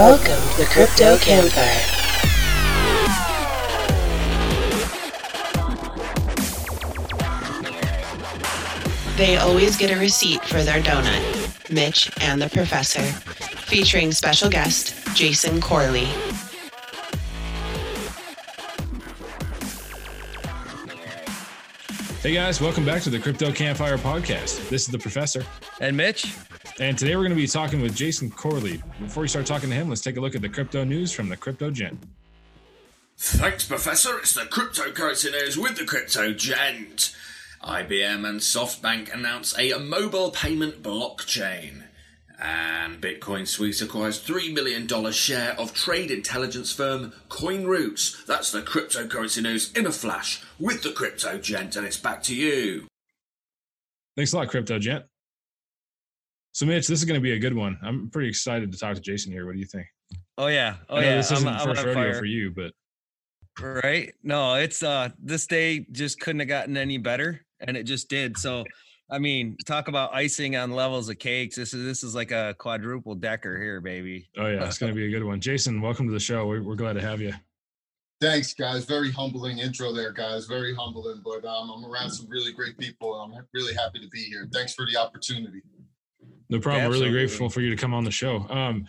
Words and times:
Welcome 0.00 0.24
to 0.52 0.56
the 0.56 0.64
Crypto 0.64 1.18
Campfire. 1.18 1.84
They 9.18 9.36
always 9.36 9.76
get 9.76 9.90
a 9.90 10.00
receipt 10.00 10.42
for 10.44 10.62
their 10.62 10.80
donut. 10.80 11.70
Mitch 11.70 12.10
and 12.22 12.40
the 12.40 12.48
Professor, 12.48 13.02
featuring 13.02 14.10
special 14.12 14.48
guest 14.48 14.94
Jason 15.14 15.60
Corle. 15.60 16.06
Hey 22.22 22.32
guys, 22.32 22.58
welcome 22.58 22.86
back 22.86 23.02
to 23.02 23.10
the 23.10 23.18
Crypto 23.18 23.52
Campfire 23.52 23.98
podcast. 23.98 24.66
This 24.70 24.86
is 24.86 24.88
the 24.88 24.98
Professor, 24.98 25.44
And 25.78 25.94
Mitch, 25.94 26.34
and 26.80 26.96
today 26.96 27.14
we're 27.14 27.22
going 27.22 27.30
to 27.30 27.36
be 27.36 27.46
talking 27.46 27.82
with 27.82 27.94
Jason 27.94 28.30
Corle. 28.30 28.82
Before 29.00 29.20
we 29.20 29.28
start 29.28 29.44
talking 29.44 29.68
to 29.68 29.74
him, 29.74 29.90
let's 29.90 30.00
take 30.00 30.16
a 30.16 30.20
look 30.20 30.34
at 30.34 30.40
the 30.40 30.48
crypto 30.48 30.82
news 30.82 31.12
from 31.12 31.28
the 31.28 31.36
Crypto 31.36 31.70
Gent. 31.70 32.02
Thanks, 33.18 33.66
Professor. 33.66 34.18
It's 34.18 34.32
the 34.32 34.42
cryptocurrency 34.42 35.30
news 35.30 35.58
with 35.58 35.76
the 35.76 35.84
Crypto 35.84 36.32
Gent. 36.32 37.14
IBM 37.62 38.26
and 38.26 38.40
SoftBank 38.40 39.12
announce 39.12 39.56
a 39.58 39.74
mobile 39.78 40.30
payment 40.30 40.82
blockchain. 40.82 41.84
And 42.40 43.02
Bitcoin 43.02 43.46
Suisse 43.46 43.82
acquires 43.82 44.18
$3 44.24 44.54
million 44.54 45.12
share 45.12 45.52
of 45.60 45.74
trade 45.74 46.10
intelligence 46.10 46.72
firm 46.72 47.12
CoinRoutes. 47.28 48.24
That's 48.24 48.50
the 48.50 48.62
cryptocurrency 48.62 49.42
news 49.42 49.70
in 49.74 49.84
a 49.84 49.92
flash 49.92 50.42
with 50.58 50.82
the 50.82 50.92
Crypto 50.92 51.36
Gent, 51.36 51.76
and 51.76 51.86
it's 51.86 51.98
back 51.98 52.22
to 52.22 52.34
you. 52.34 52.86
Thanks 54.16 54.32
a 54.32 54.38
lot, 54.38 54.48
Crypto 54.48 54.78
Gent. 54.78 55.04
So, 56.52 56.66
Mitch, 56.66 56.88
this 56.88 56.98
is 56.98 57.04
going 57.04 57.18
to 57.18 57.22
be 57.22 57.32
a 57.32 57.38
good 57.38 57.54
one. 57.54 57.78
I'm 57.82 58.10
pretty 58.10 58.28
excited 58.28 58.72
to 58.72 58.78
talk 58.78 58.94
to 58.96 59.00
Jason 59.00 59.32
here. 59.32 59.46
What 59.46 59.54
do 59.54 59.60
you 59.60 59.66
think? 59.66 59.86
oh 60.38 60.46
yeah, 60.46 60.76
oh 60.88 60.98
yeah, 60.98 61.16
this 61.16 61.30
isn't 61.30 61.46
I'm, 61.46 61.60
I'm 61.60 61.66
first 61.66 61.84
rodeo 61.84 61.94
fire. 61.94 62.14
for 62.14 62.24
you, 62.24 62.50
but 62.50 62.72
right? 63.60 64.12
No, 64.22 64.54
it's 64.54 64.82
uh, 64.82 65.10
this 65.22 65.46
day 65.46 65.86
just 65.92 66.18
couldn't 66.20 66.40
have 66.40 66.48
gotten 66.48 66.76
any 66.76 66.98
better, 66.98 67.40
and 67.60 67.76
it 67.76 67.84
just 67.84 68.08
did. 68.08 68.36
So, 68.38 68.64
I 69.10 69.18
mean, 69.18 69.56
talk 69.66 69.88
about 69.88 70.14
icing 70.14 70.56
on 70.56 70.70
levels 70.70 71.08
of 71.08 71.18
cakes. 71.18 71.56
This 71.56 71.74
is 71.74 71.84
this 71.84 72.02
is 72.02 72.14
like 72.14 72.30
a 72.32 72.54
quadruple 72.58 73.14
decker 73.14 73.60
here, 73.60 73.80
baby. 73.80 74.28
oh 74.38 74.46
yeah, 74.46 74.64
it's 74.64 74.78
going 74.78 74.92
to 74.92 74.96
be 74.96 75.06
a 75.06 75.10
good 75.10 75.24
one. 75.24 75.40
Jason, 75.40 75.80
welcome 75.80 76.06
to 76.06 76.12
the 76.12 76.20
show. 76.20 76.46
We're, 76.46 76.62
we're 76.62 76.76
glad 76.76 76.94
to 76.94 77.02
have 77.02 77.20
you. 77.20 77.34
Thanks, 78.20 78.52
guys. 78.52 78.84
Very 78.84 79.10
humbling 79.10 79.58
intro 79.60 79.92
there, 79.94 80.12
guys. 80.12 80.46
Very 80.46 80.74
humbling, 80.74 81.22
but 81.24 81.46
um, 81.46 81.70
I'm 81.70 81.84
around 81.90 82.10
some 82.10 82.28
really 82.28 82.52
great 82.52 82.76
people, 82.76 83.22
and 83.22 83.34
I'm 83.34 83.46
really 83.54 83.74
happy 83.74 83.98
to 84.00 84.08
be 84.08 84.22
here. 84.24 84.46
Thanks 84.52 84.74
for 84.74 84.84
the 84.84 84.98
opportunity. 84.98 85.62
No 86.50 86.58
problem. 86.58 86.84
We're 86.86 86.92
really 86.92 87.10
grateful 87.10 87.48
for 87.48 87.60
you 87.60 87.70
to 87.70 87.76
come 87.76 87.94
on 87.94 88.04
the 88.04 88.10
show. 88.10 88.44
Um, 88.50 88.86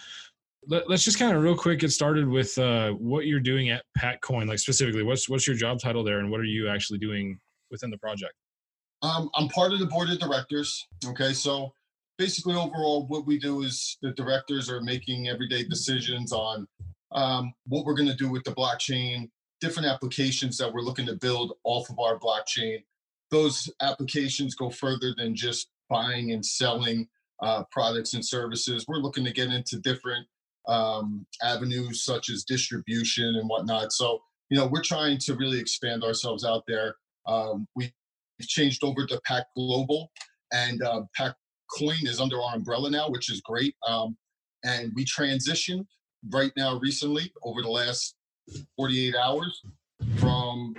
let, 0.68 0.90
us 0.90 1.04
just 1.04 1.20
kind 1.20 1.36
of 1.36 1.42
real 1.42 1.56
quick 1.56 1.80
get 1.80 1.92
started 1.92 2.28
with 2.28 2.58
uh, 2.58 2.92
what 2.92 3.28
you're 3.28 3.40
doing 3.40 3.70
at 3.70 3.84
PacCoin. 3.98 4.48
Like 4.48 4.60
specifically, 4.60 5.04
what's 5.04 5.30
what's 5.30 5.48
your 5.48 5.56
job 5.56 5.80
title 5.80 6.04
there, 6.04 6.20
and 6.20 6.32
what 6.32 6.40
are 6.40 6.46
you 6.46 6.68
actually 6.68 7.00
doing 7.00 7.40
within 7.70 7.92
the 7.92 7.98
project? 7.98 8.34
Um, 9.04 9.30
I'm 9.36 9.48
part 9.50 9.74
of 9.74 9.80
the 9.80 9.86
board 9.86 10.10
of 10.10 10.20
directors. 10.20 10.88
Okay, 11.06 11.34
so 11.34 11.74
basically, 12.18 12.56
overall, 12.56 13.08
what 13.08 13.26
we 13.26 13.40
do 13.40 13.62
is 13.62 13.98
the 14.02 14.12
directors 14.12 14.70
are 14.70 14.82
making 14.82 15.28
everyday 15.28 15.64
decisions 15.64 16.32
on 16.32 16.68
um, 17.12 17.54
what 17.68 17.86
we're 17.86 17.96
going 17.96 18.10
to 18.10 18.16
do 18.16 18.30
with 18.30 18.44
the 18.44 18.52
blockchain, 18.52 19.30
different 19.60 19.88
applications 19.88 20.58
that 20.58 20.72
we're 20.72 20.82
looking 20.82 21.06
to 21.06 21.16
build 21.16 21.54
off 21.64 21.90
of 21.90 22.00
our 22.00 22.18
blockchain. 22.20 22.84
Those 23.30 23.70
applications 23.82 24.56
go 24.56 24.70
further 24.70 25.14
than 25.16 25.36
just 25.36 25.70
buying 25.90 26.32
and 26.32 26.46
selling 26.46 27.08
uh, 27.42 27.64
products 27.72 28.14
and 28.14 28.26
services. 28.26 28.86
We're 28.88 28.98
looking 28.98 29.26
to 29.26 29.32
get 29.32 29.50
into 29.50 29.80
different 29.80 30.28
um, 30.68 31.26
avenues 31.44 32.04
such 32.04 32.30
as 32.30 32.44
distribution 32.44 33.36
and 33.36 33.50
whatnot. 33.50 33.92
So, 33.92 34.22
you 34.50 34.58
know, 34.58 34.68
we're 34.68 34.84
trying 34.84 35.18
to 35.20 35.36
really 35.36 35.60
expand 35.60 36.04
ourselves 36.04 36.46
out 36.46 36.64
there. 36.68 36.96
Um, 37.26 37.68
we 37.76 37.92
We've 38.42 38.48
changed 38.48 38.84
over 38.84 39.06
to 39.06 39.22
PAC 39.24 39.46
Global, 39.56 40.10
and 40.52 40.82
uh, 40.82 41.02
Pack 41.16 41.36
Coin 41.78 42.08
is 42.08 42.20
under 42.20 42.42
our 42.42 42.56
umbrella 42.56 42.90
now, 42.90 43.08
which 43.08 43.32
is 43.32 43.40
great. 43.42 43.76
Um, 43.88 44.18
and 44.64 44.92
we 44.96 45.06
transitioned 45.06 45.86
right 46.32 46.52
now 46.58 46.80
recently 46.80 47.32
over 47.44 47.62
the 47.62 47.70
last 47.70 48.16
48 48.78 49.16
hours 49.16 49.62
from 50.18 50.74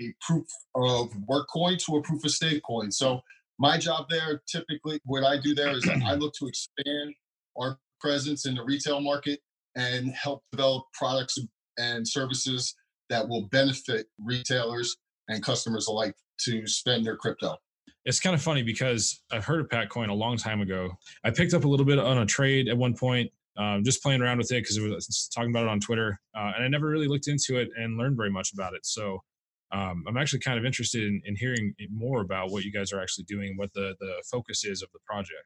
a 0.00 0.14
proof 0.26 0.46
of 0.74 1.10
work 1.28 1.48
coin 1.52 1.76
to 1.84 1.96
a 1.98 2.02
proof 2.02 2.24
of 2.24 2.30
stake 2.30 2.62
coin. 2.62 2.90
So 2.90 3.20
my 3.62 3.78
job 3.78 4.06
there, 4.10 4.42
typically, 4.48 5.00
what 5.04 5.22
I 5.22 5.38
do 5.38 5.54
there 5.54 5.70
is 5.70 5.88
I 6.04 6.14
look 6.14 6.34
to 6.40 6.48
expand 6.48 7.14
our 7.56 7.78
presence 8.00 8.44
in 8.44 8.56
the 8.56 8.64
retail 8.64 9.00
market 9.00 9.38
and 9.76 10.10
help 10.10 10.42
develop 10.50 10.82
products 10.92 11.38
and 11.78 12.06
services 12.06 12.74
that 13.08 13.26
will 13.26 13.48
benefit 13.52 14.08
retailers 14.18 14.96
and 15.28 15.44
customers 15.44 15.86
alike 15.86 16.12
to 16.40 16.66
spend 16.66 17.06
their 17.06 17.16
crypto. 17.16 17.56
It's 18.04 18.18
kind 18.18 18.34
of 18.34 18.42
funny 18.42 18.64
because 18.64 19.22
I've 19.30 19.44
heard 19.44 19.60
of 19.60 19.68
PacCoin 19.68 20.08
a 20.08 20.14
long 20.14 20.36
time 20.36 20.60
ago. 20.60 20.90
I 21.22 21.30
picked 21.30 21.54
up 21.54 21.64
a 21.64 21.68
little 21.68 21.86
bit 21.86 22.00
on 22.00 22.18
a 22.18 22.26
trade 22.26 22.66
at 22.66 22.76
one 22.76 22.94
point, 22.94 23.30
um, 23.56 23.84
just 23.84 24.02
playing 24.02 24.22
around 24.22 24.38
with 24.38 24.50
it 24.50 24.62
because 24.62 24.76
it 24.76 24.82
was 24.82 25.30
talking 25.32 25.50
about 25.50 25.62
it 25.62 25.68
on 25.68 25.78
Twitter, 25.78 26.18
uh, 26.36 26.50
and 26.56 26.64
I 26.64 26.68
never 26.68 26.88
really 26.88 27.06
looked 27.06 27.28
into 27.28 27.60
it 27.60 27.68
and 27.76 27.96
learned 27.96 28.16
very 28.16 28.30
much 28.30 28.52
about 28.52 28.74
it. 28.74 28.84
So 28.84 29.22
um, 29.72 30.04
I'm 30.06 30.16
actually 30.16 30.40
kind 30.40 30.58
of 30.58 30.64
interested 30.64 31.02
in, 31.02 31.20
in 31.24 31.34
hearing 31.36 31.74
more 31.90 32.20
about 32.20 32.50
what 32.50 32.64
you 32.64 32.72
guys 32.72 32.92
are 32.92 33.00
actually 33.00 33.24
doing, 33.24 33.54
what 33.56 33.72
the 33.74 33.94
the 34.00 34.22
focus 34.30 34.64
is 34.64 34.82
of 34.82 34.88
the 34.92 35.00
project. 35.06 35.44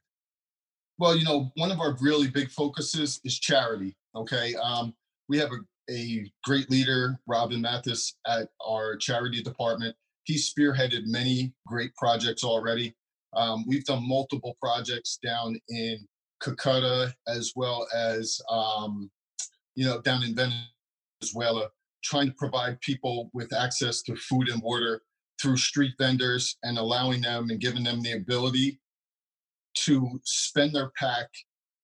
Well, 0.98 1.16
you 1.16 1.24
know, 1.24 1.50
one 1.56 1.70
of 1.70 1.80
our 1.80 1.96
really 2.00 2.28
big 2.28 2.50
focuses 2.50 3.20
is 3.24 3.38
charity. 3.38 3.94
Okay. 4.14 4.54
Um, 4.56 4.94
we 5.28 5.38
have 5.38 5.50
a, 5.50 5.92
a 5.92 6.30
great 6.44 6.70
leader, 6.70 7.20
Robin 7.26 7.60
Mathis, 7.60 8.16
at 8.26 8.48
our 8.66 8.96
charity 8.96 9.42
department. 9.42 9.94
He 10.24 10.34
spearheaded 10.36 11.02
many 11.04 11.52
great 11.66 11.94
projects 11.96 12.44
already. 12.44 12.94
Um, 13.34 13.64
we've 13.68 13.84
done 13.84 14.08
multiple 14.08 14.56
projects 14.60 15.18
down 15.22 15.58
in 15.68 15.98
Calcutta 16.42 17.14
as 17.28 17.52
well 17.54 17.86
as, 17.94 18.40
um, 18.50 19.10
you 19.74 19.84
know, 19.84 20.00
down 20.00 20.22
in 20.22 20.34
Venezuela, 20.34 21.68
trying 22.02 22.28
to 22.28 22.34
provide 22.34 22.80
people 22.80 23.30
with 23.32 23.52
access 23.52 24.02
to 24.02 24.16
food 24.16 24.48
and 24.48 24.62
water 24.62 25.02
through 25.40 25.56
street 25.56 25.92
vendors 25.98 26.56
and 26.62 26.78
allowing 26.78 27.20
them 27.20 27.50
and 27.50 27.60
giving 27.60 27.84
them 27.84 28.00
the 28.00 28.12
ability 28.12 28.80
to 29.74 30.20
spend 30.24 30.74
their 30.74 30.90
pack 30.98 31.28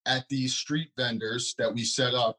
at 0.07 0.25
these 0.31 0.55
street 0.55 0.89
vendors 0.97 1.55
that 1.59 1.73
we 1.73 1.85
set 1.85 2.15
up. 2.15 2.39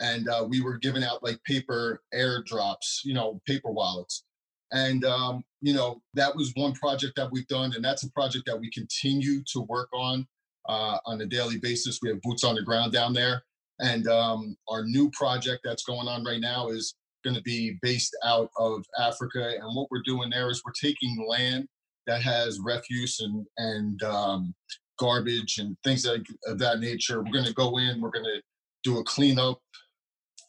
And 0.00 0.28
uh, 0.28 0.44
we 0.48 0.60
were 0.60 0.78
giving 0.78 1.04
out 1.04 1.22
like 1.22 1.42
paper 1.44 2.02
airdrops 2.14 3.04
you 3.04 3.14
know 3.14 3.40
paper 3.46 3.70
wallets. 3.70 4.24
And 4.72 5.04
um, 5.04 5.44
you 5.60 5.74
know 5.74 6.02
that 6.14 6.34
was 6.34 6.52
one 6.56 6.72
project 6.72 7.14
that 7.16 7.30
we've 7.30 7.46
done 7.46 7.72
and 7.74 7.84
that's 7.84 8.04
a 8.04 8.10
project 8.10 8.46
that 8.46 8.58
we 8.58 8.70
continue 8.70 9.42
to 9.52 9.60
work 9.60 9.88
on 9.92 10.26
uh, 10.68 10.98
on 11.06 11.20
a 11.20 11.26
daily 11.26 11.58
basis. 11.58 12.00
We 12.02 12.08
have 12.08 12.22
boots 12.22 12.44
on 12.44 12.54
the 12.54 12.62
ground 12.62 12.92
down 12.92 13.12
there. 13.12 13.42
And 13.80 14.06
um, 14.08 14.56
our 14.68 14.84
new 14.84 15.10
project 15.10 15.62
that's 15.64 15.84
going 15.84 16.08
on 16.08 16.24
right 16.24 16.40
now 16.40 16.68
is 16.68 16.94
going 17.24 17.36
to 17.36 17.42
be 17.42 17.78
based 17.82 18.16
out 18.24 18.50
of 18.58 18.84
africa 19.00 19.54
and 19.60 19.76
what 19.76 19.88
we're 19.90 20.02
doing 20.04 20.30
there 20.30 20.50
is 20.50 20.62
we're 20.64 20.72
taking 20.72 21.26
land 21.28 21.66
that 22.06 22.22
has 22.22 22.60
refuse 22.62 23.20
and 23.20 23.46
and 23.56 24.02
um, 24.02 24.54
garbage 24.98 25.58
and 25.58 25.76
things 25.84 26.06
like 26.06 26.26
of 26.46 26.58
that 26.58 26.80
nature. 26.80 27.22
We're 27.22 27.32
going 27.32 27.44
to 27.46 27.54
go 27.54 27.78
in. 27.78 28.00
We're 28.00 28.10
going 28.10 28.24
to 28.24 28.40
do 28.82 28.98
a 28.98 29.04
cleanup 29.04 29.58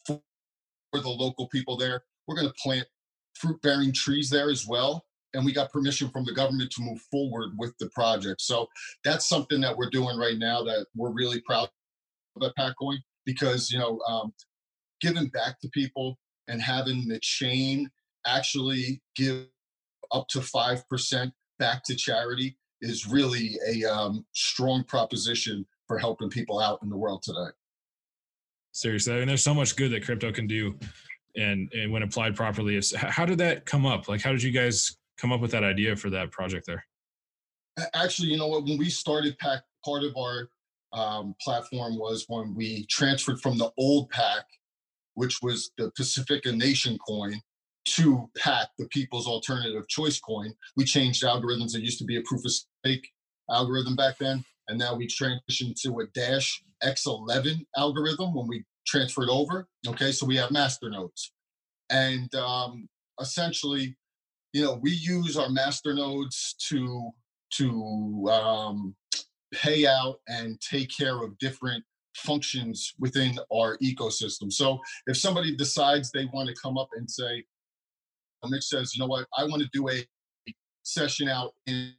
for, 0.06 0.20
the 0.92 1.08
local 1.08 1.46
people 1.48 1.76
there. 1.76 2.02
We're 2.26 2.36
going 2.36 2.48
to 2.48 2.54
plant 2.62 2.86
fruit-bearing 3.34 3.92
trees 3.92 4.30
there 4.30 4.48
as 4.48 4.66
well. 4.66 5.04
And 5.34 5.44
we 5.44 5.52
got 5.52 5.70
permission 5.70 6.08
from 6.08 6.24
the 6.24 6.32
government 6.32 6.70
to 6.70 6.82
move 6.82 7.00
forward 7.10 7.50
with 7.58 7.74
the 7.78 7.90
project. 7.90 8.40
So 8.40 8.66
that's 9.04 9.28
something 9.28 9.60
that 9.60 9.76
we're 9.76 9.90
doing 9.90 10.16
right 10.16 10.38
now 10.38 10.62
that 10.62 10.86
we're 10.94 11.12
really 11.12 11.42
proud 11.42 11.68
of 12.36 12.42
at 12.42 12.56
PacCoin 12.58 12.96
because 13.26 13.70
you 13.70 13.78
know 13.78 13.98
um, 14.08 14.32
giving 15.02 15.28
back 15.28 15.60
to 15.60 15.68
people 15.70 16.18
and 16.48 16.60
having 16.60 17.08
the 17.08 17.18
chain 17.20 17.90
actually 18.26 19.00
give 19.14 19.46
up 20.12 20.28
to 20.28 20.40
five 20.40 20.88
percent 20.88 21.32
back 21.58 21.82
to 21.84 21.94
charity 21.94 22.56
is 22.82 23.06
really 23.06 23.56
a 23.68 23.84
um, 23.84 24.24
strong 24.32 24.84
proposition 24.84 25.66
for 25.86 25.98
helping 25.98 26.28
people 26.28 26.60
out 26.60 26.80
in 26.82 26.90
the 26.90 26.96
world 26.96 27.22
today. 27.22 27.50
Seriously, 28.72 29.14
I 29.14 29.18
mean, 29.18 29.28
there's 29.28 29.42
so 29.42 29.54
much 29.54 29.76
good 29.76 29.90
that 29.92 30.04
crypto 30.04 30.32
can 30.32 30.46
do, 30.46 30.78
and 31.36 31.72
and 31.72 31.90
when 31.90 32.02
applied 32.02 32.36
properly, 32.36 32.76
it's 32.76 32.94
how 32.94 33.24
did 33.24 33.38
that 33.38 33.64
come 33.64 33.86
up? 33.86 34.08
Like, 34.08 34.20
how 34.20 34.32
did 34.32 34.42
you 34.42 34.52
guys 34.52 34.96
come 35.16 35.32
up 35.32 35.40
with 35.40 35.50
that 35.52 35.64
idea 35.64 35.96
for 35.96 36.10
that 36.10 36.30
project 36.30 36.66
there? 36.66 36.84
Actually, 37.94 38.28
you 38.28 38.38
know 38.38 38.48
what? 38.48 38.64
When 38.64 38.78
we 38.78 38.90
started 38.90 39.38
Pack, 39.38 39.62
part 39.84 40.02
of 40.02 40.14
our 40.16 40.50
um, 40.92 41.34
platform 41.40 41.98
was 41.98 42.24
when 42.28 42.54
we 42.54 42.86
transferred 42.86 43.40
from 43.40 43.58
the 43.58 43.70
old 43.76 44.10
Pack, 44.10 44.44
which 45.16 45.38
was 45.42 45.70
the 45.76 45.90
Pacifica 45.96 46.52
Nation 46.52 46.96
coin, 47.06 47.40
to 47.86 48.28
Pack, 48.36 48.68
the 48.78 48.86
People's 48.88 49.26
Alternative 49.26 49.86
Choice 49.88 50.18
coin. 50.18 50.52
We 50.76 50.84
changed 50.84 51.22
algorithms. 51.22 51.74
It 51.74 51.82
used 51.82 51.98
to 51.98 52.04
be 52.04 52.16
a 52.16 52.22
proof 52.22 52.44
of 52.44 52.52
stake 52.52 53.08
algorithm 53.50 53.96
back 53.96 54.18
then, 54.18 54.44
and 54.68 54.78
now 54.78 54.94
we 54.94 55.06
transitioned 55.06 55.80
to 55.82 56.00
a 56.00 56.06
Dash 56.14 56.62
X11 56.82 57.64
algorithm 57.76 58.34
when 58.34 58.48
we 58.48 58.64
transferred 58.86 59.28
over. 59.30 59.68
Okay, 59.86 60.12
so 60.12 60.26
we 60.26 60.36
have 60.36 60.50
master 60.50 60.90
nodes, 60.90 61.32
and 61.90 62.32
um, 62.34 62.88
essentially, 63.20 63.96
you 64.52 64.64
know, 64.64 64.78
we 64.82 64.90
use 64.90 65.36
our 65.36 65.48
master 65.48 65.94
nodes 65.94 66.56
to 66.68 67.10
to 67.52 68.28
um, 68.30 68.96
pay 69.54 69.86
out 69.86 70.16
and 70.26 70.60
take 70.60 70.90
care 70.96 71.22
of 71.22 71.38
different 71.38 71.84
functions 72.16 72.94
within 72.98 73.38
our 73.52 73.76
ecosystem. 73.78 74.52
So 74.52 74.78
if 75.06 75.16
somebody 75.16 75.54
decides 75.56 76.10
they 76.10 76.26
want 76.32 76.48
to 76.48 76.54
come 76.60 76.78
up 76.78 76.88
and 76.96 77.10
say, 77.10 77.44
Mitch 78.48 78.64
says, 78.64 78.94
you 78.94 79.00
know 79.00 79.08
what, 79.08 79.26
I 79.36 79.44
want 79.44 79.62
to 79.62 79.68
do 79.72 79.88
a 79.88 80.06
session 80.82 81.28
out 81.28 81.52
in 81.66 81.92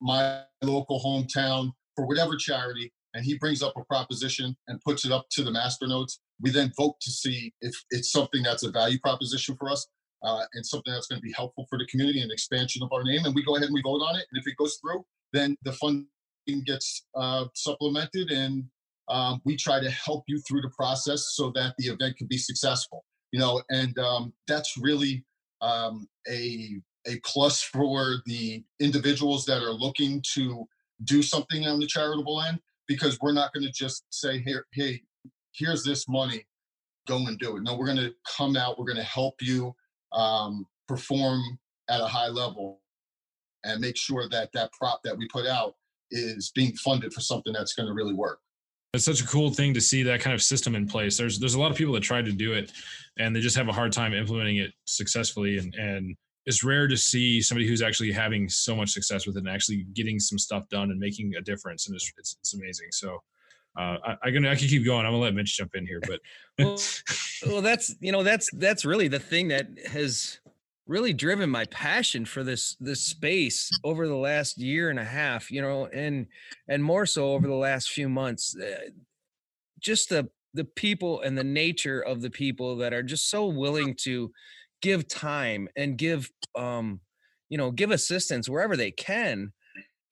my 0.00 0.42
local 0.62 1.00
hometown 1.00 1.72
for 1.96 2.06
whatever 2.06 2.36
charity, 2.36 2.92
and 3.14 3.24
he 3.24 3.38
brings 3.38 3.62
up 3.62 3.74
a 3.76 3.84
proposition 3.84 4.56
and 4.68 4.80
puts 4.82 5.04
it 5.04 5.12
up 5.12 5.26
to 5.30 5.42
the 5.42 5.50
master 5.50 5.86
nodes. 5.86 6.20
We 6.40 6.50
then 6.50 6.72
vote 6.76 6.96
to 7.00 7.10
see 7.10 7.52
if 7.60 7.74
it's 7.90 8.12
something 8.12 8.42
that's 8.42 8.62
a 8.62 8.70
value 8.70 8.98
proposition 9.00 9.56
for 9.56 9.70
us 9.70 9.86
uh, 10.22 10.44
and 10.54 10.64
something 10.64 10.92
that's 10.92 11.06
going 11.06 11.20
to 11.20 11.26
be 11.26 11.32
helpful 11.32 11.66
for 11.68 11.78
the 11.78 11.86
community 11.86 12.20
and 12.20 12.30
expansion 12.30 12.82
of 12.82 12.92
our 12.92 13.02
name. 13.02 13.24
And 13.24 13.34
we 13.34 13.42
go 13.42 13.56
ahead 13.56 13.66
and 13.66 13.74
we 13.74 13.82
vote 13.82 14.00
on 14.00 14.16
it. 14.16 14.26
And 14.30 14.40
if 14.40 14.46
it 14.46 14.56
goes 14.56 14.78
through, 14.80 15.04
then 15.32 15.56
the 15.64 15.72
funding 15.72 16.06
gets 16.66 17.06
uh, 17.16 17.46
supplemented 17.54 18.30
and 18.30 18.64
um, 19.10 19.40
we 19.44 19.56
try 19.56 19.80
to 19.80 19.90
help 19.90 20.24
you 20.28 20.40
through 20.40 20.62
the 20.62 20.70
process 20.70 21.32
so 21.34 21.52
that 21.54 21.74
the 21.78 21.88
event 21.88 22.16
can 22.16 22.26
be 22.28 22.38
successful. 22.38 23.04
You 23.32 23.40
know, 23.40 23.62
and 23.70 23.96
um, 23.98 24.32
that's 24.48 24.76
really 24.78 25.24
um, 25.60 26.08
a 26.28 26.80
a 27.06 27.18
plus 27.24 27.62
for 27.62 28.16
the 28.26 28.62
individuals 28.78 29.44
that 29.46 29.62
are 29.62 29.72
looking 29.72 30.22
to 30.34 30.66
do 31.04 31.22
something 31.22 31.66
on 31.66 31.80
the 31.80 31.86
charitable 31.86 32.42
end 32.42 32.60
because 32.86 33.18
we're 33.20 33.32
not 33.32 33.52
going 33.52 33.64
to 33.64 33.72
just 33.72 34.04
say 34.10 34.38
here 34.38 34.66
hey 34.72 35.00
here's 35.52 35.82
this 35.82 36.06
money 36.08 36.46
go 37.08 37.16
and 37.26 37.38
do 37.38 37.56
it 37.56 37.62
no 37.62 37.74
we're 37.76 37.86
going 37.86 37.96
to 37.96 38.12
come 38.36 38.56
out 38.56 38.78
we're 38.78 38.84
going 38.84 38.96
to 38.96 39.02
help 39.02 39.34
you 39.40 39.74
um, 40.12 40.66
perform 40.88 41.40
at 41.88 42.00
a 42.00 42.06
high 42.06 42.28
level 42.28 42.80
and 43.64 43.80
make 43.80 43.96
sure 43.96 44.28
that 44.28 44.50
that 44.52 44.70
prop 44.72 45.00
that 45.02 45.16
we 45.16 45.26
put 45.28 45.46
out 45.46 45.74
is 46.10 46.50
being 46.54 46.74
funded 46.74 47.12
for 47.12 47.20
something 47.20 47.52
that's 47.52 47.72
going 47.72 47.86
to 47.86 47.94
really 47.94 48.14
work 48.14 48.40
it's 48.92 49.04
such 49.04 49.20
a 49.20 49.26
cool 49.26 49.50
thing 49.50 49.72
to 49.74 49.80
see 49.80 50.02
that 50.02 50.20
kind 50.20 50.34
of 50.34 50.42
system 50.42 50.74
in 50.74 50.86
place 50.86 51.16
there's 51.16 51.38
there's 51.38 51.54
a 51.54 51.60
lot 51.60 51.70
of 51.70 51.76
people 51.76 51.92
that 51.92 52.02
try 52.02 52.22
to 52.22 52.32
do 52.32 52.52
it 52.52 52.72
and 53.18 53.34
they 53.34 53.40
just 53.40 53.56
have 53.56 53.68
a 53.68 53.72
hard 53.72 53.92
time 53.92 54.12
implementing 54.12 54.56
it 54.56 54.72
successfully 54.84 55.58
and 55.58 55.74
and 55.74 56.16
it's 56.46 56.64
rare 56.64 56.88
to 56.88 56.96
see 56.96 57.40
somebody 57.40 57.68
who's 57.68 57.82
actually 57.82 58.10
having 58.10 58.48
so 58.48 58.74
much 58.74 58.90
success 58.90 59.26
with 59.26 59.36
it 59.36 59.40
and 59.40 59.48
actually 59.48 59.86
getting 59.94 60.18
some 60.18 60.38
stuff 60.38 60.68
done 60.70 60.90
and 60.90 60.98
making 60.98 61.32
a 61.36 61.40
difference 61.42 61.86
and 61.86 61.94
it's 61.94 62.12
it's, 62.18 62.36
it's 62.40 62.54
amazing 62.54 62.88
so 62.90 63.18
uh, 63.78 63.96
I, 64.04 64.16
I 64.24 64.30
can 64.32 64.44
I 64.46 64.56
can 64.56 64.66
keep 64.66 64.84
going. 64.84 65.06
I'm 65.06 65.12
gonna 65.12 65.22
let 65.22 65.34
Mitch 65.34 65.56
jump 65.56 65.76
in 65.76 65.86
here, 65.86 66.00
but 66.00 66.20
well, 66.58 66.76
well, 67.46 67.62
that's 67.62 67.94
you 68.00 68.10
know 68.10 68.24
that's 68.24 68.50
that's 68.54 68.84
really 68.84 69.06
the 69.06 69.20
thing 69.20 69.48
that 69.48 69.68
has 69.86 70.39
really 70.90 71.12
driven 71.12 71.48
my 71.48 71.64
passion 71.66 72.24
for 72.24 72.42
this 72.42 72.76
this 72.80 73.02
space 73.02 73.70
over 73.84 74.08
the 74.08 74.16
last 74.16 74.58
year 74.58 74.90
and 74.90 74.98
a 74.98 75.04
half. 75.04 75.50
You 75.50 75.62
know, 75.62 75.86
and 75.86 76.26
and 76.68 76.82
more 76.82 77.06
so 77.06 77.32
over 77.32 77.46
the 77.46 77.54
last 77.54 77.90
few 77.90 78.08
months. 78.08 78.56
Uh, 78.56 78.90
just 79.78 80.08
the 80.08 80.28
the 80.52 80.64
people 80.64 81.20
and 81.22 81.38
the 81.38 81.44
nature 81.44 82.00
of 82.00 82.20
the 82.20 82.30
people 82.30 82.76
that 82.76 82.92
are 82.92 83.04
just 83.04 83.30
so 83.30 83.46
willing 83.46 83.94
to 83.94 84.32
give 84.82 85.06
time 85.06 85.68
and 85.76 85.96
give 85.96 86.28
um 86.58 87.00
you 87.48 87.56
know 87.56 87.70
give 87.70 87.90
assistance 87.90 88.48
wherever 88.48 88.76
they 88.76 88.90
can 88.90 89.52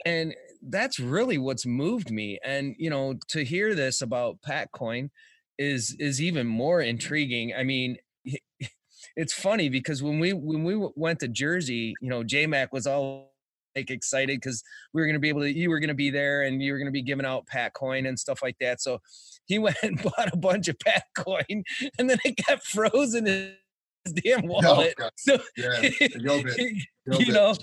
and 0.07 0.35
that's 0.69 1.01
really 1.01 1.39
what's 1.39 1.67
moved 1.67 2.11
me 2.11 2.39
and 2.45 2.75
you 2.79 2.91
know 2.91 3.15
to 3.29 3.45
hear 3.45 3.75
this 3.75 4.03
about 4.03 4.41
PacCoin 4.43 5.11
is 5.59 5.97
is 5.99 6.21
even 6.21 6.47
more 6.47 6.81
intriguing 6.81 7.53
i 7.57 7.65
mean 7.65 7.97
it's 9.19 9.35
funny 9.35 9.69
because 9.69 10.03
when 10.03 10.19
we 10.19 10.33
when 10.33 10.65
we 10.65 10.77
went 10.95 11.19
to 11.21 11.29
jersey 11.29 11.93
you 12.01 12.09
know 12.09 12.23
jmac 12.23 12.69
was 12.73 12.87
all 12.87 13.33
like 13.79 13.91
excited 13.91 14.41
because 14.41 14.63
we 14.93 15.01
were 15.01 15.07
going 15.07 15.15
to 15.15 15.21
be 15.21 15.29
able 15.29 15.41
to 15.41 15.53
you 15.53 15.71
were 15.71 15.81
going 15.81 15.89
to 15.89 15.95
be 15.95 16.11
there 16.11 16.43
and 16.43 16.63
you 16.63 16.73
were 16.73 16.79
going 16.79 16.87
to 16.87 16.93
be 16.93 17.03
giving 17.03 17.27
out 17.27 17.47
PacCoin 17.47 18.09
and 18.09 18.19
stuff 18.19 18.43
like 18.43 18.57
that. 18.61 18.81
So 18.81 19.01
he 19.47 19.59
went 19.67 19.77
and 19.83 20.03
bought 20.03 20.33
a 20.33 20.37
bunch 20.37 20.69
of 20.69 20.77
PacCoin 20.79 21.63
and 21.99 22.11
then 22.11 22.19
it 22.25 22.39
got 22.47 22.63
frozen 22.63 23.27
in 23.27 23.53
damn 24.13 24.47
wallet. 24.47 24.95
So 25.17 25.39
yeah, 25.57 25.81
you 27.19 27.33
know, 27.33 27.55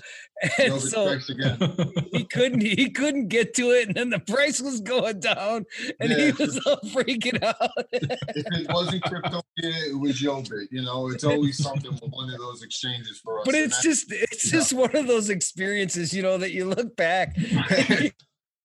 and 0.58 0.80
so 0.80 1.18
he 2.12 2.24
couldn't 2.24 2.60
he 2.60 2.90
couldn't 2.90 3.28
get 3.28 3.54
to 3.54 3.70
it, 3.70 3.88
and 3.88 3.96
then 3.96 4.10
the 4.10 4.18
price 4.20 4.60
was 4.60 4.80
going 4.80 5.20
down, 5.20 5.64
and 6.00 6.10
yeah, 6.10 6.16
he 6.16 6.32
was 6.32 6.58
all 6.66 6.76
freaking 6.86 7.42
out. 7.42 7.70
if 7.92 8.46
it 8.52 8.72
wasn't 8.72 9.02
crypto, 9.04 9.42
it 9.56 9.98
was 9.98 10.20
Yobit. 10.20 10.68
You 10.70 10.82
know, 10.82 11.08
it's 11.08 11.24
always 11.24 11.62
something 11.62 11.92
with 11.92 12.10
one 12.10 12.32
of 12.32 12.38
those 12.38 12.62
exchanges 12.62 13.20
for 13.22 13.40
us. 13.40 13.46
But 13.46 13.54
it's 13.54 13.82
just 13.82 14.06
it's 14.10 14.50
just 14.50 14.72
one 14.72 14.94
of 14.94 15.06
those 15.06 15.30
experiences, 15.30 16.12
you 16.12 16.22
know, 16.22 16.38
that 16.38 16.52
you 16.52 16.66
look 16.66 16.96
back. 16.96 17.36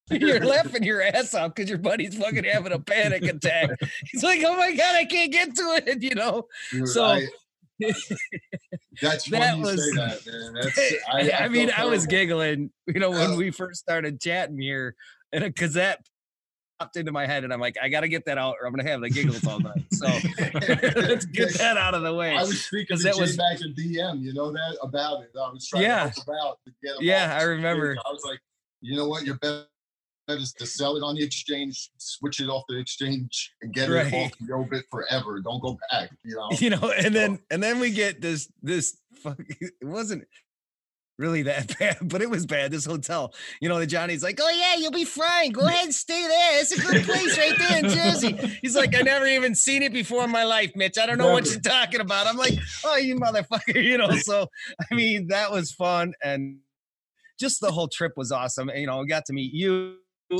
You're 0.09 0.45
laughing 0.45 0.83
your 0.83 1.01
ass 1.01 1.33
off 1.33 1.55
because 1.55 1.69
your 1.69 1.79
buddy's 1.79 2.17
fucking 2.17 2.43
having 2.43 2.73
a 2.73 2.79
panic 2.79 3.23
attack. 3.23 3.69
He's 4.11 4.23
like, 4.23 4.43
"Oh 4.45 4.57
my 4.57 4.73
god, 4.73 4.95
I 4.95 5.05
can't 5.05 5.31
get 5.31 5.55
to 5.55 5.81
it," 5.85 6.03
you 6.03 6.15
know. 6.15 6.47
so 6.85 7.05
I, 7.05 7.27
that's 9.01 9.25
that 9.29 9.57
was, 9.57 9.77
that, 9.95 10.21
man. 10.25 10.53
That's, 10.61 10.79
I, 11.11 11.29
I, 11.29 11.45
I 11.45 11.47
mean, 11.49 11.71
I 11.75 11.85
was 11.85 12.05
giggling, 12.05 12.71
you 12.87 12.99
know, 12.99 13.11
when 13.11 13.31
uh, 13.31 13.35
we 13.35 13.51
first 13.51 13.81
started 13.81 14.19
chatting 14.19 14.59
here, 14.59 14.95
and 15.31 15.43
because 15.43 15.73
that 15.73 16.05
popped 16.79 16.97
into 16.97 17.11
my 17.11 17.25
head, 17.25 17.43
and 17.43 17.53
I'm 17.53 17.59
like, 17.59 17.77
I 17.81 17.89
got 17.89 18.01
to 18.01 18.07
get 18.07 18.25
that 18.25 18.37
out, 18.37 18.55
or 18.59 18.67
I'm 18.67 18.73
gonna 18.73 18.89
have 18.89 19.01
the 19.01 19.09
giggles 19.09 19.45
all 19.45 19.59
night. 19.59 19.85
So 19.91 20.07
let's 20.95 21.25
get 21.33 21.53
that 21.55 21.77
out 21.77 21.93
of 21.93 22.03
the 22.03 22.13
way. 22.13 22.35
I 22.35 22.41
was 22.41 22.65
speaking 22.65 22.97
to 22.97 23.03
that 23.03 23.17
was 23.17 23.37
back 23.37 23.61
in 23.61 23.73
DM, 23.73 24.21
you 24.21 24.33
know 24.33 24.51
that 24.51 24.77
about 24.81 25.23
it. 25.23 25.31
I 25.35 25.51
was 25.51 25.67
trying 25.67 25.83
yeah. 25.83 26.09
to 26.09 26.21
help 26.25 26.27
about 26.27 26.59
to 26.65 26.73
get 26.83 27.01
Yeah, 27.01 27.37
I 27.39 27.43
remember. 27.43 27.97
I 28.05 28.11
was 28.11 28.23
like, 28.25 28.39
you 28.81 28.95
know 28.95 29.07
what, 29.07 29.25
you're 29.25 29.37
better 29.37 29.65
is 30.29 30.53
to 30.53 30.65
sell 30.65 30.95
it 30.95 31.01
on 31.01 31.15
the 31.15 31.23
exchange, 31.23 31.89
switch 31.97 32.39
it 32.39 32.47
off 32.47 32.63
the 32.69 32.79
exchange, 32.79 33.51
and 33.61 33.73
get 33.73 33.89
right. 33.89 34.11
it 34.11 34.13
off 34.13 34.31
Yobit 34.41 34.83
forever. 34.89 35.41
Don't 35.41 35.61
go 35.61 35.77
back. 35.91 36.09
You 36.23 36.35
know. 36.35 36.49
You 36.51 36.69
know, 36.71 36.93
and 36.97 37.13
then 37.13 37.39
and 37.49 37.61
then 37.61 37.79
we 37.79 37.91
get 37.91 38.21
this 38.21 38.51
this 38.61 38.97
fuck, 39.15 39.39
it 39.59 39.73
wasn't 39.81 40.23
really 41.17 41.43
that 41.43 41.77
bad, 41.79 41.97
but 42.01 42.21
it 42.21 42.29
was 42.29 42.45
bad. 42.45 42.71
This 42.71 42.85
hotel, 42.85 43.33
you 43.61 43.69
know, 43.69 43.79
the 43.79 43.87
Johnny's 43.87 44.23
like, 44.23 44.39
oh 44.41 44.49
yeah, 44.49 44.75
you'll 44.75 44.91
be 44.91 45.05
fine. 45.05 45.51
Go 45.51 45.61
ahead 45.61 45.85
and 45.85 45.93
stay 45.93 46.27
there. 46.27 46.61
It's 46.61 46.71
a 46.71 46.81
good 46.81 47.03
place 47.05 47.37
right 47.37 47.57
there 47.57 47.77
in 47.79 47.89
Jersey. 47.89 48.59
He's 48.61 48.75
like, 48.75 48.95
I 48.95 49.01
never 49.01 49.27
even 49.27 49.55
seen 49.55 49.83
it 49.83 49.93
before 49.93 50.23
in 50.23 50.31
my 50.31 50.43
life, 50.43 50.71
Mitch. 50.75 50.97
I 50.97 51.05
don't 51.05 51.17
know 51.17 51.31
what 51.31 51.49
you're 51.49 51.59
talking 51.59 52.01
about. 52.01 52.27
I'm 52.27 52.37
like, 52.37 52.57
oh, 52.83 52.97
you 52.97 53.15
motherfucker, 53.15 53.81
you 53.81 53.97
know. 53.97 54.11
So 54.17 54.47
I 54.91 54.95
mean, 54.95 55.27
that 55.27 55.51
was 55.51 55.71
fun 55.71 56.13
and 56.23 56.57
just 57.39 57.59
the 57.59 57.71
whole 57.71 57.87
trip 57.87 58.13
was 58.15 58.31
awesome. 58.31 58.69
And, 58.69 58.79
you 58.79 58.87
know, 58.87 58.99
we 58.99 59.07
got 59.07 59.25
to 59.25 59.33
meet 59.33 59.51
you 59.53 59.95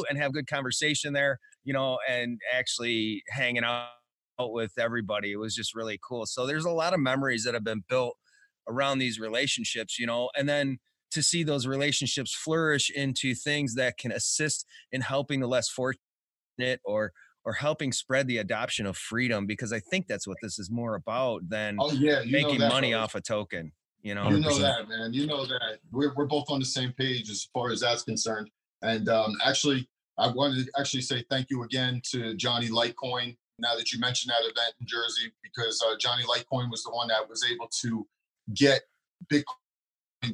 and 0.09 0.17
have 0.17 0.33
good 0.33 0.47
conversation 0.47 1.13
there, 1.13 1.39
you 1.63 1.73
know, 1.73 1.99
and 2.09 2.39
actually 2.53 3.23
hanging 3.29 3.63
out 3.63 3.89
with 4.39 4.71
everybody. 4.79 5.31
It 5.31 5.37
was 5.37 5.55
just 5.55 5.75
really 5.75 5.99
cool. 6.07 6.25
So 6.25 6.45
there's 6.45 6.65
a 6.65 6.71
lot 6.71 6.93
of 6.93 6.99
memories 6.99 7.43
that 7.43 7.53
have 7.53 7.63
been 7.63 7.83
built 7.87 8.15
around 8.67 8.99
these 8.99 9.19
relationships, 9.19 9.99
you 9.99 10.05
know, 10.05 10.29
and 10.35 10.47
then 10.47 10.79
to 11.11 11.21
see 11.21 11.43
those 11.43 11.67
relationships 11.67 12.33
flourish 12.33 12.89
into 12.89 13.35
things 13.35 13.75
that 13.75 13.97
can 13.97 14.11
assist 14.11 14.65
in 14.91 15.01
helping 15.01 15.41
the 15.41 15.47
less 15.47 15.69
fortunate 15.69 15.99
or 16.83 17.11
or 17.43 17.53
helping 17.53 17.91
spread 17.91 18.27
the 18.27 18.37
adoption 18.37 18.85
of 18.85 18.95
freedom 18.95 19.47
because 19.47 19.73
I 19.73 19.79
think 19.79 20.07
that's 20.07 20.27
what 20.27 20.37
this 20.43 20.59
is 20.59 20.69
more 20.69 20.93
about 20.93 21.41
than 21.49 21.77
oh, 21.79 21.91
yeah, 21.91 22.21
making 22.29 22.59
money 22.59 22.93
off 22.93 23.15
a 23.15 23.21
token. 23.21 23.71
You 24.03 24.15
know, 24.15 24.29
you 24.29 24.39
know 24.39 24.57
that, 24.57 24.87
man. 24.87 25.13
You 25.13 25.27
know 25.27 25.45
that 25.45 25.79
we're 25.91 26.13
we're 26.15 26.25
both 26.25 26.45
on 26.49 26.59
the 26.59 26.65
same 26.65 26.93
page 26.93 27.29
as 27.29 27.47
far 27.53 27.71
as 27.71 27.81
that's 27.81 28.03
concerned. 28.03 28.49
And 28.81 29.09
um, 29.09 29.35
actually, 29.45 29.87
I 30.17 30.31
wanted 30.31 30.65
to 30.65 30.71
actually 30.79 31.01
say 31.01 31.23
thank 31.29 31.47
you 31.49 31.63
again 31.63 32.01
to 32.11 32.35
Johnny 32.35 32.69
Litecoin. 32.69 33.35
Now 33.59 33.75
that 33.75 33.91
you 33.91 33.99
mentioned 33.99 34.31
that 34.31 34.43
event 34.43 34.73
in 34.79 34.87
Jersey, 34.87 35.31
because 35.43 35.83
uh, 35.87 35.95
Johnny 35.99 36.23
Litecoin 36.23 36.71
was 36.71 36.83
the 36.83 36.91
one 36.91 37.09
that 37.09 37.29
was 37.29 37.45
able 37.51 37.69
to 37.81 38.07
get 38.55 38.81
Bitcoin 39.31 39.45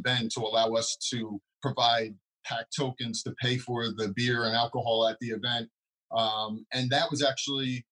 Ben 0.02 0.30
to 0.30 0.42
allow 0.42 0.74
us 0.74 0.96
to 1.12 1.42
provide 1.62 2.16
pack 2.46 2.68
tokens 2.76 3.24
to 3.24 3.34
pay 3.42 3.58
for 3.58 3.88
the 3.88 4.14
beer 4.16 4.46
and 4.46 4.56
alcohol 4.56 5.08
at 5.08 5.18
the 5.20 5.28
event. 5.28 5.70
Um, 6.16 6.66
and 6.74 6.90
that 6.92 7.12
was 7.12 7.24
actually 7.24 7.86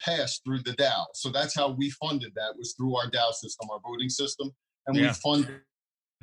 passed 0.00 0.42
through 0.44 0.60
the 0.60 0.72
DAO. 0.72 1.06
So 1.14 1.30
that's 1.30 1.54
how 1.54 1.70
we 1.72 1.90
funded 1.90 2.32
that 2.34 2.54
was 2.56 2.74
through 2.74 2.96
our 2.96 3.10
DAO 3.10 3.32
system, 3.32 3.68
our 3.70 3.80
voting 3.84 4.08
system. 4.08 4.50
And 4.86 4.96
yeah. 4.96 5.08
we 5.08 5.14
funded 5.14 5.60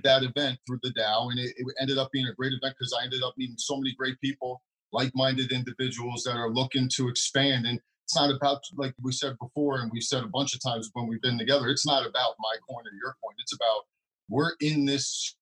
that 0.04 0.24
event 0.24 0.60
through 0.66 0.80
the 0.84 0.92
DAO, 0.92 1.32
and 1.32 1.40
it, 1.40 1.54
it 1.58 1.66
ended 1.80 1.98
up 1.98 2.12
being 2.12 2.28
a 2.28 2.34
great 2.34 2.54
event 2.54 2.76
because 2.78 2.94
I 3.00 3.04
ended 3.04 3.24
up 3.24 3.34
meeting 3.38 3.56
so 3.58 3.78
many 3.78 3.94
great 3.98 4.20
people, 4.22 4.62
like-minded 4.92 5.52
individuals 5.52 6.24
that 6.24 6.36
are 6.36 6.50
looking 6.50 6.90
to 6.96 7.08
expand. 7.08 7.66
And 7.66 7.80
it's 8.04 8.16
not 8.16 8.32
about 8.32 8.62
like 8.76 8.94
we 9.02 9.12
said 9.12 9.36
before, 9.40 9.80
and 9.80 9.92
we've 9.94 10.04
said 10.04 10.24
a 10.24 10.28
bunch 10.28 10.54
of 10.54 10.62
times 10.62 10.90
when 10.94 11.08
we've 11.08 11.22
been 11.22 11.38
together. 11.38 11.70
It's 11.70 11.86
not 11.86 12.06
about 12.06 12.36
my 12.40 12.56
coin 12.68 12.84
or 12.86 12.94
your 12.94 13.16
coin. 13.24 13.36
It's 13.40 13.56
about 13.56 13.84
we're 14.30 14.54
in 14.62 14.86
this 14.86 15.36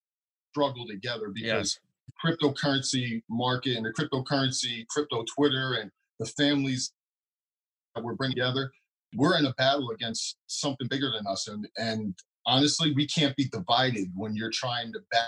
struggle 0.51 0.85
together 0.87 1.31
because 1.33 1.79
cryptocurrency 2.23 3.21
market 3.29 3.75
and 3.75 3.85
the 3.85 3.91
cryptocurrency, 3.91 4.87
crypto 4.87 5.25
Twitter, 5.35 5.77
and 5.81 5.91
the 6.19 6.25
families 6.25 6.93
that 7.95 8.03
we're 8.03 8.13
bringing 8.13 8.35
together, 8.35 8.71
we're 9.15 9.37
in 9.37 9.45
a 9.45 9.53
battle 9.53 9.89
against 9.91 10.37
something 10.47 10.87
bigger 10.87 11.11
than 11.11 11.25
us. 11.27 11.47
And, 11.47 11.67
and 11.77 12.15
honestly, 12.45 12.93
we 12.93 13.07
can't 13.07 13.35
be 13.35 13.45
divided 13.45 14.11
when 14.15 14.35
you're 14.35 14.51
trying 14.51 14.91
to 14.93 14.99
back 15.11 15.27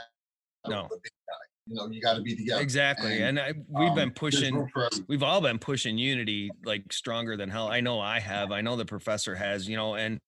No. 0.67 0.87
the 0.89 0.97
big 1.01 1.11
guy. 1.27 1.35
You 1.67 1.75
know, 1.75 1.87
you 1.89 1.99
got 1.99 2.15
to 2.15 2.21
be 2.21 2.35
together. 2.35 2.61
Exactly. 2.61 3.21
And, 3.21 3.39
And 3.39 3.39
I, 3.39 3.53
we've 3.67 3.89
um, 3.89 3.95
been 3.95 4.11
pushing 4.11 4.53
room 4.53 4.69
for 4.71 4.85
everyone. 4.85 5.05
we've 5.09 5.23
all 5.23 5.41
been 5.41 5.57
pushing 5.57 5.97
unity 5.97 6.51
like 6.63 6.93
stronger 6.93 7.35
than 7.35 7.49
hell. 7.49 7.69
I 7.69 7.81
know 7.81 7.99
I 7.99 8.19
have. 8.19 8.51
I 8.51 8.61
know 8.61 8.75
the 8.75 8.85
professor 8.85 9.35
has, 9.35 9.67
you 9.67 9.75
know, 9.75 9.95
and 9.95 10.19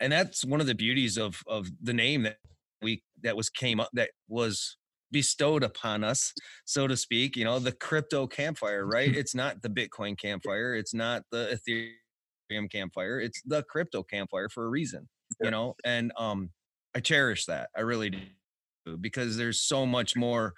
and 0.00 0.12
that's 0.12 0.44
one 0.44 0.60
of 0.60 0.66
the 0.66 0.74
beauties 0.74 1.16
of 1.16 1.42
of 1.46 1.68
the 1.80 1.92
name 1.92 2.22
that 2.22 2.38
we 2.82 3.02
that 3.22 3.36
was 3.36 3.48
came 3.50 3.78
up 3.78 3.90
that 3.92 4.10
was 4.28 4.76
bestowed 5.12 5.62
upon 5.62 6.02
us, 6.02 6.32
so 6.64 6.86
to 6.88 6.96
speak, 6.96 7.36
you 7.36 7.44
know, 7.44 7.58
the 7.58 7.70
crypto 7.72 8.26
campfire, 8.26 8.84
right? 8.84 9.14
it's 9.16 9.34
not 9.34 9.62
the 9.62 9.68
Bitcoin 9.68 10.18
campfire, 10.18 10.74
it's 10.74 10.94
not 10.94 11.22
the 11.30 11.56
Ethereum 12.50 12.70
campfire, 12.70 13.20
it's 13.20 13.40
the 13.44 13.62
crypto 13.64 14.02
campfire 14.02 14.48
for 14.48 14.64
a 14.64 14.68
reason. 14.68 15.08
You 15.42 15.50
know, 15.50 15.74
and 15.84 16.12
um 16.16 16.50
I 16.94 17.00
cherish 17.00 17.46
that. 17.46 17.70
I 17.76 17.80
really 17.80 18.10
do 18.10 18.96
because 18.98 19.36
there's 19.36 19.60
so 19.60 19.86
much 19.86 20.16
more 20.16 20.54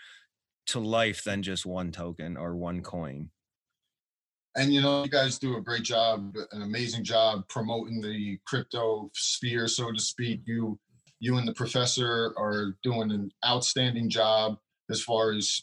to 0.66 0.80
life 0.80 1.22
than 1.24 1.42
just 1.42 1.66
one 1.66 1.92
token 1.92 2.36
or 2.36 2.56
one 2.56 2.82
coin. 2.82 3.30
and 4.56 4.72
you 4.72 4.80
know 4.80 5.02
you 5.04 5.10
guys 5.10 5.38
do 5.38 5.56
a 5.56 5.60
great 5.60 5.82
job 5.82 6.34
an 6.52 6.62
amazing 6.62 7.04
job 7.04 7.46
promoting 7.48 8.00
the 8.00 8.38
crypto 8.46 9.10
sphere 9.14 9.68
so 9.68 9.92
to 9.92 10.00
speak 10.00 10.40
you 10.46 10.78
you 11.20 11.36
and 11.38 11.46
the 11.46 11.54
professor 11.54 12.32
are 12.38 12.76
doing 12.82 13.10
an 13.10 13.30
outstanding 13.46 14.08
job 14.08 14.56
as 14.90 15.02
far 15.02 15.32
as 15.32 15.60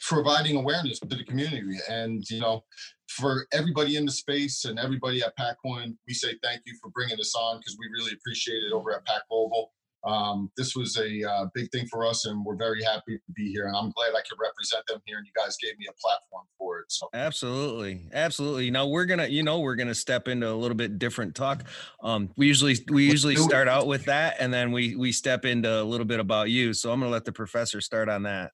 providing 0.00 0.56
awareness 0.56 0.98
to 0.98 1.06
the 1.06 1.24
community 1.24 1.78
and 1.88 2.24
you 2.30 2.40
know 2.40 2.64
for 3.08 3.46
everybody 3.52 3.96
in 3.96 4.06
the 4.06 4.12
space 4.12 4.64
and 4.64 4.78
everybody 4.78 5.22
at 5.22 5.36
packcoin 5.36 5.96
we 6.08 6.14
say 6.14 6.34
thank 6.42 6.62
you 6.66 6.74
for 6.80 6.90
bringing 6.90 7.16
this 7.16 7.34
on 7.34 7.58
because 7.58 7.76
we 7.78 7.86
really 7.92 8.12
appreciate 8.12 8.62
it 8.62 8.72
over 8.72 8.94
at 8.94 9.04
PAC 9.04 9.22
Global 9.28 9.72
um, 10.04 10.50
this 10.56 10.76
was 10.76 10.98
a 10.98 11.22
uh, 11.28 11.46
big 11.54 11.70
thing 11.70 11.86
for 11.86 12.04
us 12.06 12.26
and 12.26 12.44
we're 12.44 12.56
very 12.56 12.82
happy 12.82 13.16
to 13.16 13.32
be 13.34 13.50
here 13.50 13.66
and 13.66 13.76
i'm 13.76 13.90
glad 13.90 14.10
i 14.10 14.22
could 14.28 14.38
represent 14.40 14.86
them 14.86 15.00
here 15.06 15.18
and 15.18 15.26
you 15.26 15.32
guys 15.34 15.56
gave 15.62 15.78
me 15.78 15.86
a 15.88 15.94
platform 16.00 16.44
for 16.58 16.80
it 16.80 16.86
so 16.88 17.08
Absolutely. 17.14 18.06
Absolutely. 18.12 18.70
Now 18.70 18.86
we're 18.86 19.04
gonna, 19.04 19.26
you 19.26 19.42
know, 19.42 19.60
we're 19.60 19.76
gonna 19.76 19.94
step 19.94 20.28
into 20.28 20.50
a 20.50 20.54
little 20.54 20.76
bit 20.76 20.98
different 20.98 21.34
talk. 21.34 21.64
Um, 22.02 22.30
we 22.36 22.46
usually 22.46 22.76
we 22.90 23.08
usually 23.08 23.36
start 23.36 23.68
out 23.68 23.86
with 23.86 24.04
that 24.06 24.36
and 24.40 24.52
then 24.52 24.72
we 24.72 24.96
we 24.96 25.12
step 25.12 25.44
into 25.44 25.80
a 25.80 25.84
little 25.84 26.06
bit 26.06 26.20
about 26.20 26.50
you. 26.50 26.74
So 26.74 26.92
I'm 26.92 27.00
gonna 27.00 27.12
let 27.12 27.24
the 27.24 27.32
professor 27.32 27.80
start 27.80 28.08
on 28.08 28.24
that. 28.24 28.52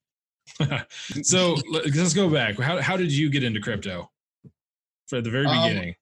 so 1.22 1.56
let- 1.70 1.94
let's 1.94 2.14
go 2.14 2.28
back. 2.28 2.58
How 2.58 2.80
how 2.80 2.96
did 2.96 3.12
you 3.12 3.30
get 3.30 3.42
into 3.42 3.60
crypto? 3.60 4.10
For 5.10 5.20
the 5.20 5.28
very 5.28 5.46
Um, 5.46 5.68
beginning. 5.68 5.96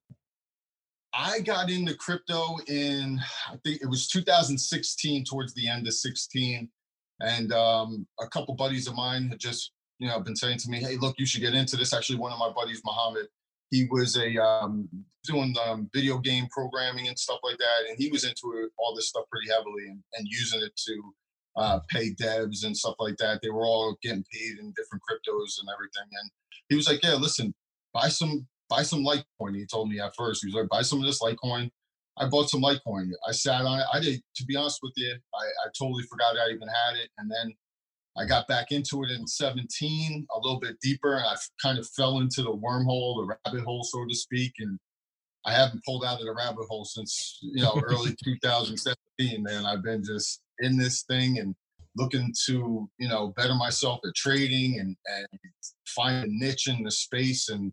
I 1.15 1.41
got 1.41 1.71
into 1.71 1.95
crypto 1.95 2.59
in 2.67 3.19
I 3.47 3.57
think 3.65 3.81
it 3.81 3.89
was 3.89 4.07
2016 4.07 5.25
towards 5.25 5.55
the 5.55 5.67
end 5.67 5.87
of 5.87 5.95
16 5.95 6.69
and 7.21 7.53
um, 7.53 8.07
a 8.21 8.29
couple 8.29 8.55
buddies 8.55 8.87
of 8.87 8.95
mine 8.95 9.31
had 9.31 9.41
just 9.41 9.73
you 9.99 10.09
know 10.09 10.21
been 10.21 10.37
saying 10.37 10.59
to 10.59 10.69
me 10.69 10.81
hey 10.81 10.99
look 10.99 11.17
you 11.19 11.25
should 11.25 11.41
get 11.41 11.55
into 11.55 11.75
this. 11.75 11.95
Actually 11.95 12.19
one 12.19 12.33
of 12.33 12.39
my 12.39 12.53
buddies 12.55 12.83
Muhammad 12.85 13.29
he 13.71 13.89
was 13.91 14.15
a 14.19 14.37
um, 14.37 14.87
doing 15.25 15.55
um, 15.67 15.89
video 15.95 16.19
game 16.19 16.47
programming 16.51 17.09
and 17.09 17.19
stuff 17.19 17.41
like 17.43 17.57
that 17.57 17.89
and 17.89 17.97
he 17.99 18.11
was 18.11 18.25
into 18.25 18.69
all 18.79 18.95
this 18.95 19.09
stuff 19.09 19.25
pretty 19.33 19.49
heavily 19.49 19.87
and, 19.89 20.03
and 20.19 20.29
using 20.29 20.61
it 20.61 20.77
to 20.77 21.15
uh, 21.57 21.81
pay 21.89 22.15
devs 22.15 22.67
and 22.67 22.77
stuff 22.77 22.95
like 22.99 23.17
that. 23.17 23.41
They 23.43 23.49
were 23.49 23.65
all 23.65 23.97
getting 24.03 24.25
paid 24.31 24.59
in 24.59 24.75
different 24.77 25.03
cryptos 25.03 25.61
and 25.61 25.69
everything 25.75 26.11
and 26.13 26.31
he 26.69 26.77
was 26.77 26.87
like 26.87 27.03
yeah 27.03 27.15
listen 27.15 27.55
buy 27.95 28.09
some 28.09 28.47
buy 28.69 28.83
some 28.83 29.05
Litecoin. 29.05 29.57
He 29.57 29.67
told 29.67 29.89
me 29.89 30.01
at 30.01 30.15
first, 30.15 30.43
he 30.43 30.49
was 30.49 30.55
like, 30.55 30.69
buy 30.69 30.83
some 30.83 31.01
of 31.01 31.07
this 31.07 31.23
Litecoin. 31.23 31.71
I 32.17 32.27
bought 32.27 32.51
some 32.51 32.63
Litecoin. 32.63 33.11
I 33.27 33.33
sat 33.33 33.63
on 33.63 33.81
it. 33.81 33.87
I 33.93 34.01
did, 34.01 34.21
to 34.37 34.45
be 34.45 34.57
honest 34.57 34.81
with 34.83 34.93
you, 34.97 35.13
I, 35.13 35.45
I 35.45 35.71
totally 35.79 36.05
forgot 36.05 36.37
I 36.37 36.51
even 36.51 36.69
had 36.69 36.97
it. 36.97 37.11
And 37.19 37.31
then 37.31 37.55
I 38.17 38.27
got 38.27 38.49
back 38.49 38.73
into 38.73 39.05
it 39.05 39.11
in 39.11 39.27
17, 39.27 40.27
a 40.35 40.39
little 40.41 40.59
bit 40.59 40.81
deeper, 40.81 41.17
and 41.17 41.25
I 41.25 41.37
kind 41.63 41.79
of 41.79 41.89
fell 41.91 42.19
into 42.19 42.43
the 42.43 42.55
wormhole, 42.55 43.17
the 43.17 43.37
rabbit 43.45 43.65
hole, 43.65 43.85
so 43.85 44.05
to 44.05 44.15
speak. 44.15 44.53
And 44.59 44.79
I 45.47 45.53
haven't 45.53 45.85
pulled 45.85 46.05
out 46.05 46.21
of 46.21 46.27
the 46.27 46.35
rabbit 46.35 46.67
hole 46.69 46.85
since, 46.85 47.39
you 47.41 47.63
know, 47.63 47.81
early 47.85 48.17
2017, 48.25 49.43
man. 49.43 49.65
I've 49.65 49.85
been 49.85 50.03
just 50.03 50.41
in 50.59 50.77
this 50.77 51.03
thing 51.05 51.39
and 51.39 51.55
looking 51.97 52.35
to, 52.47 52.89
you 52.99 53.09
know, 53.09 53.29
better 53.37 53.55
myself 53.55 54.01
at 54.05 54.15
trading 54.17 54.81
and, 54.81 54.97
and 55.07 55.41
find 55.87 56.25
a 56.25 56.29
niche 56.29 56.69
in 56.69 56.83
the 56.83 56.91
space 56.91 57.49
and 57.49 57.73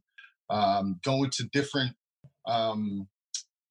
um, 0.50 1.00
going 1.04 1.30
to 1.32 1.44
different 1.52 1.94
um, 2.48 3.08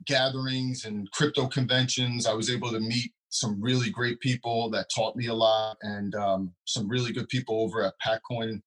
gatherings 0.07 0.85
and 0.85 1.11
crypto 1.12 1.47
conventions. 1.47 2.26
I 2.26 2.35
was 2.35 2.50
able 2.50 2.71
to 2.71 2.81
meet 2.81 3.12
some 3.35 3.61
really 3.61 3.90
great 3.90 4.21
people 4.21 4.71
that 4.71 4.87
taught 4.95 5.16
me 5.16 5.26
a 5.26 5.35
lot 5.35 5.76
and 5.83 6.14
um, 6.14 6.52
some 6.66 6.88
really 6.88 7.12
good 7.12 7.28
people 7.28 7.61
over 7.61 7.83
at 7.83 7.95
PackCoin, 8.04 8.61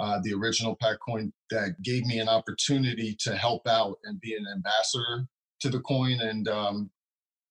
uh, 0.00 0.20
the 0.22 0.32
original 0.32 0.76
PackCoin, 0.82 1.32
that 1.50 1.74
gave 1.82 2.04
me 2.06 2.20
an 2.20 2.28
opportunity 2.28 3.16
to 3.20 3.34
help 3.34 3.66
out 3.66 3.96
and 4.04 4.20
be 4.20 4.34
an 4.34 4.44
ambassador 4.54 5.26
to 5.60 5.70
the 5.70 5.80
coin. 5.80 6.20
And 6.20 6.46
um, 6.48 6.90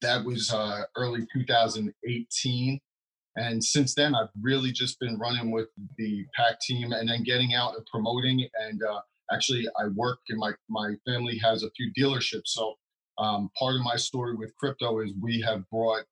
that 0.02 0.24
was 0.24 0.52
uh, 0.54 0.84
early 0.96 1.26
2018. 1.34 2.80
And 3.36 3.64
since 3.64 3.94
then, 3.94 4.16
I've 4.16 4.30
really 4.42 4.72
just 4.72 5.00
been 5.00 5.18
running 5.18 5.52
with 5.52 5.68
the 5.98 6.26
Pack 6.36 6.60
team 6.62 6.92
and 6.92 7.10
then 7.10 7.24
getting 7.24 7.54
out 7.54 7.76
and 7.76 7.86
promoting. 7.86 8.48
And 8.62 8.82
uh, 8.82 9.02
actually, 9.32 9.68
I 9.80 9.88
work 9.96 10.20
and 10.30 10.40
my 10.40 10.54
my 10.70 10.96
family 11.06 11.38
has 11.44 11.64
a 11.64 11.72
few 11.72 11.92
dealerships. 11.98 12.48
So 12.48 12.76
um, 13.18 13.50
part 13.58 13.76
of 13.76 13.82
my 13.82 13.96
story 13.96 14.36
with 14.36 14.56
crypto 14.58 15.00
is 15.00 15.12
we 15.22 15.42
have 15.42 15.70
brought 15.70 16.04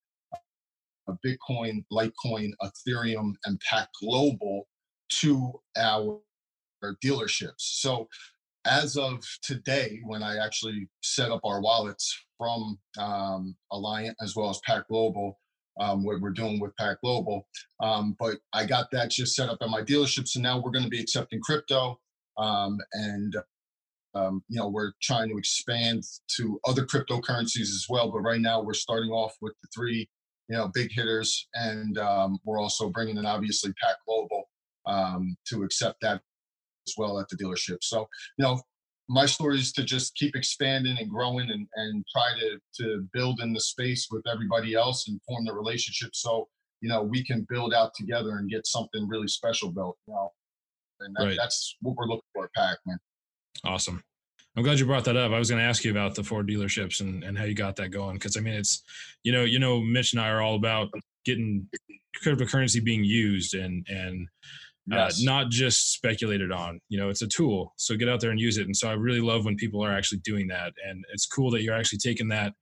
a 1.07 1.13
Bitcoin, 1.25 1.83
Litecoin, 1.91 2.51
Ethereum, 2.61 3.33
and 3.45 3.59
PAC 3.61 3.89
Global 4.01 4.67
to 5.21 5.59
our 5.75 6.21
dealerships. 7.03 7.53
So 7.57 8.07
as 8.65 8.97
of 8.97 9.23
today, 9.41 9.99
when 10.05 10.21
I 10.21 10.37
actually 10.37 10.87
set 11.01 11.31
up 11.31 11.41
our 11.43 11.61
wallets 11.61 12.15
from 12.37 12.77
um, 12.99 13.55
Alliant 13.71 14.13
as 14.21 14.35
well 14.35 14.49
as 14.49 14.59
PAC 14.65 14.87
Global, 14.87 15.39
um, 15.79 16.03
what 16.03 16.19
we're 16.19 16.29
doing 16.31 16.59
with 16.59 16.75
PAC 16.77 17.01
Global. 17.01 17.47
Um, 17.81 18.15
but 18.19 18.37
I 18.53 18.65
got 18.65 18.91
that 18.91 19.11
just 19.11 19.35
set 19.35 19.49
up 19.49 19.59
at 19.61 19.69
my 19.69 19.81
dealership. 19.81 20.27
So 20.27 20.39
now 20.39 20.59
we're 20.59 20.71
going 20.71 20.83
to 20.83 20.89
be 20.89 20.99
accepting 20.99 21.39
crypto. 21.41 21.99
Um, 22.39 22.77
and, 22.93 23.35
um, 24.15 24.43
you 24.47 24.59
know, 24.59 24.69
we're 24.69 24.93
trying 25.01 25.29
to 25.29 25.37
expand 25.37 26.03
to 26.37 26.59
other 26.67 26.85
cryptocurrencies 26.85 27.69
as 27.69 27.85
well. 27.89 28.11
But 28.11 28.21
right 28.21 28.41
now 28.41 28.61
we're 28.61 28.73
starting 28.73 29.11
off 29.11 29.35
with 29.41 29.53
the 29.61 29.67
three, 29.75 30.09
you 30.47 30.57
know, 30.57 30.69
big 30.73 30.91
hitters. 30.91 31.47
And 31.53 31.97
um, 31.97 32.39
we're 32.45 32.59
also 32.59 32.89
bringing 32.89 33.17
in 33.17 33.25
obviously 33.25 33.71
PAC 33.81 33.95
Global 34.07 34.49
um, 34.85 35.35
to 35.49 35.63
accept 35.63 36.01
that 36.01 36.21
as 36.87 36.93
well 36.97 37.19
at 37.19 37.27
the 37.29 37.37
dealership. 37.37 37.77
So, 37.81 38.07
you 38.37 38.45
know, 38.45 38.61
my 39.09 39.25
story 39.25 39.57
is 39.57 39.73
to 39.73 39.83
just 39.83 40.15
keep 40.15 40.35
expanding 40.35 40.97
and 40.99 41.09
growing 41.09 41.49
and, 41.49 41.67
and 41.75 42.05
try 42.15 42.29
to, 42.39 42.59
to 42.81 43.07
build 43.11 43.41
in 43.41 43.53
the 43.53 43.59
space 43.59 44.07
with 44.11 44.23
everybody 44.31 44.75
else 44.75 45.07
and 45.07 45.19
form 45.27 45.45
the 45.45 45.53
relationship 45.53 46.11
so 46.13 46.47
you 46.81 46.87
know 46.87 47.01
we 47.01 47.23
can 47.23 47.45
build 47.49 47.73
out 47.73 47.91
together 47.95 48.37
and 48.37 48.49
get 48.49 48.65
something 48.65 49.07
really 49.07 49.27
special 49.27 49.71
built 49.71 49.97
you 50.07 50.13
know 50.13 50.31
and 51.01 51.15
that, 51.15 51.25
Right. 51.25 51.37
that's 51.37 51.75
what 51.81 51.95
we're 51.95 52.07
looking 52.07 52.21
for 52.33 52.45
at 52.45 52.53
pac 52.53 52.77
man 52.85 52.97
Awesome. 53.63 54.01
I'm 54.55 54.63
glad 54.63 54.79
you 54.79 54.85
brought 54.85 55.05
that 55.05 55.17
up. 55.17 55.31
I 55.31 55.39
was 55.39 55.49
going 55.49 55.61
to 55.61 55.67
ask 55.67 55.83
you 55.83 55.91
about 55.91 56.15
the 56.15 56.23
four 56.23 56.43
dealerships 56.43 57.01
and, 57.01 57.23
and 57.23 57.37
how 57.37 57.43
you 57.43 57.53
got 57.53 57.75
that 57.77 57.89
going. 57.89 58.17
Cause 58.19 58.35
I 58.35 58.41
mean, 58.41 58.53
it's, 58.55 58.83
you 59.23 59.31
know, 59.31 59.43
you 59.43 59.59
know, 59.59 59.79
Mitch 59.81 60.13
and 60.13 60.21
I 60.21 60.29
are 60.29 60.41
all 60.41 60.55
about 60.55 60.89
getting 61.25 61.67
cryptocurrency 62.23 62.83
being 62.83 63.03
used 63.03 63.53
and, 63.53 63.85
and 63.89 64.27
uh, 64.91 65.11
not 65.19 65.49
just 65.49 65.93
speculated 65.93 66.51
on, 66.51 66.79
you 66.89 66.99
know, 66.99 67.09
it's 67.09 67.21
a 67.21 67.27
tool. 67.27 67.73
So 67.77 67.95
get 67.95 68.09
out 68.09 68.21
there 68.21 68.31
and 68.31 68.39
use 68.39 68.57
it. 68.57 68.65
And 68.65 68.75
so 68.75 68.89
I 68.89 68.93
really 68.93 69.21
love 69.21 69.45
when 69.45 69.55
people 69.55 69.83
are 69.83 69.93
actually 69.93 70.19
doing 70.19 70.47
that. 70.47 70.73
And 70.87 71.05
it's 71.13 71.27
cool 71.27 71.51
that 71.51 71.61
you're 71.61 71.75
actually 71.75 71.99
taking 71.99 72.27
that 72.29 72.53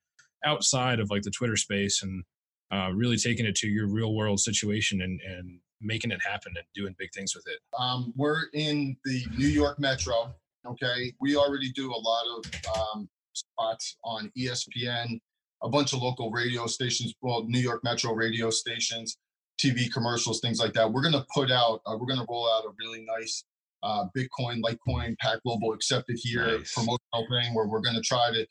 outside 0.46 1.00
of 1.00 1.10
like 1.10 1.22
the 1.24 1.32
Twitter 1.32 1.56
space 1.56 2.04
and 2.04 2.24
uh, 2.72 2.92
really 2.94 3.18
taking 3.18 3.46
it 3.46 3.56
to 3.56 3.68
your 3.68 3.88
real 3.88 4.14
world 4.14 4.40
situation 4.40 5.02
and, 5.02 5.22
and 5.22 5.60
making 5.82 6.12
it 6.12 6.20
happen 6.26 6.52
and 6.56 6.66
doing 6.74 6.96
big 6.98 7.10
things 7.14 7.36
with 7.36 7.46
it. 7.48 7.60
um, 7.80 8.14
we're 8.16 8.44
in 8.54 8.96
the 9.06 9.24
new 9.38 9.48
york 9.48 9.80
metro 9.80 10.34
okay 10.66 11.14
we 11.22 11.36
already 11.36 11.72
do 11.72 11.92
a 11.94 12.00
lot 12.00 12.24
of 12.38 12.76
um, 12.76 13.10
spots 13.34 13.98
on 14.04 14.32
espn 14.38 15.20
a 15.64 15.70
bunch 15.70 15.94
of 15.94 16.02
local 16.02 16.32
radio 16.32 16.66
stations 16.68 17.14
well 17.22 17.44
new 17.48 17.60
york 17.60 17.84
metro 17.84 18.12
radio 18.14 18.50
stations 18.50 19.18
tv 19.62 19.92
commercials 19.92 20.40
things 20.40 20.60
like 20.60 20.74
that 20.74 20.92
we're 20.92 21.02
going 21.02 21.14
to 21.14 21.26
put 21.34 21.52
out 21.52 21.82
uh, 21.86 21.96
we're 21.98 22.08
going 22.08 22.20
to 22.20 22.26
roll 22.30 22.48
out 22.52 22.64
a 22.66 22.70
really 22.80 23.06
nice 23.18 23.44
uh, 23.84 24.06
bitcoin 24.18 24.60
litecoin 24.62 25.16
PAC 25.20 25.42
Global 25.44 25.74
accepted 25.74 26.18
here 26.20 26.58
Nice. 26.58 26.74
promotional 26.74 27.28
thing 27.30 27.54
where 27.54 27.68
we're 27.68 27.82
going 27.82 27.96
to 27.96 28.02
try 28.02 28.32
to 28.34 28.46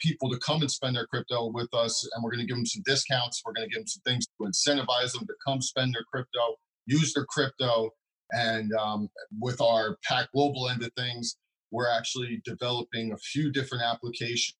people 0.00 0.30
to 0.30 0.38
come 0.38 0.60
and 0.62 0.70
spend 0.70 0.96
their 0.96 1.06
crypto 1.06 1.50
with 1.50 1.72
us 1.74 2.08
and 2.14 2.22
we're 2.22 2.30
going 2.30 2.40
to 2.40 2.46
give 2.46 2.56
them 2.56 2.66
some 2.66 2.82
discounts 2.86 3.42
we're 3.44 3.52
going 3.52 3.68
to 3.68 3.70
give 3.70 3.80
them 3.80 3.86
some 3.86 4.02
things 4.06 4.26
to 4.26 4.46
incentivize 4.46 5.12
them 5.12 5.26
to 5.26 5.34
come 5.46 5.60
spend 5.60 5.94
their 5.94 6.04
crypto 6.10 6.56
use 6.86 7.12
their 7.14 7.26
crypto 7.26 7.90
and 8.32 8.72
um, 8.74 9.10
with 9.40 9.60
our 9.60 9.98
PAC 10.04 10.30
Global 10.32 10.68
end 10.68 10.82
of 10.82 10.90
things 10.96 11.36
we're 11.70 11.90
actually 11.90 12.40
developing 12.44 13.12
a 13.12 13.16
few 13.16 13.50
different 13.50 13.84
applications 13.84 14.54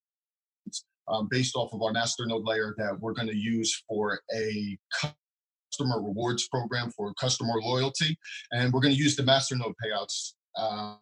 um, 1.09 1.29
based 1.31 1.55
off 1.57 1.73
of 1.73 1.83
our 1.83 1.93
masternode 1.93 2.47
layer 2.47 2.75
that 2.79 2.99
we're 2.99 3.12
going 3.12 3.29
to 3.29 3.37
use 3.37 3.83
for 3.88 4.21
a 4.35 4.79
customer 5.73 6.02
rewards 6.02 6.49
program 6.49 6.91
for 6.91 7.12
customer 7.14 7.55
loyalty. 7.61 8.17
And 8.52 8.73
we're 8.73 8.81
going 8.81 8.95
to 8.95 9.00
use 9.00 9.17
the 9.17 9.23
masternode 9.23 9.75
payouts 9.85 10.33
um, 10.57 10.99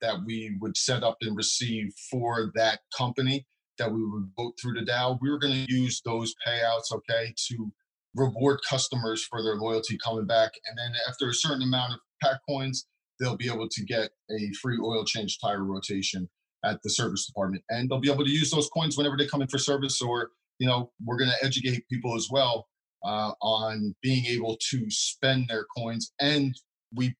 that 0.00 0.16
we 0.24 0.56
would 0.60 0.76
set 0.76 1.02
up 1.02 1.18
and 1.22 1.36
receive 1.36 1.92
for 2.10 2.52
that 2.54 2.80
company 2.96 3.46
that 3.78 3.92
we 3.92 4.04
would 4.04 4.30
vote 4.36 4.54
through 4.60 4.74
the 4.74 4.86
DAO. 4.90 5.18
We 5.20 5.30
were 5.30 5.38
going 5.38 5.66
to 5.66 5.72
use 5.72 6.00
those 6.04 6.34
payouts, 6.46 6.92
okay, 6.92 7.34
to 7.48 7.72
reward 8.14 8.60
customers 8.68 9.24
for 9.24 9.42
their 9.42 9.56
loyalty 9.56 9.98
coming 10.02 10.26
back. 10.26 10.52
And 10.66 10.78
then 10.78 10.92
after 11.08 11.28
a 11.28 11.34
certain 11.34 11.62
amount 11.62 11.94
of 11.94 11.98
pack 12.22 12.38
coins, 12.48 12.86
they'll 13.18 13.36
be 13.36 13.48
able 13.48 13.68
to 13.68 13.84
get 13.84 14.10
a 14.30 14.52
free 14.60 14.78
oil 14.82 15.04
change 15.04 15.38
tire 15.40 15.64
rotation 15.64 16.28
at 16.64 16.80
the 16.82 16.90
service 16.90 17.26
department. 17.26 17.62
And 17.70 17.90
they'll 17.90 18.00
be 18.00 18.10
able 18.10 18.24
to 18.24 18.30
use 18.30 18.50
those 18.50 18.68
coins 18.68 18.96
whenever 18.96 19.16
they 19.16 19.26
come 19.26 19.42
in 19.42 19.48
for 19.48 19.58
service 19.58 20.00
or, 20.00 20.30
you 20.58 20.66
know, 20.66 20.90
we're 21.04 21.18
going 21.18 21.30
to 21.30 21.44
educate 21.44 21.88
people 21.90 22.14
as 22.14 22.28
well 22.30 22.68
uh, 23.04 23.32
on 23.42 23.94
being 24.02 24.24
able 24.26 24.56
to 24.70 24.86
spend 24.88 25.48
their 25.48 25.66
coins. 25.76 26.12
And 26.20 26.54
we 26.94 27.14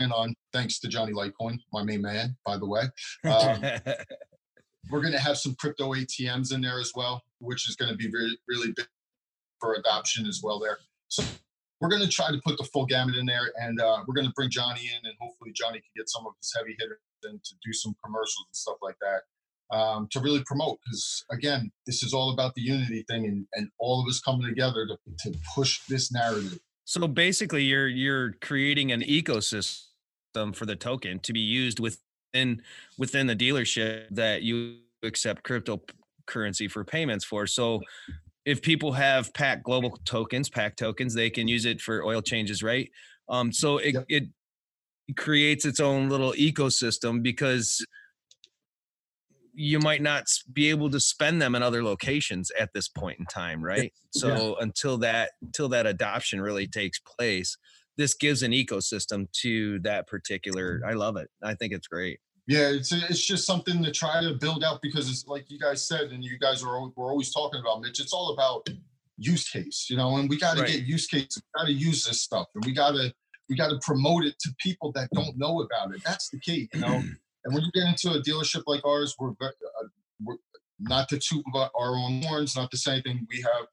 on, 0.00 0.34
thanks 0.52 0.78
to 0.80 0.88
Johnny 0.88 1.12
Litecoin, 1.12 1.58
my 1.72 1.82
main 1.82 2.02
man, 2.02 2.36
by 2.46 2.56
the 2.56 2.66
way, 2.66 2.82
um, 3.24 3.62
we're 4.90 5.00
going 5.00 5.12
to 5.12 5.18
have 5.18 5.36
some 5.36 5.54
crypto 5.56 5.92
ATMs 5.92 6.52
in 6.52 6.60
there 6.60 6.80
as 6.80 6.92
well, 6.94 7.22
which 7.40 7.68
is 7.68 7.76
going 7.76 7.90
to 7.90 7.96
be 7.96 8.08
really, 8.10 8.38
really 8.48 8.72
big 8.76 8.86
for 9.60 9.74
adoption 9.74 10.26
as 10.26 10.40
well 10.42 10.58
there. 10.58 10.78
So 11.08 11.24
we're 11.80 11.88
going 11.88 12.02
to 12.02 12.08
try 12.08 12.30
to 12.30 12.40
put 12.44 12.58
the 12.58 12.64
full 12.64 12.86
gamut 12.86 13.16
in 13.16 13.26
there 13.26 13.52
and 13.60 13.80
uh, 13.80 14.02
we're 14.06 14.14
going 14.14 14.26
to 14.26 14.32
bring 14.34 14.50
Johnny 14.50 14.82
in 14.82 15.06
and 15.06 15.14
hopefully 15.20 15.52
Johnny 15.54 15.78
can 15.78 15.90
get 15.96 16.08
some 16.08 16.26
of 16.26 16.32
his 16.40 16.52
heavy 16.56 16.76
hitters 16.78 16.98
and 17.24 17.42
to 17.42 17.54
do 17.64 17.72
some 17.72 17.96
commercials 18.04 18.46
and 18.48 18.56
stuff 18.56 18.76
like 18.80 18.96
that 19.00 19.76
um, 19.76 20.06
to 20.12 20.20
really 20.20 20.42
promote. 20.44 20.78
Because 20.84 21.24
again 21.30 21.70
this 21.86 22.02
is 22.02 22.14
all 22.14 22.32
about 22.32 22.54
the 22.54 22.62
unity 22.62 23.04
thing 23.08 23.26
and, 23.26 23.46
and 23.54 23.70
all 23.78 24.00
of 24.00 24.08
us 24.08 24.20
coming 24.20 24.46
together 24.46 24.86
to, 24.86 25.30
to 25.30 25.38
push 25.54 25.80
this 25.88 26.12
narrative. 26.12 26.58
So 26.84 27.06
basically 27.08 27.64
you're 27.64 27.88
you're 27.88 28.32
creating 28.40 28.92
an 28.92 29.02
ecosystem 29.02 29.87
for 30.34 30.66
the 30.66 30.76
token 30.76 31.18
to 31.20 31.32
be 31.32 31.40
used 31.40 31.80
within 31.80 32.62
within 32.98 33.26
the 33.26 33.36
dealership 33.36 34.04
that 34.10 34.42
you 34.42 34.76
accept 35.02 35.42
cryptocurrency 35.42 36.70
for 36.70 36.84
payments 36.84 37.24
for 37.24 37.46
so 37.46 37.80
if 38.44 38.62
people 38.62 38.92
have 38.92 39.32
PAC 39.34 39.62
Global 39.62 39.98
tokens 40.04 40.48
pack 40.48 40.76
tokens 40.76 41.14
they 41.14 41.30
can 41.30 41.48
use 41.48 41.64
it 41.64 41.80
for 41.80 42.04
oil 42.04 42.22
changes 42.22 42.62
right 42.62 42.90
um 43.28 43.52
so 43.52 43.78
it, 43.78 43.94
yep. 43.94 44.04
it 44.08 45.16
creates 45.16 45.64
its 45.64 45.80
own 45.80 46.08
little 46.08 46.32
ecosystem 46.32 47.22
because 47.22 47.84
you 49.54 49.80
might 49.80 50.02
not 50.02 50.24
be 50.52 50.70
able 50.70 50.88
to 50.88 51.00
spend 51.00 51.42
them 51.42 51.56
in 51.56 51.62
other 51.64 51.82
locations 51.82 52.52
at 52.52 52.72
this 52.74 52.86
point 52.86 53.18
in 53.18 53.26
time 53.26 53.62
right 53.62 53.92
so 54.10 54.28
yeah. 54.28 54.62
until 54.62 54.98
that 54.98 55.30
until 55.42 55.68
that 55.68 55.86
adoption 55.86 56.40
really 56.40 56.66
takes 56.66 57.00
place 57.00 57.56
this 57.98 58.14
gives 58.14 58.42
an 58.42 58.52
ecosystem 58.52 59.30
to 59.32 59.78
that 59.80 60.06
particular 60.06 60.80
i 60.86 60.92
love 60.92 61.16
it 61.16 61.28
i 61.42 61.54
think 61.54 61.72
it's 61.72 61.86
great 61.86 62.18
yeah 62.46 62.68
it's 62.68 62.92
it's 62.92 63.24
just 63.24 63.46
something 63.46 63.82
to 63.82 63.92
try 63.92 64.22
to 64.22 64.34
build 64.34 64.64
out 64.64 64.80
because 64.80 65.10
it's 65.10 65.26
like 65.26 65.50
you 65.50 65.58
guys 65.58 65.86
said 65.86 66.10
and 66.10 66.24
you 66.24 66.38
guys 66.38 66.64
are 66.64 66.80
we're 66.96 67.10
always 67.10 67.32
talking 67.32 67.60
about 67.60 67.82
mitch 67.82 68.00
it's 68.00 68.14
all 68.14 68.32
about 68.32 68.66
use 69.18 69.50
case 69.50 69.88
you 69.90 69.96
know 69.96 70.16
and 70.16 70.30
we 70.30 70.38
got 70.38 70.56
to 70.56 70.62
right. 70.62 70.70
get 70.70 70.84
use 70.84 71.06
case 71.06 71.36
we 71.36 71.60
got 71.60 71.66
to 71.66 71.72
use 71.72 72.04
this 72.04 72.22
stuff 72.22 72.46
and 72.54 72.64
we 72.64 72.72
got 72.72 72.92
to 72.92 73.12
we 73.48 73.56
got 73.56 73.68
to 73.68 73.78
promote 73.82 74.24
it 74.24 74.38
to 74.40 74.54
people 74.58 74.92
that 74.92 75.08
don't 75.12 75.36
know 75.38 75.60
about 75.60 75.94
it. 75.94 76.02
That's 76.04 76.28
the 76.28 76.38
key, 76.38 76.68
you 76.72 76.80
know. 76.80 77.02
And 77.44 77.54
when 77.54 77.62
you 77.62 77.70
get 77.72 77.88
into 77.88 78.10
a 78.18 78.20
dealership 78.20 78.64
like 78.66 78.84
ours, 78.84 79.14
we're, 79.18 79.30
uh, 79.30 79.86
we're 80.22 80.36
not 80.80 81.08
to 81.08 81.18
toot 81.18 81.42
our 81.54 81.94
own 81.94 82.20
horns, 82.24 82.56
not 82.56 82.70
to 82.72 82.76
say 82.76 82.94
anything. 82.94 83.26
We 83.30 83.40
have 83.42 83.68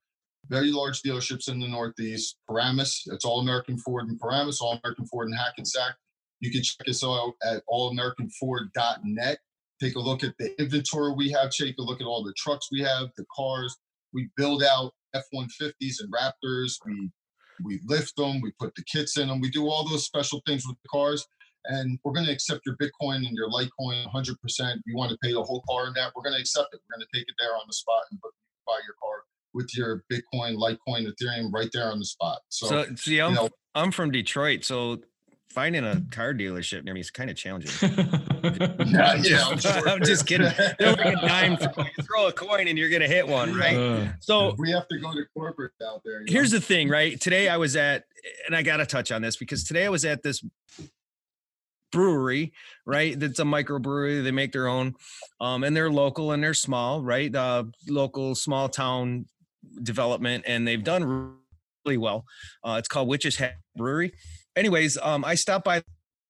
very 0.49 0.71
large 0.71 1.01
dealerships 1.01 1.49
in 1.49 1.60
the 1.60 1.67
Northeast. 1.67 2.38
Paramus, 2.47 3.03
it's 3.08 3.25
All 3.25 3.39
American 3.39 3.77
Ford 3.77 4.10
in 4.10 4.17
Paramus, 4.17 4.62
All 4.62 4.79
American 4.84 5.05
Ford 5.08 5.27
in 5.27 5.34
Hackensack. 5.34 5.95
You 6.39 6.51
can 6.51 6.62
check 6.62 6.88
us 6.88 7.03
out 7.03 7.34
at 7.43 7.63
allamericanford.net. 7.69 9.38
Take 9.81 9.95
a 9.95 9.99
look 9.99 10.23
at 10.23 10.36
the 10.38 10.60
inventory 10.62 11.13
we 11.13 11.29
have. 11.31 11.49
Take 11.49 11.77
a 11.79 11.81
look 11.81 12.01
at 12.01 12.08
all 12.08 12.23
the 12.23 12.34
trucks 12.38 12.69
we 12.71 12.81
have, 12.81 13.10
the 13.17 13.25
cars. 13.36 13.75
We 14.13 14.29
build 14.38 14.63
out 14.63 14.93
F 15.13 15.23
150s 15.34 16.01
and 16.01 16.13
Raptors. 16.13 16.75
We 16.86 17.10
we 17.63 17.79
lift 17.86 18.17
them, 18.17 18.41
we 18.41 18.51
put 18.60 18.75
the 18.75 18.84
kits 18.84 19.17
in 19.17 19.29
them, 19.29 19.39
we 19.39 19.49
do 19.49 19.69
all 19.69 19.88
those 19.88 20.03
special 20.03 20.41
things 20.45 20.67
with 20.67 20.75
the 20.84 20.89
cars. 20.89 21.25
And 21.67 21.97
we're 22.03 22.12
going 22.12 22.25
to 22.25 22.31
accept 22.34 22.65
your 22.65 22.75
Bitcoin 22.75 23.25
and 23.25 23.31
your 23.31 23.49
Litecoin 23.49 24.05
100%. 24.12 24.81
You 24.86 24.97
want 24.97 25.12
to 25.12 25.17
pay 25.23 25.31
the 25.31 25.41
whole 25.41 25.63
car 25.67 25.88
in 25.88 25.93
that, 25.93 26.12
we're 26.13 26.21
going 26.21 26.36
to 26.36 26.41
accept 26.41 26.73
it. 26.73 26.81
We're 26.84 26.97
going 26.97 27.08
to 27.10 27.17
take 27.17 27.29
it 27.29 27.36
there 27.39 27.55
on 27.55 27.63
the 27.65 27.73
spot 27.73 28.03
and 28.12 28.19
buy 28.19 28.79
your 28.86 28.95
car 29.01 29.23
with 29.55 29.75
your 29.75 30.03
Bitcoin, 30.11 30.57
Litecoin, 30.57 31.07
Ethereum 31.07 31.51
right 31.51 31.69
there 31.73 31.91
on 31.91 31.97
the 31.97 32.05
spot. 32.05 32.39
So, 32.49 32.67
so 32.67 32.85
see, 32.95 33.19
I'm, 33.19 33.31
you 33.31 33.35
know, 33.37 33.49
I'm 33.73 33.91
from 33.91 34.11
Detroit. 34.11 34.65
So 34.65 34.99
finding 35.49 35.85
a 35.85 36.01
car 36.11 36.33
dealership 36.33 36.83
near 36.83 36.93
me 36.93 36.99
is 36.99 37.09
kind 37.09 37.29
of 37.29 37.37
challenging. 37.37 37.71
yeah, 38.87 39.15
yeah, 39.15 39.45
I'm, 39.47 39.57
sure 39.57 39.71
I'm 39.89 40.03
just 40.03 40.27
kidding. 40.27 40.51
They're 40.77 40.91
like 40.91 41.05
a 41.05 41.21
dime. 41.21 41.57
You 41.97 42.03
throw 42.03 42.27
a 42.27 42.33
coin 42.33 42.67
and 42.67 42.77
you're 42.77 42.89
gonna 42.89 43.07
hit 43.07 43.25
one, 43.25 43.55
right? 43.57 43.77
Uh, 43.77 44.07
so 44.19 44.53
we 44.57 44.69
have 44.71 44.87
to 44.89 44.99
go 44.99 45.13
to 45.13 45.23
corporate 45.33 45.71
out 45.87 46.01
there. 46.03 46.23
Here's 46.27 46.51
know? 46.51 46.59
the 46.59 46.65
thing, 46.65 46.89
right? 46.89 47.19
Today 47.19 47.47
I 47.47 47.55
was 47.55 47.77
at, 47.77 48.03
and 48.45 48.55
I 48.55 48.61
got 48.61 48.77
to 48.77 48.85
touch 48.85 49.11
on 49.11 49.21
this 49.21 49.37
because 49.37 49.63
today 49.63 49.85
I 49.85 49.89
was 49.89 50.03
at 50.03 50.21
this 50.21 50.43
brewery, 51.95 52.51
right? 52.85 53.17
That's 53.17 53.39
a 53.39 53.43
microbrewery. 53.43 54.21
They 54.21 54.31
make 54.31 54.51
their 54.51 54.67
own, 54.67 54.95
um, 55.39 55.63
and 55.63 55.75
they're 55.75 55.89
local 55.89 56.33
and 56.33 56.43
they're 56.43 56.53
small, 56.53 57.01
right? 57.01 57.33
Uh, 57.33 57.63
local 57.87 58.35
small 58.35 58.67
town 58.67 59.25
development, 59.84 60.45
and 60.47 60.67
they've 60.67 60.84
done 60.84 61.36
really 61.86 61.97
well. 61.97 62.25
Uh, 62.63 62.75
it's 62.80 62.88
called 62.88 63.08
Witches 63.08 63.38
Hat 63.38 63.56
Brewery 63.75 64.13
anyways, 64.56 64.97
um, 65.01 65.25
I 65.25 65.36
stopped 65.36 65.65
by 65.65 65.84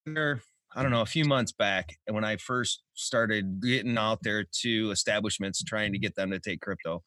there. 0.05 0.41
I 0.77 0.83
don't 0.83 0.91
know, 0.91 1.01
a 1.01 1.05
few 1.05 1.23
months 1.23 1.53
back, 1.53 1.95
when 2.09 2.25
I 2.25 2.35
first 2.35 2.83
started 2.95 3.61
getting 3.61 3.97
out 3.97 4.19
there 4.23 4.43
to 4.61 4.91
establishments 4.91 5.63
trying 5.63 5.93
to 5.93 5.99
get 5.99 6.15
them 6.15 6.31
to 6.31 6.39
take 6.39 6.59
crypto. 6.59 7.01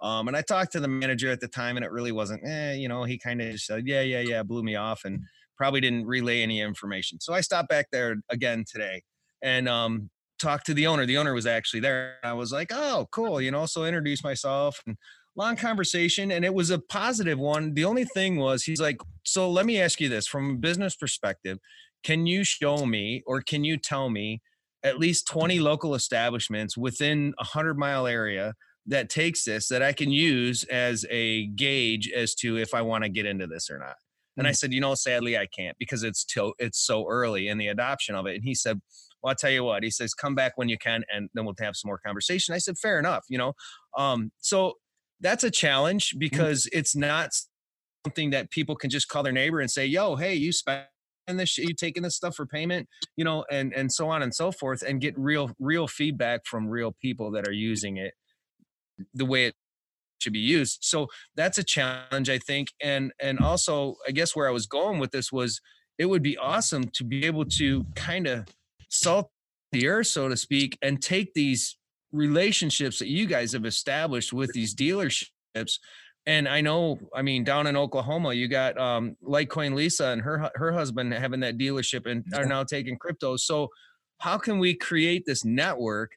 Um, 0.00 0.28
and 0.28 0.36
I 0.36 0.40
talked 0.40 0.72
to 0.72 0.80
the 0.80 0.88
manager 0.88 1.30
at 1.30 1.40
the 1.40 1.48
time, 1.48 1.76
and 1.76 1.84
it 1.84 1.92
really 1.92 2.10
wasn't, 2.10 2.40
eh, 2.46 2.72
you 2.72 2.88
know, 2.88 3.04
he 3.04 3.18
kind 3.18 3.42
of 3.42 3.60
said, 3.60 3.86
yeah, 3.86 4.00
yeah, 4.00 4.20
yeah, 4.20 4.42
blew 4.42 4.62
me 4.62 4.76
off 4.76 5.02
and 5.04 5.20
probably 5.58 5.82
didn't 5.82 6.06
relay 6.06 6.40
any 6.40 6.62
information. 6.62 7.20
So 7.20 7.34
I 7.34 7.42
stopped 7.42 7.68
back 7.68 7.88
there 7.92 8.16
again 8.30 8.64
today 8.66 9.02
and 9.42 9.68
um, 9.68 10.08
talked 10.38 10.64
to 10.66 10.74
the 10.74 10.86
owner. 10.86 11.04
The 11.04 11.18
owner 11.18 11.34
was 11.34 11.46
actually 11.46 11.80
there. 11.80 12.14
I 12.24 12.32
was 12.32 12.50
like, 12.50 12.72
oh, 12.72 13.08
cool, 13.12 13.42
you 13.42 13.50
know, 13.50 13.66
so 13.66 13.84
introduce 13.84 14.24
myself 14.24 14.80
and 14.86 14.96
long 15.36 15.56
conversation 15.56 16.30
and 16.30 16.44
it 16.44 16.54
was 16.54 16.70
a 16.70 16.78
positive 16.78 17.38
one. 17.38 17.74
The 17.74 17.84
only 17.84 18.04
thing 18.04 18.36
was 18.36 18.64
he's 18.64 18.80
like, 18.80 18.98
so 19.24 19.50
let 19.50 19.66
me 19.66 19.80
ask 19.80 20.00
you 20.00 20.08
this 20.08 20.26
from 20.26 20.50
a 20.50 20.54
business 20.54 20.94
perspective, 20.96 21.58
can 22.02 22.26
you 22.26 22.44
show 22.44 22.84
me 22.84 23.22
or 23.26 23.40
can 23.40 23.64
you 23.64 23.76
tell 23.76 24.10
me 24.10 24.42
at 24.82 24.98
least 24.98 25.28
20 25.28 25.60
local 25.60 25.94
establishments 25.94 26.76
within 26.76 27.34
a 27.38 27.44
100 27.44 27.78
mile 27.78 28.06
area 28.06 28.54
that 28.86 29.08
takes 29.08 29.44
this 29.44 29.68
that 29.68 29.82
I 29.82 29.92
can 29.92 30.10
use 30.10 30.64
as 30.64 31.06
a 31.08 31.46
gauge 31.48 32.10
as 32.10 32.34
to 32.36 32.56
if 32.56 32.74
I 32.74 32.82
want 32.82 33.04
to 33.04 33.10
get 33.10 33.26
into 33.26 33.46
this 33.46 33.70
or 33.70 33.78
not. 33.78 33.94
And 34.36 34.46
I 34.46 34.50
mm. 34.50 34.56
said, 34.56 34.72
you 34.72 34.80
know, 34.80 34.94
sadly 34.94 35.38
I 35.38 35.46
can't 35.46 35.76
because 35.78 36.02
it's 36.02 36.24
till 36.24 36.54
it's 36.58 36.84
so 36.84 37.06
early 37.08 37.48
in 37.48 37.58
the 37.58 37.68
adoption 37.68 38.14
of 38.14 38.26
it. 38.26 38.34
And 38.34 38.44
he 38.44 38.54
said, 38.54 38.80
well, 39.22 39.30
I'll 39.30 39.36
tell 39.36 39.50
you 39.50 39.62
what, 39.62 39.84
he 39.84 39.90
says, 39.90 40.14
come 40.14 40.34
back 40.34 40.54
when 40.56 40.68
you 40.68 40.78
can 40.78 41.04
and 41.14 41.28
then 41.34 41.44
we'll 41.44 41.54
have 41.60 41.76
some 41.76 41.88
more 41.88 42.00
conversation. 42.04 42.54
I 42.54 42.58
said, 42.58 42.76
fair 42.76 42.98
enough, 42.98 43.24
you 43.28 43.38
know? 43.38 43.52
Um, 43.96 44.32
so 44.40 44.74
that's 45.22 45.44
a 45.44 45.50
challenge 45.50 46.10
mm-hmm. 46.10 46.18
because 46.18 46.64
mm-hmm. 46.64 46.78
it's 46.78 46.94
not 46.94 47.30
something 48.04 48.30
that 48.30 48.50
people 48.50 48.76
can 48.76 48.90
just 48.90 49.08
call 49.08 49.22
their 49.22 49.32
neighbor 49.32 49.60
and 49.60 49.70
say, 49.70 49.86
"Yo, 49.86 50.16
hey, 50.16 50.34
you 50.34 50.52
spend 50.52 50.84
this, 51.28 51.56
you 51.56 51.74
taking 51.74 52.02
this 52.02 52.16
stuff 52.16 52.34
for 52.34 52.46
payment," 52.46 52.88
you 53.16 53.24
know, 53.24 53.44
and 53.50 53.72
and 53.72 53.90
so 53.90 54.08
on 54.08 54.22
and 54.22 54.34
so 54.34 54.52
forth, 54.52 54.82
and 54.82 55.00
get 55.00 55.18
real 55.18 55.52
real 55.58 55.86
feedback 55.86 56.44
from 56.44 56.68
real 56.68 56.94
people 57.00 57.30
that 57.30 57.48
are 57.48 57.52
using 57.52 57.96
it 57.96 58.14
the 59.14 59.24
way 59.24 59.46
it 59.46 59.54
should 60.20 60.32
be 60.32 60.38
used. 60.38 60.78
So 60.82 61.08
that's 61.34 61.58
a 61.58 61.64
challenge, 61.64 62.28
I 62.28 62.38
think, 62.38 62.68
and 62.80 63.12
and 63.20 63.38
also 63.38 63.96
I 64.06 64.10
guess 64.10 64.36
where 64.36 64.48
I 64.48 64.52
was 64.52 64.66
going 64.66 64.98
with 64.98 65.12
this 65.12 65.32
was 65.32 65.60
it 65.98 66.06
would 66.06 66.22
be 66.22 66.36
awesome 66.36 66.84
to 66.88 67.04
be 67.04 67.24
able 67.24 67.44
to 67.44 67.84
kind 67.94 68.26
of 68.26 68.46
salt 68.88 69.30
the 69.72 69.88
earth, 69.88 70.08
so 70.08 70.28
to 70.28 70.36
speak, 70.36 70.78
and 70.82 71.02
take 71.02 71.34
these 71.34 71.76
relationships 72.12 72.98
that 72.98 73.08
you 73.08 73.26
guys 73.26 73.52
have 73.52 73.64
established 73.64 74.32
with 74.32 74.52
these 74.52 74.74
dealerships 74.74 75.78
and 76.26 76.48
I 76.48 76.60
know, 76.60 76.98
I 77.14 77.22
mean, 77.22 77.42
down 77.42 77.66
in 77.66 77.76
Oklahoma, 77.76 78.32
you 78.32 78.46
got 78.46 78.78
um, 78.78 79.16
Litecoin 79.24 79.74
Lisa 79.74 80.08
and 80.08 80.22
her 80.22 80.50
her 80.54 80.72
husband 80.72 81.12
having 81.12 81.40
that 81.40 81.58
dealership 81.58 82.08
and 82.08 82.24
are 82.34 82.46
now 82.46 82.62
taking 82.62 82.96
crypto. 82.96 83.36
So, 83.36 83.68
how 84.18 84.38
can 84.38 84.60
we 84.60 84.74
create 84.74 85.24
this 85.26 85.44
network 85.44 86.12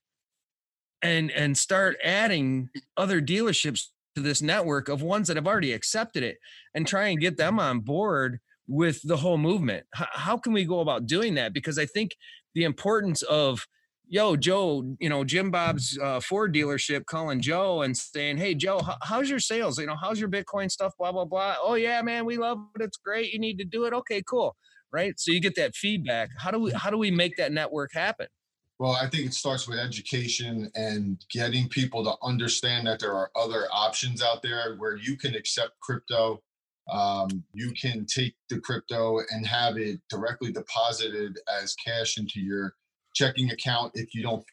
and 1.02 1.32
and 1.32 1.58
start 1.58 1.98
adding 2.04 2.70
other 2.98 3.20
dealerships 3.20 3.88
to 4.16 4.22
this 4.22 4.44
network 4.44 4.90
of 4.90 5.02
ones 5.02 5.28
that 5.28 5.38
have 5.38 5.48
already 5.48 5.74
accepted 5.74 6.22
it 6.22 6.38
and 6.76 6.86
try 6.86 7.08
and 7.08 7.20
get 7.20 7.38
them 7.38 7.60
on 7.60 7.80
board 7.80 8.40
with 8.68 9.02
the 9.04 9.18
whole 9.18 9.40
movement? 9.40 9.88
How, 9.96 10.08
how 10.14 10.38
can 10.38 10.54
we 10.54 10.66
go 10.66 10.82
about 10.82 11.08
doing 11.08 11.34
that? 11.36 11.52
Because 11.52 11.80
I 11.80 11.88
think 11.88 12.12
the 12.54 12.64
importance 12.64 13.24
of 13.24 13.66
yo 14.08 14.36
joe 14.36 14.96
you 15.00 15.10
know 15.10 15.24
jim 15.24 15.50
bob's 15.50 15.98
uh, 16.00 16.20
ford 16.20 16.54
dealership 16.54 17.06
calling 17.06 17.42
joe 17.42 17.82
and 17.82 17.98
saying 17.98 18.38
hey 18.38 18.54
joe 18.54 18.80
how's 19.02 19.30
your 19.30 19.40
sales? 19.40 19.78
You 19.80 19.86
know 19.86 19.96
how's 20.00 20.20
your 20.20 20.30
bitcoin 20.30 20.70
stuff 20.70 20.94
blah 20.98 21.12
blah 21.12 21.26
blah. 21.26 21.56
Oh 21.62 21.76
yeah 21.76 22.02
man 22.02 22.26
we 22.26 22.38
love 22.38 22.60
it. 22.76 22.84
It's 22.84 22.98
great. 22.98 23.32
You 23.32 23.40
need 23.40 23.58
to 23.60 23.66
do 23.66 23.86
it? 23.86 23.94
Okay 23.94 24.22
cool. 24.28 24.56
Right? 24.92 25.20
So 25.20 25.32
you 25.32 25.42
get 25.42 25.56
that 25.56 25.76
feedback. 25.76 26.30
How 26.38 26.52
do 26.52 26.60
we 26.60 26.72
how 26.72 26.90
do 26.90 26.98
we 26.98 27.12
make 27.12 27.38
that 27.38 27.52
network 27.52 27.92
happen? 27.94 28.28
Well, 28.78 28.92
I 28.92 29.08
think 29.10 29.26
it 29.26 29.34
starts 29.34 29.68
with 29.68 29.80
education 29.80 30.70
and 30.76 31.24
getting 31.32 31.70
people 31.70 32.04
to 32.04 32.14
understand 32.22 32.88
that 32.88 33.00
there 33.00 33.14
are 33.14 33.32
other 33.36 33.68
options 33.72 34.22
out 34.22 34.42
there 34.42 34.76
where 34.78 34.98
you 34.98 35.16
can 35.16 35.34
accept 35.34 35.80
crypto. 35.80 36.42
Um, 36.92 37.30
you 37.54 37.72
can 37.72 38.06
take 38.06 38.36
the 38.50 38.60
crypto 38.60 39.22
and 39.32 39.48
have 39.48 39.78
it 39.78 40.02
directly 40.10 40.52
deposited 40.52 41.40
as 41.62 41.74
cash 41.76 42.18
into 42.18 42.42
your 42.42 42.76
checking 43.16 43.52
account 43.52 43.92
if 43.96 44.14
you 44.14 44.22
don't 44.22 44.44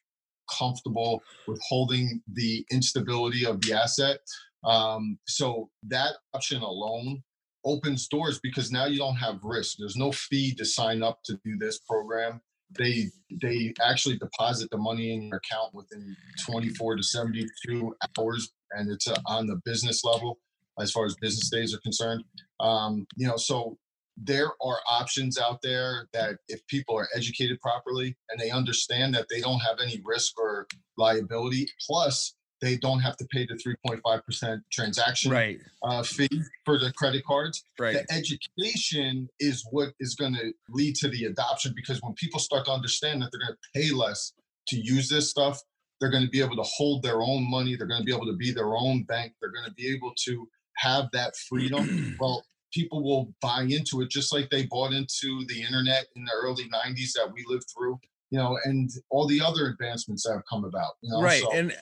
comfortable 0.58 1.22
with 1.46 1.60
holding 1.68 2.22
the 2.32 2.64
instability 2.70 3.46
of 3.46 3.60
the 3.60 3.72
asset. 3.72 4.18
Um, 4.64 5.18
so 5.26 5.70
that 5.88 6.14
option 6.34 6.62
alone 6.62 7.22
opens 7.64 8.08
doors 8.08 8.40
because 8.42 8.70
now 8.70 8.86
you 8.86 8.98
don't 8.98 9.16
have 9.16 9.40
risk. 9.42 9.76
There's 9.78 9.96
no 9.96 10.12
fee 10.12 10.54
to 10.54 10.64
sign 10.64 11.02
up 11.02 11.20
to 11.24 11.38
do 11.44 11.56
this 11.58 11.78
program 11.78 12.40
they 12.78 13.10
they 13.42 13.72
actually 13.82 14.18
deposit 14.18 14.70
the 14.70 14.78
money 14.78 15.12
in 15.12 15.22
your 15.22 15.36
account 15.36 15.74
within 15.74 16.16
24 16.46 16.96
to 16.96 17.02
72 17.02 17.96
hours 18.18 18.52
and 18.72 18.90
it's 18.90 19.08
uh, 19.08 19.16
on 19.26 19.46
the 19.46 19.60
business 19.64 20.04
level 20.04 20.38
as 20.80 20.90
far 20.90 21.04
as 21.04 21.14
business 21.20 21.50
days 21.50 21.74
are 21.74 21.80
concerned 21.80 22.24
um, 22.60 23.06
you 23.16 23.26
know 23.26 23.36
so 23.36 23.76
there 24.24 24.48
are 24.62 24.78
options 24.90 25.38
out 25.38 25.60
there 25.62 26.08
that 26.12 26.36
if 26.48 26.64
people 26.68 26.96
are 26.96 27.08
educated 27.14 27.60
properly 27.60 28.16
and 28.30 28.40
they 28.40 28.50
understand 28.50 29.14
that 29.14 29.26
they 29.28 29.40
don't 29.40 29.60
have 29.60 29.78
any 29.82 30.00
risk 30.04 30.38
or 30.38 30.66
liability 30.96 31.68
plus 31.86 32.34
they 32.60 32.76
don't 32.76 33.00
have 33.00 33.16
to 33.16 33.26
pay 33.26 33.44
the 33.44 33.54
3.5% 33.88 34.60
transaction 34.70 35.32
right. 35.32 35.58
uh, 35.82 36.02
fee 36.02 36.28
for 36.64 36.78
the 36.78 36.92
credit 36.92 37.24
cards 37.26 37.64
right. 37.78 37.94
the 37.94 38.14
education 38.14 39.28
is 39.40 39.66
what 39.70 39.92
is 39.98 40.14
going 40.14 40.34
to 40.34 40.52
lead 40.68 40.94
to 40.94 41.08
the 41.08 41.24
adoption 41.24 41.72
because 41.74 42.00
when 42.02 42.14
people 42.14 42.38
start 42.38 42.64
to 42.66 42.70
understand 42.70 43.20
that 43.20 43.30
they're 43.32 43.46
going 43.46 43.56
to 43.56 43.80
pay 43.80 43.92
less 43.92 44.32
to 44.68 44.76
use 44.76 45.08
this 45.08 45.30
stuff 45.30 45.60
they're 46.00 46.10
going 46.10 46.24
to 46.24 46.30
be 46.30 46.40
able 46.40 46.56
to 46.56 46.62
hold 46.62 47.02
their 47.02 47.22
own 47.22 47.48
money 47.50 47.74
they're 47.76 47.88
going 47.88 48.00
to 48.00 48.06
be 48.06 48.14
able 48.14 48.26
to 48.26 48.36
be 48.36 48.52
their 48.52 48.76
own 48.76 49.02
bank 49.04 49.32
they're 49.40 49.52
going 49.52 49.68
to 49.68 49.74
be 49.74 49.92
able 49.92 50.12
to 50.16 50.46
have 50.76 51.08
that 51.12 51.34
freedom. 51.48 52.16
Well 52.20 52.44
people 52.72 53.02
will 53.02 53.32
buy 53.40 53.62
into 53.62 54.00
it 54.00 54.10
just 54.10 54.32
like 54.32 54.48
they 54.50 54.66
bought 54.66 54.92
into 54.92 55.44
the 55.48 55.62
internet 55.62 56.06
in 56.16 56.24
the 56.24 56.32
early 56.42 56.64
90s 56.64 57.12
that 57.12 57.30
we 57.32 57.44
lived 57.48 57.66
through 57.76 57.98
you 58.30 58.38
know 58.38 58.58
and 58.64 58.90
all 59.10 59.26
the 59.26 59.40
other 59.40 59.66
advancements 59.66 60.24
that 60.24 60.32
have 60.32 60.42
come 60.48 60.64
about 60.64 60.92
you 61.02 61.10
know 61.10 61.22
right 61.22 61.42
so 61.42 61.52
and. 61.52 61.74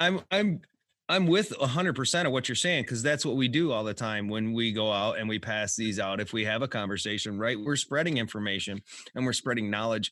I'm 0.00 0.20
I'm 0.30 0.60
I'm 1.08 1.26
with 1.26 1.50
100% 1.50 2.26
of 2.26 2.32
what 2.32 2.48
you're 2.48 2.56
saying 2.56 2.84
because 2.84 3.02
that's 3.02 3.26
what 3.26 3.36
we 3.36 3.48
do 3.48 3.72
all 3.72 3.84
the 3.84 3.92
time 3.92 4.28
when 4.28 4.52
we 4.52 4.72
go 4.72 4.90
out 4.90 5.18
and 5.18 5.28
we 5.28 5.38
pass 5.38 5.76
these 5.76 5.98
out. 5.98 6.20
If 6.20 6.32
we 6.32 6.44
have 6.44 6.62
a 6.62 6.68
conversation, 6.68 7.38
right? 7.38 7.58
We're 7.58 7.76
spreading 7.76 8.16
information 8.16 8.82
and 9.14 9.26
we're 9.26 9.32
spreading 9.34 9.68
knowledge. 9.68 10.10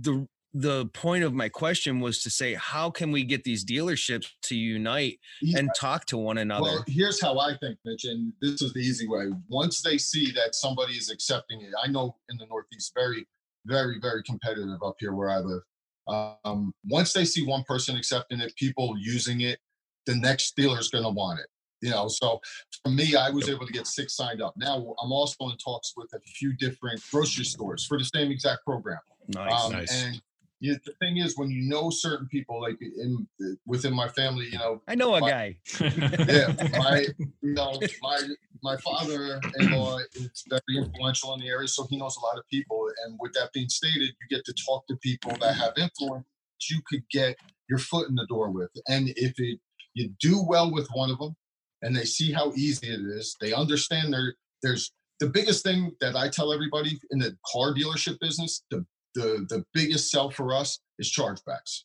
The 0.00 0.26
the 0.58 0.86
point 0.86 1.22
of 1.22 1.34
my 1.34 1.50
question 1.50 2.00
was 2.00 2.22
to 2.22 2.30
say 2.30 2.54
how 2.54 2.88
can 2.90 3.12
we 3.12 3.24
get 3.24 3.44
these 3.44 3.62
dealerships 3.62 4.26
to 4.42 4.56
unite 4.56 5.18
Yeah. 5.42 5.58
and 5.58 5.70
talk 5.78 6.06
to 6.06 6.16
one 6.16 6.38
another? 6.38 6.62
Well, 6.62 6.84
here's 6.86 7.20
how 7.20 7.38
I 7.38 7.56
think, 7.58 7.78
Mitch, 7.84 8.06
and 8.06 8.32
this 8.40 8.62
is 8.62 8.72
the 8.72 8.80
easy 8.80 9.06
way. 9.06 9.26
Once 9.48 9.82
they 9.82 9.98
see 9.98 10.30
that 10.32 10.54
somebody 10.54 10.94
is 10.94 11.10
accepting 11.10 11.60
it, 11.60 11.72
I 11.82 11.88
know 11.88 12.16
in 12.30 12.38
the 12.38 12.46
Northeast, 12.46 12.92
very, 12.94 13.26
very, 13.66 13.98
very 14.00 14.22
competitive 14.22 14.82
up 14.82 14.96
here 14.98 15.12
where 15.12 15.28
I 15.28 15.40
live. 15.40 15.62
Um, 16.44 16.72
once 16.88 17.12
they 17.12 17.26
see 17.26 17.44
one 17.44 17.64
person 17.64 17.94
accepting 17.96 18.40
it, 18.40 18.56
people 18.56 18.96
using 18.98 19.42
it, 19.42 19.58
the 20.06 20.14
next 20.14 20.56
dealer 20.56 20.78
is 20.80 20.88
going 20.88 21.04
to 21.04 21.10
want 21.10 21.40
it. 21.40 21.46
You 21.82 21.90
know, 21.90 22.08
so 22.08 22.40
for 22.82 22.90
me, 22.90 23.14
I 23.14 23.28
was 23.28 23.50
able 23.50 23.66
to 23.66 23.72
get 23.72 23.86
six 23.86 24.16
signed 24.16 24.40
up. 24.40 24.54
Now 24.56 24.76
I'm 25.02 25.12
also 25.12 25.50
in 25.50 25.58
talks 25.58 25.92
with 25.96 26.08
a 26.14 26.20
few 26.20 26.54
different 26.56 27.02
grocery 27.12 27.44
stores 27.44 27.84
for 27.84 27.98
the 27.98 28.04
same 28.04 28.30
exact 28.30 28.64
program. 28.64 28.98
nice. 29.28 29.64
Um, 29.64 29.72
Nice. 29.72 30.04
And 30.04 30.22
you, 30.60 30.76
the 30.84 30.92
thing 31.00 31.18
is, 31.18 31.36
when 31.36 31.50
you 31.50 31.68
know 31.68 31.90
certain 31.90 32.26
people, 32.28 32.60
like 32.60 32.78
in 32.80 33.26
within 33.66 33.92
my 33.92 34.08
family, 34.08 34.46
you 34.50 34.58
know, 34.58 34.82
I 34.88 34.94
know 34.94 35.14
a 35.14 35.20
my- 35.20 35.30
guy. 35.30 35.56
yeah, 35.80 36.54
my 36.78 37.06
you 37.42 37.54
know 37.54 37.78
my 38.02 38.20
my 38.62 38.76
father-in-law 38.78 39.98
is 40.14 40.44
very 40.48 40.78
influential 40.78 41.34
in 41.34 41.40
the 41.40 41.48
area, 41.48 41.68
so 41.68 41.86
he 41.88 41.96
knows 41.96 42.16
a 42.16 42.20
lot 42.20 42.38
of 42.38 42.46
people. 42.48 42.88
And 43.04 43.18
with 43.20 43.32
that 43.34 43.52
being 43.52 43.68
stated, 43.68 44.00
you 44.20 44.36
get 44.36 44.44
to 44.46 44.54
talk 44.66 44.86
to 44.88 44.96
people 44.96 45.36
that 45.40 45.56
have 45.56 45.72
influence 45.76 46.24
you 46.70 46.80
could 46.86 47.02
get 47.10 47.36
your 47.68 47.78
foot 47.78 48.08
in 48.08 48.14
the 48.14 48.26
door 48.26 48.50
with. 48.50 48.70
And 48.88 49.10
if 49.16 49.34
it 49.38 49.58
you 49.94 50.10
do 50.20 50.42
well 50.46 50.70
with 50.70 50.88
one 50.92 51.10
of 51.10 51.18
them, 51.18 51.34
and 51.82 51.94
they 51.96 52.04
see 52.04 52.32
how 52.32 52.52
easy 52.54 52.88
it 52.88 53.00
is, 53.00 53.36
they 53.40 53.52
understand 53.52 54.12
there 54.12 54.34
there's 54.62 54.92
the 55.20 55.28
biggest 55.28 55.64
thing 55.64 55.92
that 56.00 56.16
I 56.16 56.28
tell 56.28 56.52
everybody 56.52 56.98
in 57.10 57.18
the 57.18 57.36
car 57.50 57.74
dealership 57.74 58.18
business, 58.20 58.62
the 58.70 58.84
the 59.16 59.46
the 59.48 59.64
biggest 59.72 60.10
sell 60.10 60.30
for 60.30 60.54
us 60.54 60.80
is 60.98 61.10
chargebacks. 61.10 61.82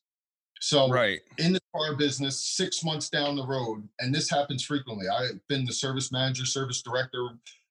So 0.60 0.90
Right. 0.90 1.22
in 1.40 1.54
the 1.54 1.60
car 1.76 1.96
business 1.96 2.46
six 2.56 2.84
months 2.84 3.10
down 3.10 3.36
the 3.36 3.46
road, 3.46 3.88
and 4.00 4.14
this 4.14 4.30
happens 4.30 4.64
frequently. 4.64 5.08
I've 5.08 5.40
been 5.48 5.66
the 5.66 5.74
service 5.74 6.12
manager, 6.12 6.46
service 6.46 6.84
director 6.84 7.30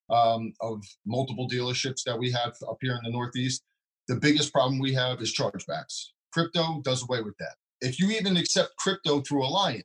um, 0.09 0.53
of 0.61 0.83
multiple 1.07 1.49
dealerships 1.49 2.03
that 2.05 2.19
we 2.19 2.33
have 2.33 2.57
up 2.69 2.79
here 2.81 2.97
in 2.97 3.05
the 3.05 3.11
Northeast. 3.11 3.63
The 4.09 4.17
biggest 4.17 4.53
problem 4.53 4.81
we 4.81 4.93
have 4.95 5.21
is 5.21 5.33
chargebacks. 5.33 6.07
Crypto 6.33 6.81
does 6.83 7.05
away 7.05 7.23
with 7.23 7.37
that. 7.39 7.55
If 7.81 8.01
you 8.01 8.11
even 8.11 8.37
accept 8.37 8.77
crypto 8.77 9.21
through 9.21 9.43
Alliant, 9.43 9.85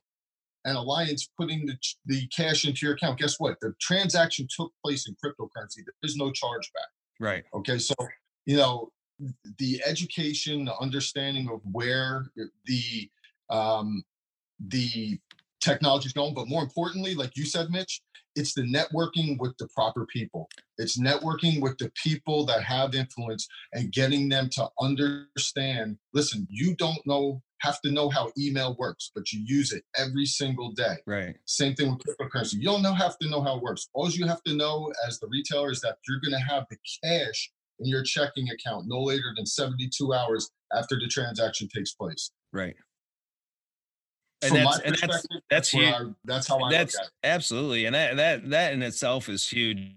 and 0.64 0.76
Alliance 0.76 1.30
putting 1.38 1.64
the, 1.64 1.76
the 2.06 2.26
cash 2.36 2.66
into 2.66 2.84
your 2.84 2.96
account, 2.96 3.20
guess 3.20 3.38
what? 3.38 3.56
The 3.60 3.72
transaction 3.80 4.48
took 4.54 4.72
place 4.84 5.08
in 5.08 5.14
cryptocurrency. 5.24 5.76
There 5.76 5.94
is 6.02 6.16
no 6.16 6.30
chargeback. 6.30 6.90
Right. 7.20 7.44
Okay, 7.54 7.78
so 7.78 7.94
you 8.46 8.56
know 8.56 8.90
the 9.58 9.82
education, 9.84 10.64
the 10.64 10.76
understanding 10.78 11.48
of 11.48 11.60
where 11.70 12.26
the 12.66 13.10
um, 13.50 14.02
the 14.68 15.18
technology 15.60 16.06
is 16.06 16.12
going, 16.12 16.34
but 16.34 16.48
more 16.48 16.62
importantly, 16.62 17.14
like 17.14 17.36
you 17.36 17.44
said, 17.44 17.70
Mitch, 17.70 18.00
it's 18.34 18.54
the 18.54 18.62
networking 18.62 19.38
with 19.38 19.56
the 19.58 19.68
proper 19.74 20.06
people. 20.06 20.48
It's 20.78 20.98
networking 20.98 21.60
with 21.60 21.78
the 21.78 21.90
people 22.02 22.44
that 22.46 22.62
have 22.62 22.94
influence 22.94 23.48
and 23.72 23.92
getting 23.92 24.28
them 24.28 24.48
to 24.52 24.68
understand. 24.80 25.98
Listen, 26.12 26.46
you 26.50 26.74
don't 26.76 27.04
know 27.06 27.42
have 27.60 27.80
to 27.80 27.90
know 27.90 28.10
how 28.10 28.30
email 28.38 28.76
works, 28.78 29.10
but 29.14 29.32
you 29.32 29.42
use 29.44 29.72
it 29.72 29.82
every 29.98 30.26
single 30.26 30.72
day. 30.72 30.96
Right. 31.06 31.36
Same 31.46 31.74
thing 31.74 31.90
with 31.90 32.02
cryptocurrency. 32.06 32.54
You 32.54 32.64
don't 32.64 32.82
know, 32.82 32.92
have 32.92 33.18
to 33.18 33.28
know 33.28 33.42
how 33.42 33.56
it 33.56 33.62
works. 33.62 33.88
All 33.94 34.10
you 34.10 34.26
have 34.26 34.42
to 34.44 34.54
know 34.54 34.92
as 35.06 35.18
the 35.18 35.28
retailer 35.28 35.70
is 35.70 35.80
that 35.80 35.96
you're 36.06 36.20
going 36.20 36.38
to 36.38 36.54
have 36.54 36.66
the 36.70 36.76
cash 37.02 37.50
in 37.80 37.86
your 37.86 38.02
checking 38.02 38.48
account 38.50 38.86
no 38.88 39.00
later 39.02 39.32
than 39.36 39.46
72 39.46 40.12
hours 40.12 40.50
after 40.74 40.96
the 40.98 41.06
transaction 41.08 41.68
takes 41.74 41.92
place. 41.92 42.30
Right. 42.52 42.74
And 44.42 44.50
From 44.50 44.64
that's 44.64 44.78
my 44.78 44.84
and 44.84 44.96
that's 44.96 45.26
that's 45.50 45.68
huge. 45.70 45.94
I, 45.94 46.00
that's 46.24 46.46
how 46.48 46.58
I 46.60 46.70
that's 46.70 46.94
look 46.94 47.02
at 47.02 47.06
it. 47.06 47.12
absolutely 47.24 47.86
and 47.86 47.94
that 47.94 48.16
that 48.16 48.50
that 48.50 48.72
in 48.74 48.82
itself 48.82 49.28
is 49.30 49.48
huge 49.48 49.92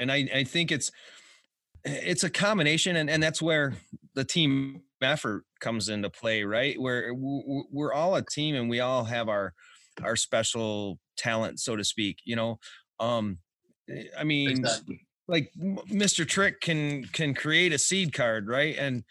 and 0.00 0.10
i 0.10 0.26
i 0.34 0.42
think 0.44 0.72
it's 0.72 0.90
it's 1.84 2.24
a 2.24 2.30
combination 2.30 2.96
and 2.96 3.10
and 3.10 3.22
that's 3.22 3.42
where 3.42 3.74
the 4.14 4.24
team 4.24 4.80
effort 5.02 5.44
comes 5.60 5.90
into 5.90 6.08
play 6.08 6.44
right 6.44 6.80
where 6.80 7.12
we're 7.14 7.92
all 7.92 8.14
a 8.14 8.24
team 8.24 8.54
and 8.54 8.70
we 8.70 8.80
all 8.80 9.04
have 9.04 9.28
our 9.28 9.52
our 10.02 10.16
special 10.16 10.98
talent 11.18 11.60
so 11.60 11.76
to 11.76 11.84
speak 11.84 12.20
you 12.24 12.34
know 12.34 12.58
um 13.00 13.36
eh, 13.90 14.04
i 14.18 14.24
mean 14.24 14.48
Exactly. 14.48 15.06
Like 15.28 15.50
Mr. 15.58 16.26
Trick 16.26 16.60
can 16.60 17.04
can 17.12 17.34
create 17.34 17.72
a 17.72 17.78
seed 17.78 18.12
card, 18.12 18.46
right? 18.48 18.76
And 18.78 19.04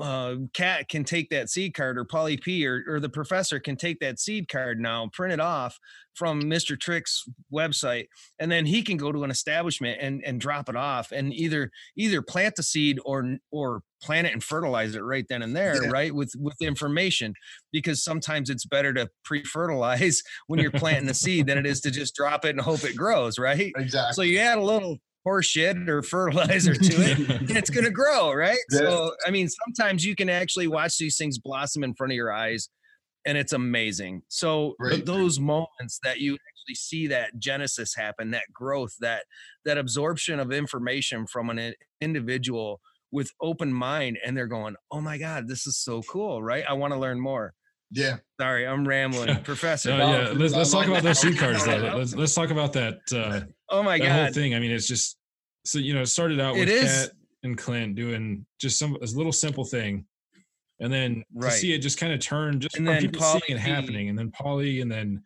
uh, 0.00 0.34
Cat 0.52 0.88
can 0.88 1.04
take 1.04 1.30
that 1.30 1.48
seed 1.48 1.74
card, 1.74 1.96
or 1.98 2.04
Polly 2.04 2.36
P, 2.36 2.66
or, 2.66 2.84
or 2.86 3.00
the 3.00 3.08
professor 3.08 3.58
can 3.58 3.76
take 3.76 3.98
that 4.00 4.18
seed 4.20 4.48
card 4.48 4.78
now, 4.78 5.08
print 5.12 5.32
it 5.32 5.40
off 5.40 5.78
from 6.14 6.42
Mr. 6.42 6.78
Trick's 6.78 7.24
website, 7.52 8.06
and 8.38 8.50
then 8.50 8.66
he 8.66 8.82
can 8.82 8.96
go 8.96 9.10
to 9.12 9.24
an 9.24 9.30
establishment 9.30 9.98
and 10.00 10.22
and 10.24 10.40
drop 10.40 10.68
it 10.68 10.76
off, 10.76 11.12
and 11.12 11.32
either 11.32 11.70
either 11.96 12.20
plant 12.22 12.56
the 12.56 12.62
seed 12.62 12.98
or 13.04 13.36
or 13.50 13.80
plant 14.02 14.26
it 14.26 14.34
and 14.34 14.44
fertilize 14.44 14.94
it 14.94 15.00
right 15.02 15.24
then 15.28 15.42
and 15.42 15.56
there, 15.56 15.82
Yeah. 15.84 15.90
right? 15.90 16.14
With 16.14 16.32
with 16.38 16.56
information, 16.60 17.32
because 17.72 18.04
sometimes 18.04 18.50
it's 18.50 18.66
better 18.66 18.92
to 18.94 19.08
pre-fertilize 19.24 20.22
when 20.46 20.60
you're 20.60 20.70
planting 20.70 21.06
the 21.06 21.14
seed 21.14 21.46
than 21.46 21.56
it 21.58 21.66
is 21.66 21.80
to 21.80 21.90
just 21.90 22.14
drop 22.14 22.44
it 22.44 22.50
and 22.50 22.60
hope 22.60 22.84
it 22.84 22.96
grows, 22.96 23.38
right? 23.38 23.72
Exactly. 23.76 24.12
So 24.14 24.22
you 24.22 24.38
add 24.38 24.58
a 24.58 24.62
little 24.62 24.98
horse 25.26 25.46
shit 25.46 25.76
or 25.88 26.02
fertilizer 26.02 26.72
to 26.74 26.92
it, 27.02 27.18
and 27.40 27.50
it's 27.56 27.68
going 27.68 27.84
to 27.84 27.90
grow, 27.90 28.32
right? 28.32 28.58
Yeah. 28.70 28.78
So, 28.78 29.12
I 29.26 29.30
mean, 29.32 29.48
sometimes 29.48 30.04
you 30.04 30.14
can 30.14 30.28
actually 30.30 30.68
watch 30.68 30.98
these 30.98 31.16
things 31.18 31.36
blossom 31.38 31.82
in 31.82 31.94
front 31.94 32.12
of 32.12 32.16
your 32.16 32.32
eyes, 32.32 32.68
and 33.24 33.36
it's 33.36 33.52
amazing. 33.52 34.22
So, 34.28 34.74
Right. 34.78 35.04
those 35.04 35.40
moments 35.40 35.98
that 36.04 36.20
you 36.20 36.34
actually 36.34 36.76
see 36.76 37.08
that 37.08 37.36
genesis 37.38 37.92
happen, 37.96 38.30
that 38.30 38.44
growth, 38.52 38.94
that 39.00 39.24
that 39.64 39.78
absorption 39.78 40.38
of 40.38 40.52
information 40.52 41.26
from 41.26 41.50
an 41.50 41.74
individual 42.00 42.80
with 43.10 43.30
open 43.40 43.72
mind 43.72 44.18
and 44.24 44.36
they're 44.36 44.46
going, 44.46 44.76
"Oh 44.92 45.00
my 45.00 45.18
god, 45.18 45.48
this 45.48 45.66
is 45.66 45.76
so 45.76 46.02
cool!" 46.02 46.40
Right? 46.40 46.64
I 46.68 46.74
want 46.74 46.92
to 46.92 46.98
learn 47.00 47.18
more. 47.20 47.52
Yeah. 47.90 48.16
Sorry, 48.40 48.66
I'm 48.66 48.86
rambling, 48.86 49.42
Professor. 49.44 49.90
No, 49.96 50.10
yeah, 50.12 50.28
let's, 50.34 50.54
let's 50.54 50.72
talk 50.72 50.86
about 50.86 51.02
those 51.04 51.18
seed 51.20 51.36
cards 51.38 51.64
though. 51.64 51.94
Let's 51.96 52.14
let's 52.14 52.34
talk 52.34 52.50
about 52.50 52.72
that 52.74 52.98
uh, 53.12 53.40
oh 53.70 53.82
my 53.82 53.98
that 53.98 54.08
whole 54.08 54.24
god, 54.26 54.34
thing. 54.34 54.54
I 54.54 54.58
mean, 54.60 54.70
it's 54.70 54.86
just 54.88 55.16
so 55.64 55.78
you 55.78 55.94
know, 55.94 56.02
it 56.02 56.06
started 56.06 56.40
out 56.40 56.54
with 56.54 56.68
is. 56.68 56.84
Kat 57.06 57.10
and 57.42 57.56
Clint 57.56 57.94
doing 57.96 58.46
just 58.60 58.78
some 58.78 58.96
a 58.96 59.06
little 59.06 59.32
simple 59.32 59.64
thing, 59.64 60.04
and 60.80 60.92
then 60.92 61.24
Right. 61.34 61.50
to 61.52 61.56
see 61.56 61.72
it 61.74 61.78
just 61.78 61.98
kind 61.98 62.12
of 62.12 62.20
turn 62.20 62.60
just 62.60 62.76
And 62.76 62.86
from 62.86 62.94
then 62.94 63.02
people 63.02 63.22
seeing 63.22 63.42
it 63.48 63.58
happening, 63.58 64.08
and 64.08 64.18
then 64.18 64.30
Polly, 64.30 64.80
and 64.80 64.90
then 64.90 65.22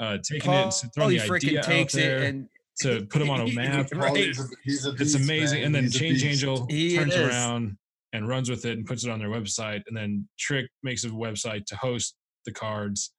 uh, 0.00 0.18
taking 0.22 0.52
it 0.52 0.82
and 0.82 0.94
throwing 0.94 1.16
Polly 1.16 1.18
the 1.18 1.24
freaking 1.24 1.48
idea 1.48 1.58
out 1.60 1.64
takes 1.64 1.92
there 1.94 2.18
it 2.18 2.28
and 2.34 2.48
to 2.82 3.06
put 3.10 3.20
them 3.20 3.30
on 3.30 3.40
a 3.40 3.52
map. 3.52 3.88
Right. 3.94 4.16
He's 4.16 4.38
a, 4.38 4.44
he's 4.64 4.86
a 4.86 4.90
It's 4.98 5.14
amazing, 5.14 5.58
man. 5.60 5.66
and 5.66 5.74
then 5.74 5.82
He's 5.84 5.98
Change. 5.98 6.24
Angel 6.24 6.66
He 6.68 6.96
turns 6.96 7.14
is. 7.14 7.20
around 7.28 7.76
and 8.12 8.28
runs 8.28 8.48
with 8.50 8.64
it 8.66 8.76
and 8.78 8.86
puts 8.86 9.04
it 9.04 9.10
on 9.10 9.18
their 9.18 9.28
website, 9.30 9.82
and 9.88 9.96
then 9.96 10.28
Trick 10.38 10.66
makes 10.82 11.04
a 11.04 11.08
website 11.08 11.64
to 11.66 11.76
host 11.76 12.14
the 12.44 12.52
cards, 12.52 13.12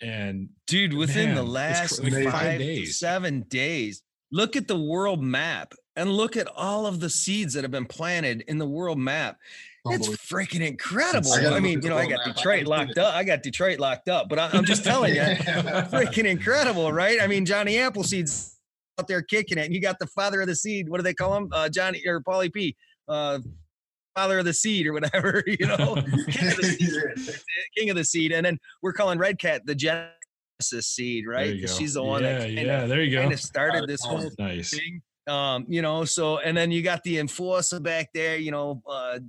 and 0.00 0.48
dude 0.66 0.92
within 0.92 1.34
the 1.34 1.44
Man, 1.44 1.44
it's 1.44 1.52
last 1.52 2.00
cr- 2.00 2.10
like 2.10 2.24
five, 2.24 2.32
five 2.32 2.58
days. 2.58 2.98
seven 2.98 3.44
days 3.48 4.02
look 4.32 4.56
at 4.56 4.68
the 4.68 4.78
world 4.78 5.22
map 5.22 5.74
and 5.96 6.10
look 6.10 6.36
at 6.36 6.48
all 6.56 6.86
of 6.86 7.00
the 7.00 7.08
seeds 7.08 7.54
that 7.54 7.62
have 7.62 7.70
been 7.70 7.86
planted 7.86 8.42
in 8.48 8.58
the 8.58 8.66
world 8.66 8.98
map. 8.98 9.38
It's 9.86 10.08
freaking 10.08 10.66
incredible. 10.66 11.32
I 11.32 11.56
i 11.56 11.60
mean 11.60 11.82
you 11.82 11.90
know 11.90 11.98
i 11.98 12.06
got 12.06 12.26
map. 12.26 12.36
Detroit 12.36 12.58
haven't 12.66 12.70
locked 12.70 12.98
up 12.98 13.14
i 13.14 13.22
got 13.22 13.42
detroit 13.42 13.78
locked 13.78 14.08
up 14.08 14.30
but 14.30 14.38
I, 14.38 14.48
i'm 14.54 14.64
just 14.64 14.82
telling 14.82 15.14
you 15.14 15.20
freaking 15.92 16.24
incredible 16.24 16.90
right? 16.90 17.20
I 17.20 17.26
mean 17.26 17.44
johnny 17.44 17.78
appleseed's 17.78 18.58
out 18.98 19.08
there 19.08 19.20
kicking 19.20 19.58
it 19.58 19.66
and 19.66 19.74
you 19.74 19.82
got 19.82 19.98
the 19.98 20.06
father 20.06 20.40
of 20.40 20.46
the 20.46 20.56
seed 20.56 20.88
what 20.88 20.96
do 20.98 21.02
they 21.02 21.12
call 21.12 21.36
him 21.36 21.48
uh 21.52 21.68
johnny 21.68 22.02
or 22.06 22.22
paulie 22.22 22.50
p 22.50 22.74
uh 23.08 23.40
father 24.14 24.38
of 24.38 24.44
the 24.44 24.52
seed 24.54 24.86
or 24.86 24.92
whatever 24.92 25.42
you 25.46 25.66
know 25.66 25.94
king 26.30 26.48
of 26.48 26.56
the 26.56 26.64
seed 26.78 27.38
king 27.76 27.90
of 27.90 27.96
the 27.96 28.04
seed, 28.04 28.32
and 28.32 28.44
then 28.46 28.58
we're 28.82 28.92
calling 28.92 29.18
Red 29.18 29.38
Cat 29.38 29.62
the 29.66 29.74
Genesis 29.74 30.10
seed, 30.86 31.26
right? 31.26 31.54
you 31.54 31.60
'Cause 31.62 31.72
go. 31.72 31.78
she's 31.78 31.94
the 31.94 32.02
one 32.02 32.22
yeah, 32.22 32.38
that 32.38 32.44
kind 32.54 32.58
yeah, 32.66 32.82
of 32.82 32.88
there 32.88 33.02
you 33.02 33.10
go. 33.10 33.20
kind 33.22 33.32
of 33.32 33.40
started 33.40 33.88
this 33.88 34.04
whole 34.04 34.30
Nice. 34.38 34.70
thing. 34.70 35.02
Um, 35.26 35.64
you 35.68 35.80
know, 35.80 36.04
so 36.04 36.36
and 36.38 36.54
then 36.54 36.70
you 36.70 36.82
got 36.82 37.02
the 37.02 37.18
enforcer 37.18 37.80
back 37.80 38.10
there, 38.12 38.36
you 38.36 38.50
know, 38.50 38.82
uh 38.86 39.20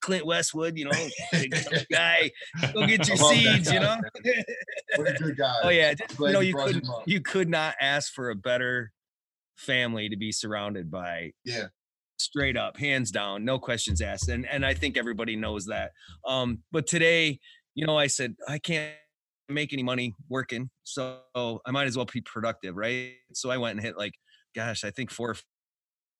Clint 0.00 0.24
Westwood, 0.24 0.76
you 0.78 0.86
know, 0.86 1.08
guy, 1.92 2.30
go 2.74 2.86
get 2.86 3.06
your 3.06 3.16
I 3.18 3.20
love 3.20 3.30
that 3.30 3.34
seeds, 3.36 3.72
you 3.72 3.80
know. 3.80 3.96
What 4.96 5.10
a 5.10 5.12
good 5.12 5.36
guy. 5.36 5.54
oh 5.64 5.68
yeah, 5.68 5.94
you 6.18 6.32
know, 6.32 6.40
you 6.40 6.48
you 6.48 6.52
brought 6.54 6.70
him 6.70 6.80
could 6.80 6.90
you 7.06 7.20
could 7.20 7.48
not 7.50 7.74
ask 7.80 8.12
for 8.12 8.30
a 8.30 8.34
better 8.34 8.90
family 9.56 10.08
to 10.08 10.16
be 10.16 10.32
surrounded 10.32 10.90
by 10.90 11.32
Yeah. 11.44 11.66
Straight 12.18 12.56
up 12.56 12.76
hands 12.76 13.10
down 13.10 13.44
no 13.44 13.58
questions 13.58 14.00
asked 14.00 14.28
and 14.28 14.46
and 14.48 14.64
i 14.64 14.72
think 14.72 14.96
everybody 14.96 15.36
knows 15.36 15.66
that. 15.66 15.90
Um 16.26 16.62
but 16.72 16.86
today 16.86 17.40
you 17.74 17.86
know 17.86 17.98
i 17.98 18.06
said 18.06 18.34
i 18.48 18.58
can't 18.58 18.94
make 19.48 19.72
any 19.72 19.82
money 19.82 20.14
working 20.28 20.70
so 20.84 21.20
i 21.36 21.70
might 21.70 21.86
as 21.86 21.96
well 21.96 22.06
be 22.06 22.20
productive 22.20 22.76
right? 22.76 23.14
So 23.32 23.50
i 23.50 23.56
went 23.56 23.76
and 23.76 23.84
hit 23.84 23.98
like 23.98 24.14
gosh 24.54 24.84
i 24.84 24.90
think 24.90 25.10
four 25.10 25.30
or 25.30 25.36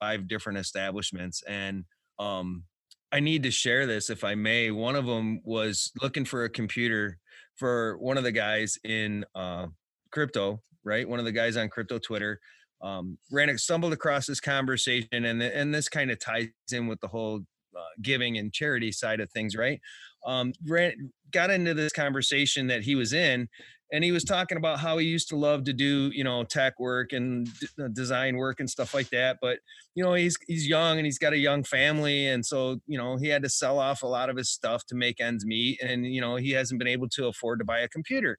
five 0.01 0.29
different 0.29 0.59
establishments 0.59 1.43
and 1.49 1.85
um 2.19 2.65
i 3.13 3.21
need 3.21 3.43
to 3.45 3.51
share 3.51 3.87
this 3.87 4.11
if 4.11 4.25
i 4.25 4.35
may. 4.35 4.71
One 4.71 4.97
of 4.97 5.07
them 5.07 5.41
was 5.45 5.93
looking 6.03 6.25
for 6.25 6.45
a 6.45 6.51
computer 6.51 7.19
for 7.57 7.97
one 7.99 8.19
of 8.19 8.25
the 8.25 8.33
guys 8.33 8.79
in 8.85 9.25
uh 9.35 9.67
crypto 10.11 10.61
right? 10.87 11.09
One 11.09 11.19
of 11.19 11.25
the 11.25 11.33
guys 11.33 11.57
on 11.57 11.69
crypto 11.71 11.99
twitter 11.99 12.41
um, 12.85 13.19
ran 13.33 13.57
stumbled 13.59 13.93
across 13.93 14.27
this 14.27 14.41
conversation 14.41 15.25
and 15.25 15.43
and 15.43 15.75
this 15.75 15.89
kind 15.89 16.11
of 16.11 16.19
ties 16.19 16.49
in 16.71 16.87
with 16.87 17.01
the 17.01 17.09
whole 17.09 17.41
uh, 17.77 17.81
giving 18.03 18.39
and 18.39 18.53
charity 18.53 18.93
side 18.93 19.21
of 19.21 19.31
things 19.31 19.57
right? 19.57 19.81
Um, 20.27 20.53
ran, 20.67 21.13
got 21.33 21.51
into 21.51 21.75
this 21.75 21.93
conversation 21.93 22.67
that 22.69 22.83
he 22.83 22.95
was 22.95 23.13
in 23.13 23.49
and 23.93 24.03
he 24.03 24.13
was 24.13 24.25
talking 24.25 24.59
about 24.59 24.81
how 24.81 24.99
he 24.99 25.07
used 25.07 25.29
to 25.29 25.37
love 25.37 25.65
to 25.65 25.73
do 25.73 26.11
you 26.13 26.25
know 26.25 26.45
tech 26.45 26.79
work 26.81 27.13
and 27.13 27.47
d- 27.61 27.67
uh, 27.83 27.89
design 27.89 28.37
work 28.37 28.61
and 28.61 28.69
stuff 28.69 28.95
like 28.95 29.09
that 29.11 29.39
but 29.41 29.59
you 29.95 30.03
know 30.03 30.15
he's 30.15 30.37
he's 30.49 30.67
young 30.67 30.99
and 30.99 31.07
he's 31.07 31.19
got 31.19 31.33
a 31.33 31.39
young 31.39 31.63
family 31.63 32.27
and 32.27 32.45
so 32.45 32.79
you 32.87 32.99
know 32.99 33.17
he 33.17 33.29
had 33.29 33.43
to 33.43 33.49
sell 33.49 33.79
off 33.79 34.03
a 34.03 34.07
lot 34.07 34.31
of 34.31 34.37
his 34.37 34.51
stuff 34.51 34.85
to 34.87 34.95
make 34.95 35.21
ends 35.21 35.45
meet 35.45 35.81
and 35.83 36.07
you 36.07 36.21
know 36.21 36.37
he 36.37 36.51
hasn't 36.51 36.79
been 36.79 36.89
able 36.89 37.09
to 37.09 37.27
afford 37.27 37.59
to 37.59 37.65
buy 37.65 37.81
a 37.81 37.89
computer. 37.89 38.39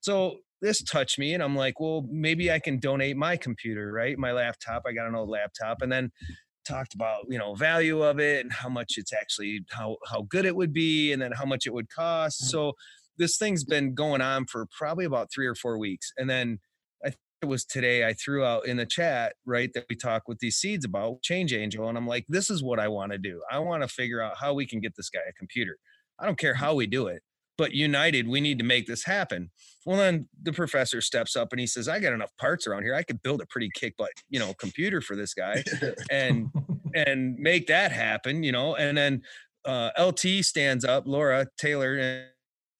So 0.00 0.38
this 0.66 0.82
touched 0.82 1.18
me 1.18 1.32
and 1.32 1.42
i'm 1.42 1.54
like 1.54 1.78
well 1.78 2.04
maybe 2.10 2.50
i 2.50 2.58
can 2.58 2.78
donate 2.78 3.16
my 3.16 3.36
computer 3.36 3.92
right 3.92 4.18
my 4.18 4.32
laptop 4.32 4.82
i 4.86 4.92
got 4.92 5.06
an 5.06 5.14
old 5.14 5.28
laptop 5.28 5.80
and 5.80 5.92
then 5.92 6.10
talked 6.66 6.94
about 6.94 7.24
you 7.28 7.38
know 7.38 7.54
value 7.54 8.02
of 8.02 8.18
it 8.18 8.44
and 8.44 8.52
how 8.52 8.68
much 8.68 8.94
it's 8.96 9.12
actually 9.12 9.64
how 9.70 9.96
how 10.10 10.22
good 10.22 10.44
it 10.44 10.56
would 10.56 10.72
be 10.72 11.12
and 11.12 11.22
then 11.22 11.30
how 11.30 11.44
much 11.44 11.66
it 11.66 11.72
would 11.72 11.88
cost 11.88 12.42
mm. 12.42 12.46
so 12.46 12.72
this 13.16 13.38
thing's 13.38 13.64
been 13.64 13.94
going 13.94 14.20
on 14.20 14.44
for 14.44 14.66
probably 14.76 15.04
about 15.04 15.30
three 15.32 15.46
or 15.46 15.54
four 15.54 15.78
weeks 15.78 16.12
and 16.18 16.28
then 16.28 16.58
i 17.04 17.10
think 17.10 17.18
it 17.42 17.46
was 17.46 17.64
today 17.64 18.04
i 18.04 18.12
threw 18.12 18.44
out 18.44 18.66
in 18.66 18.76
the 18.76 18.86
chat 18.86 19.34
right 19.46 19.70
that 19.72 19.84
we 19.88 19.94
talk 19.94 20.24
with 20.26 20.40
these 20.40 20.56
seeds 20.56 20.84
about 20.84 21.22
change 21.22 21.54
angel 21.54 21.88
and 21.88 21.96
i'm 21.96 22.08
like 22.08 22.26
this 22.28 22.50
is 22.50 22.62
what 22.62 22.80
i 22.80 22.88
want 22.88 23.12
to 23.12 23.18
do. 23.18 23.40
I 23.48 23.60
want 23.60 23.82
to 23.82 23.88
figure 23.88 24.20
out 24.20 24.36
how 24.40 24.52
we 24.52 24.66
can 24.66 24.80
get 24.80 24.96
this 24.96 25.10
guy 25.10 25.20
a 25.28 25.32
computer. 25.32 25.76
I 26.18 26.26
don't 26.26 26.38
care 26.38 26.54
how 26.54 26.74
we 26.74 26.88
do 26.88 27.06
it 27.06 27.22
but 27.58 27.72
united 27.72 28.28
we 28.28 28.40
need 28.40 28.58
to 28.58 28.64
make 28.64 28.86
this 28.86 29.04
happen 29.04 29.50
well 29.84 29.96
then 29.96 30.28
the 30.42 30.52
professor 30.52 31.00
steps 31.00 31.36
up 31.36 31.52
and 31.52 31.60
he 31.60 31.66
says 31.66 31.88
i 31.88 31.98
got 31.98 32.12
enough 32.12 32.36
parts 32.38 32.66
around 32.66 32.82
here 32.82 32.94
i 32.94 33.02
could 33.02 33.22
build 33.22 33.40
a 33.40 33.46
pretty 33.46 33.70
kick 33.74 33.96
butt 33.96 34.10
you 34.28 34.38
know 34.38 34.52
computer 34.54 35.00
for 35.00 35.16
this 35.16 35.34
guy 35.34 35.62
and 36.10 36.50
and 36.96 37.38
make 37.38 37.66
that 37.66 37.92
happen, 37.92 38.42
you 38.42 38.50
know. 38.50 38.74
And 38.74 38.96
then 38.96 39.22
uh, 39.64 39.90
LT 40.00 40.44
stands 40.44 40.84
up, 40.84 41.06
Laura 41.06 41.46
Taylor, 41.58 41.96
and 41.96 42.24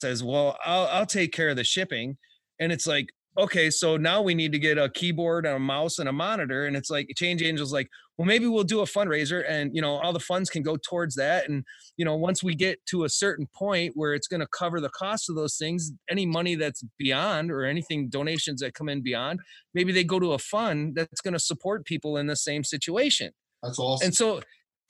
says, 0.00 0.24
"Well, 0.24 0.56
I'll 0.64 0.86
I'll 0.86 1.06
take 1.06 1.32
care 1.32 1.50
of 1.50 1.56
the 1.56 1.64
shipping." 1.64 2.16
And 2.58 2.72
it's 2.72 2.86
like, 2.86 3.10
okay, 3.38 3.70
so 3.70 3.96
now 3.96 4.22
we 4.22 4.34
need 4.34 4.52
to 4.52 4.58
get 4.58 4.78
a 4.78 4.88
keyboard 4.88 5.46
and 5.46 5.56
a 5.56 5.58
mouse 5.58 5.98
and 5.98 6.08
a 6.08 6.12
monitor. 6.12 6.66
And 6.66 6.76
it's 6.76 6.90
like 6.90 7.08
Change 7.16 7.42
Angel's 7.42 7.72
like, 7.72 7.88
well, 8.18 8.26
maybe 8.26 8.46
we'll 8.46 8.64
do 8.64 8.80
a 8.80 8.84
fundraiser, 8.84 9.44
and 9.46 9.74
you 9.74 9.82
know, 9.82 9.96
all 9.98 10.12
the 10.14 10.20
funds 10.20 10.48
can 10.48 10.62
go 10.62 10.76
towards 10.76 11.14
that. 11.16 11.48
And 11.48 11.64
you 11.98 12.04
know, 12.04 12.16
once 12.16 12.42
we 12.42 12.54
get 12.54 12.78
to 12.86 13.04
a 13.04 13.08
certain 13.10 13.46
point 13.54 13.92
where 13.94 14.14
it's 14.14 14.26
going 14.26 14.40
to 14.40 14.46
cover 14.46 14.80
the 14.80 14.88
cost 14.88 15.28
of 15.28 15.36
those 15.36 15.56
things, 15.56 15.92
any 16.10 16.24
money 16.24 16.54
that's 16.54 16.82
beyond 16.98 17.50
or 17.50 17.64
anything 17.64 18.08
donations 18.08 18.60
that 18.62 18.72
come 18.74 18.88
in 18.88 19.02
beyond, 19.02 19.40
maybe 19.74 19.92
they 19.92 20.04
go 20.04 20.18
to 20.18 20.32
a 20.32 20.38
fund 20.38 20.94
that's 20.94 21.20
going 21.20 21.34
to 21.34 21.38
support 21.38 21.84
people 21.84 22.16
in 22.16 22.26
the 22.26 22.36
same 22.36 22.64
situation. 22.64 23.32
That's 23.62 23.78
awesome. 23.78 24.06
And 24.06 24.14
so 24.14 24.40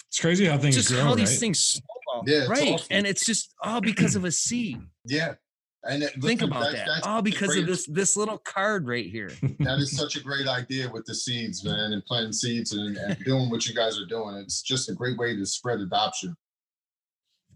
It's 0.08 0.20
crazy 0.20 0.44
how 0.46 0.56
things 0.58 0.76
just 0.76 0.90
grow, 0.90 1.00
how 1.00 1.08
right? 1.08 1.16
these 1.16 1.40
things 1.40 1.58
snowball, 1.60 2.24
Yeah, 2.28 2.46
right? 2.46 2.74
awesome. 2.74 2.86
And 2.90 3.06
it's 3.08 3.24
just 3.26 3.52
all 3.64 3.80
because 3.80 4.14
of 4.14 4.24
a 4.24 4.30
seed. 4.30 4.78
yeah. 5.04 5.34
And 5.84 6.02
it- 6.02 6.12
Think 6.14 6.40
listen, 6.40 6.48
about 6.50 6.72
that. 6.72 6.86
that's 6.86 7.06
the 7.06 7.22
because 7.22 7.56
of 7.56 7.66
this 7.66 7.86
this 7.86 8.16
little 8.16 8.38
card 8.38 8.86
right 8.88 9.06
here. 9.06 9.30
that 9.60 9.78
is 9.78 9.96
such 9.96 10.16
a 10.16 10.20
great 10.24 10.48
idea 10.48 10.90
with 10.90 11.04
the 11.06 11.14
seeds, 11.14 11.62
man, 11.64 11.92
and 11.92 12.04
planting 12.04 12.32
seeds 12.32 12.72
and, 12.72 12.96
and 12.96 13.16
doing 13.24 13.50
what 13.50 13.66
you 13.66 13.74
guys 13.74 13.98
are 14.00 14.06
doing. 14.06 14.36
It's 14.36 14.62
just 14.62 14.88
a 14.88 14.94
great 14.94 15.16
way 15.16 15.36
to 15.36 15.46
spread 15.46 15.80
adoption. 15.80 16.34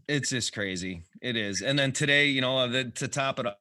It's 0.07 0.31
just 0.31 0.53
crazy. 0.53 1.05
It 1.23 1.37
is. 1.37 1.63
And 1.63 1.79
then 1.79 1.93
today, 1.93 2.27
you 2.27 2.41
know, 2.41 2.59
uh, 2.59 2.67
the, 2.67 2.85
to 2.85 3.09
top 3.09 3.39
it 3.39 3.47
off, 3.47 3.55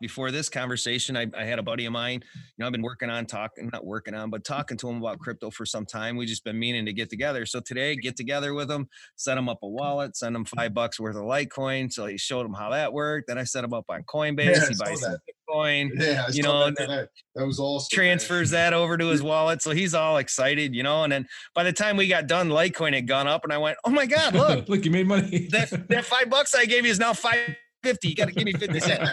before 0.00 0.30
this 0.30 0.48
conversation, 0.48 1.16
I, 1.16 1.26
I 1.36 1.44
had 1.44 1.58
a 1.58 1.62
buddy 1.62 1.86
of 1.86 1.92
mine. 1.92 2.22
You 2.34 2.40
know, 2.58 2.66
I've 2.66 2.72
been 2.72 2.82
working 2.82 3.10
on 3.10 3.26
talking, 3.26 3.70
not 3.72 3.84
working 3.86 4.14
on, 4.14 4.30
but 4.30 4.44
talking 4.44 4.76
to 4.78 4.88
him 4.88 4.98
about 4.98 5.18
crypto 5.18 5.50
for 5.50 5.64
some 5.64 5.86
time. 5.86 6.16
We 6.16 6.26
just 6.26 6.44
been 6.44 6.58
meaning 6.58 6.84
to 6.86 6.92
get 6.92 7.10
together. 7.10 7.46
So 7.46 7.60
today, 7.60 7.96
get 7.96 8.16
together 8.16 8.54
with 8.54 8.70
him, 8.70 8.88
set 9.16 9.38
him 9.38 9.48
up 9.48 9.58
a 9.62 9.68
wallet, 9.68 10.16
send 10.16 10.36
him 10.36 10.44
five 10.44 10.74
bucks 10.74 11.00
worth 11.00 11.16
of 11.16 11.22
Litecoin. 11.22 11.92
So 11.92 12.06
he 12.06 12.18
showed 12.18 12.44
him 12.44 12.52
how 12.54 12.70
that 12.70 12.92
worked. 12.92 13.28
Then 13.28 13.38
I 13.38 13.44
set 13.44 13.64
him 13.64 13.72
up 13.72 13.86
on 13.88 14.02
Coinbase. 14.14 14.44
Yeah, 14.54 14.68
he 14.68 14.74
buys 14.74 15.00
that. 15.00 15.20
Bitcoin. 15.50 15.90
Yeah, 15.94 16.24
I 16.28 16.30
You 16.32 16.42
know, 16.42 16.70
that, 16.70 17.08
that 17.34 17.46
was 17.46 17.58
awesome. 17.58 17.88
man. 17.96 18.04
transfers 18.18 18.50
that 18.50 18.74
over 18.74 18.98
to 18.98 19.06
his 19.06 19.22
wallet. 19.28 19.62
So 19.62 19.70
he's 19.70 19.94
all 19.94 20.18
excited, 20.18 20.74
you 20.74 20.82
know. 20.82 21.04
And 21.04 21.12
then 21.12 21.26
by 21.54 21.62
the 21.64 21.72
time 21.72 21.96
we 21.96 22.06
got 22.08 22.26
done, 22.26 22.48
Litecoin 22.50 22.94
had 22.94 23.06
gone 23.06 23.26
up, 23.26 23.44
and 23.44 23.52
I 23.52 23.58
went, 23.58 23.78
"Oh 23.84 23.90
my 23.90 24.04
God, 24.06 24.34
look, 24.34 24.68
Look, 24.68 24.84
you 24.84 24.90
made 24.90 25.06
money. 25.06 25.48
that 25.52 25.88
that 25.88 26.04
five 26.04 26.28
bucks 26.28 26.54
I 26.54 26.66
gave 26.66 26.84
you 26.84 26.90
is 26.90 26.98
now 26.98 27.14
five 27.14 27.56
fifty. 27.82 28.08
You 28.08 28.14
got 28.14 28.28
to 28.28 28.32
give 28.32 28.44
me 28.44 28.52
fifty 28.52 28.80
cents." 28.80 29.08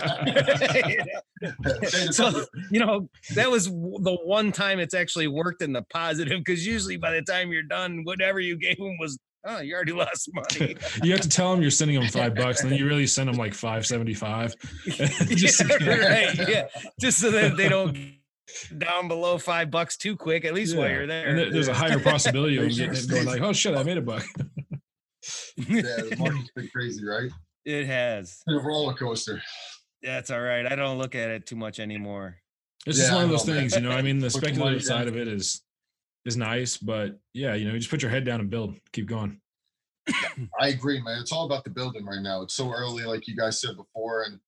So 2.12 2.46
you 2.72 2.80
know 2.80 3.10
that 3.36 3.50
was 3.50 3.66
the 3.66 4.18
one 4.24 4.52
time 4.52 4.80
it's 4.80 4.94
actually 4.94 5.28
worked 5.28 5.62
in 5.62 5.74
the 5.74 5.84
positive 5.84 6.40
because 6.44 6.66
usually 6.66 6.98
by 6.98 7.12
the 7.12 7.22
time 7.22 7.52
you're 7.52 7.64
done, 7.64 8.02
whatever 8.04 8.40
you 8.40 8.58
gave 8.58 8.78
him 8.78 8.98
was. 9.00 9.18
Oh, 9.48 9.60
you 9.60 9.76
already 9.76 9.92
lost 9.92 10.28
money. 10.34 10.76
you 11.04 11.12
have 11.12 11.22
to 11.22 11.30
tell 11.30 11.52
them 11.52 11.62
you're 11.62 11.70
sending 11.70 12.00
them 12.00 12.10
five 12.10 12.34
bucks, 12.34 12.64
and 12.64 12.72
then 12.72 12.80
you 12.80 12.88
really 12.88 13.06
send 13.06 13.30
them 13.30 13.36
like 13.36 13.54
five 13.54 13.86
seventy 13.86 14.16
five. 14.16 14.56
Just 14.88 15.62
yeah, 15.70 15.88
right. 15.88 16.36
Yeah. 16.50 16.64
Just 17.00 17.20
so 17.20 17.30
that 17.30 17.56
they 17.56 17.70
don't 17.70 17.94
get 17.94 18.80
down 18.80 19.08
below 19.08 19.38
five 19.38 19.70
bucks 19.70 19.98
too 19.98 20.16
quick, 20.16 20.46
at 20.46 20.56
least 20.56 20.76
while 20.76 20.90
you're 20.90 21.06
there. 21.06 21.28
And 21.28 21.54
there's 21.54 21.68
a 21.68 21.76
higher 21.76 22.00
possibility 22.00 22.58
of 22.58 22.64
them 22.64 22.72
getting 22.72 22.94
it 22.96 23.04
it 23.04 23.08
going 23.08 23.26
like, 23.28 23.42
oh 23.42 23.54
shit, 23.54 23.76
I 23.76 23.84
made 23.84 23.98
a 23.98 24.02
buck. 24.02 24.26
yeah, 25.58 25.82
the 25.82 26.16
market's 26.18 26.50
been 26.56 26.68
crazy, 26.70 27.06
right? 27.06 27.30
It 27.66 27.88
has. 27.88 28.44
Been 28.46 28.58
a 28.58 28.60
roller 28.60 28.94
coaster. 28.94 29.42
That's 30.04 30.30
all 30.30 30.42
right. 30.42 30.66
I 30.66 30.76
don't 30.76 30.98
look 30.98 31.16
at 31.16 31.30
it 31.30 31.46
too 31.48 31.56
much 31.56 31.80
anymore. 31.80 32.38
It's 32.86 32.98
just 32.98 33.10
Yeah, 33.10 33.16
one 33.16 33.24
of 33.26 33.32
those 33.32 33.46
things, 33.46 33.76
you 33.76 33.82
know. 33.82 33.92
I 33.92 34.04
mean, 34.04 34.20
the 34.20 34.30
Put 34.34 34.44
money 34.44 34.54
speculative 34.54 34.84
side 34.84 35.06
down. 35.06 35.08
of 35.10 35.18
it 35.18 35.28
is 35.28 35.64
is 36.26 36.38
nice, 36.38 36.78
but 36.78 37.20
yeah, 37.34 37.56
you 37.56 37.66
know, 37.66 37.74
you 37.74 37.80
just 37.80 37.90
put 37.90 38.02
your 38.02 38.12
head 38.12 38.24
down 38.26 38.40
and 38.40 38.50
build, 38.50 38.76
keep 38.92 39.08
going. 39.08 39.40
I 40.60 40.68
agree, 40.70 41.02
man. 41.02 41.20
It's 41.22 41.32
all 41.32 41.46
about 41.46 41.64
the 41.64 41.72
building 41.72 42.06
right 42.06 42.22
now. 42.22 42.44
It's 42.44 42.54
so 42.54 42.72
early, 42.72 43.04
like 43.04 43.28
you 43.28 43.36
guys 43.36 43.60
said 43.60 43.76
before, 43.76 44.24
and 44.24 44.40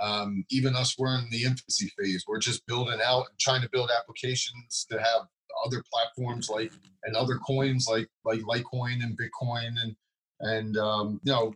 um, 0.00 0.44
even 0.50 0.74
us, 0.74 0.96
we're 0.98 1.14
in 1.18 1.28
the 1.30 1.44
infancy 1.44 1.90
phase. 1.98 2.24
We're 2.26 2.38
just 2.38 2.66
building 2.66 3.00
out 3.04 3.26
and 3.30 3.38
trying 3.38 3.60
to 3.62 3.68
build 3.70 3.90
applications 3.98 4.86
to 4.90 4.98
have 4.98 5.26
other 5.66 5.82
platforms 5.92 6.48
like 6.48 6.72
and 7.04 7.14
other 7.14 7.36
coins 7.36 7.86
like 7.90 8.08
like 8.24 8.40
Litecoin 8.40 9.02
and 9.02 9.18
Bitcoin 9.18 9.74
and 9.82 9.94
and 10.40 10.76
um, 10.78 11.20
you 11.24 11.32
know 11.32 11.54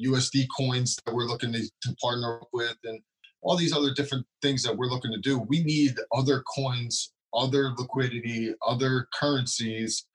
USD 0.00 0.46
coins 0.56 0.96
that 1.04 1.14
we're 1.14 1.26
looking 1.26 1.52
to, 1.52 1.62
to 1.82 1.94
partner 2.02 2.40
with 2.52 2.76
and 2.84 3.00
all 3.42 3.56
these 3.56 3.72
other 3.72 3.92
different 3.94 4.26
things 4.42 4.62
that 4.62 4.76
we're 4.76 4.88
looking 4.88 5.12
to 5.12 5.20
do. 5.20 5.38
We 5.38 5.62
need 5.62 5.94
other 6.12 6.42
coins, 6.54 7.12
other 7.34 7.70
liquidity, 7.78 8.54
other 8.66 9.08
currencies 9.14 10.06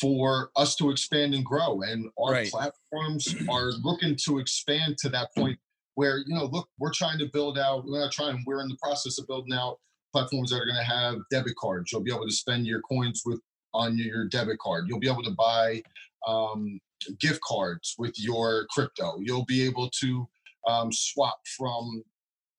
for 0.00 0.50
us 0.56 0.76
to 0.76 0.90
expand 0.90 1.34
and 1.34 1.44
grow. 1.44 1.82
And 1.82 2.10
our 2.18 2.32
Right. 2.32 2.50
platforms 2.50 3.34
are 3.48 3.70
looking 3.82 4.16
to 4.24 4.38
expand 4.38 4.96
to 4.98 5.08
that 5.10 5.28
point 5.36 5.58
where, 5.94 6.18
you 6.18 6.34
know, 6.34 6.46
look, 6.46 6.68
we're 6.78 6.92
trying 6.92 7.18
to 7.18 7.26
build 7.26 7.58
out, 7.58 7.84
we're 7.84 8.00
not 8.00 8.12
trying, 8.12 8.42
we're 8.46 8.62
in 8.62 8.68
the 8.68 8.78
process 8.82 9.18
of 9.18 9.26
building 9.26 9.52
out 9.52 9.78
platforms 10.12 10.50
that 10.50 10.56
are 10.56 10.66
going 10.66 10.76
to 10.76 10.82
have 10.82 11.16
debit 11.30 11.56
cards. 11.56 11.90
You'll 11.92 12.02
be 12.02 12.12
able 12.12 12.26
to 12.26 12.34
spend 12.34 12.66
your 12.66 12.80
coins 12.82 13.22
with 13.24 13.40
on 13.74 13.96
your 13.96 14.26
debit 14.28 14.58
card. 14.58 14.86
You'll 14.88 15.00
be 15.00 15.08
able 15.08 15.22
to 15.22 15.30
buy 15.30 15.82
um, 16.26 16.80
gift 17.20 17.40
cards 17.42 17.94
with 17.98 18.18
your 18.18 18.66
crypto. 18.70 19.18
You'll 19.20 19.44
be 19.44 19.64
able 19.64 19.90
to 20.00 20.28
um, 20.68 20.92
swap 20.92 21.38
from 21.56 22.04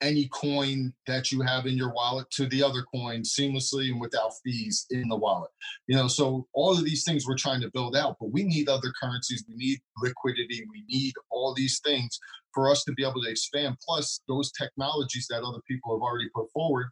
any 0.04 0.28
coin 0.34 0.94
that 1.08 1.32
you 1.32 1.42
have 1.42 1.66
in 1.66 1.78
your 1.78 1.94
wallet 1.94 2.30
to 2.30 2.46
the 2.48 2.62
other 2.62 2.84
coin 2.94 3.22
seamlessly 3.22 3.90
and 3.90 4.02
without 4.02 4.34
fees 4.44 4.86
in 4.90 5.08
the 5.08 5.16
wallet. 5.16 5.50
You 5.88 5.96
know, 5.96 6.10
so 6.10 6.46
all 6.54 6.78
of 6.78 6.84
these 6.84 7.06
things 7.06 7.26
we're 7.26 7.38
trying 7.38 7.62
to 7.62 7.72
build 7.72 7.96
out, 7.96 8.18
but 8.20 8.32
we 8.32 8.44
need 8.44 8.68
other 8.68 8.92
currencies. 9.02 9.46
We 9.48 9.56
need 9.56 9.80
liquidity. 10.02 10.66
We 10.70 10.84
need 10.90 11.14
all 11.32 11.54
these 11.56 11.80
things 11.86 12.20
for 12.54 12.70
us 12.70 12.84
to 12.84 12.92
be 12.94 13.04
able 13.04 13.24
to 13.24 13.30
expand. 13.30 13.78
Plus, 13.86 14.22
those 14.28 14.52
technologies 14.52 15.26
that 15.30 15.42
other 15.42 15.62
people 15.68 15.96
have 15.96 16.02
already 16.02 16.30
put 16.36 16.52
forward. 16.52 16.88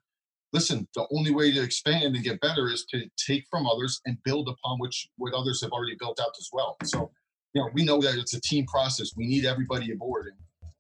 Listen, 0.54 0.88
the 0.96 1.08
only 1.16 1.32
way 1.32 1.52
to 1.52 1.62
expand 1.62 2.16
and 2.16 2.24
get 2.24 2.42
better 2.42 2.70
is 2.70 2.86
to 2.92 3.04
take 3.18 3.46
from 3.50 3.66
others 3.66 4.02
and 4.06 4.18
build 4.24 4.50
upon 4.50 4.80
which 4.80 5.08
what 5.18 5.34
others 5.34 5.62
have 5.62 5.72
already 5.72 5.96
built 6.00 6.20
out 6.20 6.34
as 6.38 6.50
well. 6.52 6.76
So, 6.84 7.12
you 7.54 7.62
know, 7.62 7.70
we 7.74 7.86
know 7.86 8.02
that 8.02 8.16
it's 8.16 8.34
a 8.34 8.42
team 8.42 8.66
process. 8.66 9.12
We 9.16 9.28
need 9.28 9.46
everybody 9.46 9.92
aboard, 9.92 10.28
and 10.28 10.36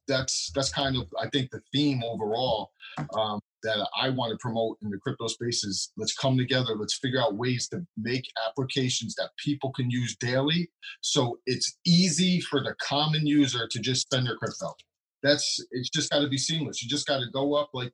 that's 0.07 0.51
that's 0.53 0.71
kind 0.71 0.97
of 0.97 1.07
I 1.19 1.29
think 1.29 1.51
the 1.51 1.61
theme 1.73 2.01
overall 2.03 2.71
um, 3.17 3.39
that 3.63 3.87
I 3.99 4.09
want 4.09 4.31
to 4.31 4.37
promote 4.41 4.77
in 4.81 4.89
the 4.89 4.97
crypto 4.97 5.27
space 5.27 5.63
is 5.63 5.91
let's 5.95 6.15
come 6.15 6.37
together. 6.37 6.75
Let's 6.75 6.97
figure 6.97 7.21
out 7.21 7.35
ways 7.35 7.69
to 7.69 7.85
make 7.97 8.25
applications 8.47 9.15
that 9.15 9.29
people 9.37 9.71
can 9.71 9.89
use 9.89 10.17
daily, 10.17 10.69
so 10.99 11.39
it's 11.45 11.77
easy 11.85 12.41
for 12.41 12.61
the 12.61 12.75
common 12.81 13.25
user 13.25 13.67
to 13.69 13.79
just 13.79 14.01
spend 14.01 14.27
their 14.27 14.35
crypto. 14.35 14.73
That's 15.23 15.63
it's 15.71 15.89
just 15.89 16.11
got 16.11 16.19
to 16.19 16.29
be 16.29 16.37
seamless. 16.37 16.83
You 16.83 16.89
just 16.89 17.07
got 17.07 17.19
to 17.19 17.29
go 17.31 17.53
up 17.53 17.69
like 17.73 17.93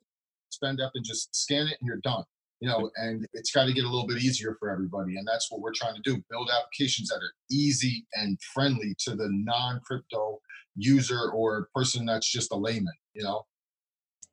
spend 0.50 0.82
up 0.82 0.92
and 0.96 1.06
just 1.06 1.36
scan 1.36 1.68
it 1.68 1.78
and 1.80 1.88
you're 1.88 1.98
done. 1.98 2.24
You 2.60 2.68
know, 2.68 2.90
and 2.96 3.28
it's 3.34 3.52
got 3.52 3.66
to 3.66 3.74
get 3.74 3.84
a 3.84 3.88
little 3.88 4.08
bit 4.08 4.18
easier 4.18 4.56
for 4.60 4.72
everybody, 4.72 5.18
and 5.18 5.28
that's 5.28 5.52
what 5.52 5.62
we're 5.62 5.74
trying 5.76 5.94
to 5.94 6.02
do: 6.02 6.20
build 6.28 6.50
applications 6.50 7.10
that 7.10 7.18
are 7.18 7.32
easy 7.52 8.08
and 8.14 8.36
friendly 8.52 8.96
to 9.06 9.16
the 9.16 9.30
non-crypto 9.32 10.40
user 10.76 11.30
or 11.36 11.70
person 11.76 12.04
that's 12.06 12.32
just 12.32 12.52
a 12.52 12.56
layman. 12.56 12.94
You 13.14 13.24
know. 13.24 13.44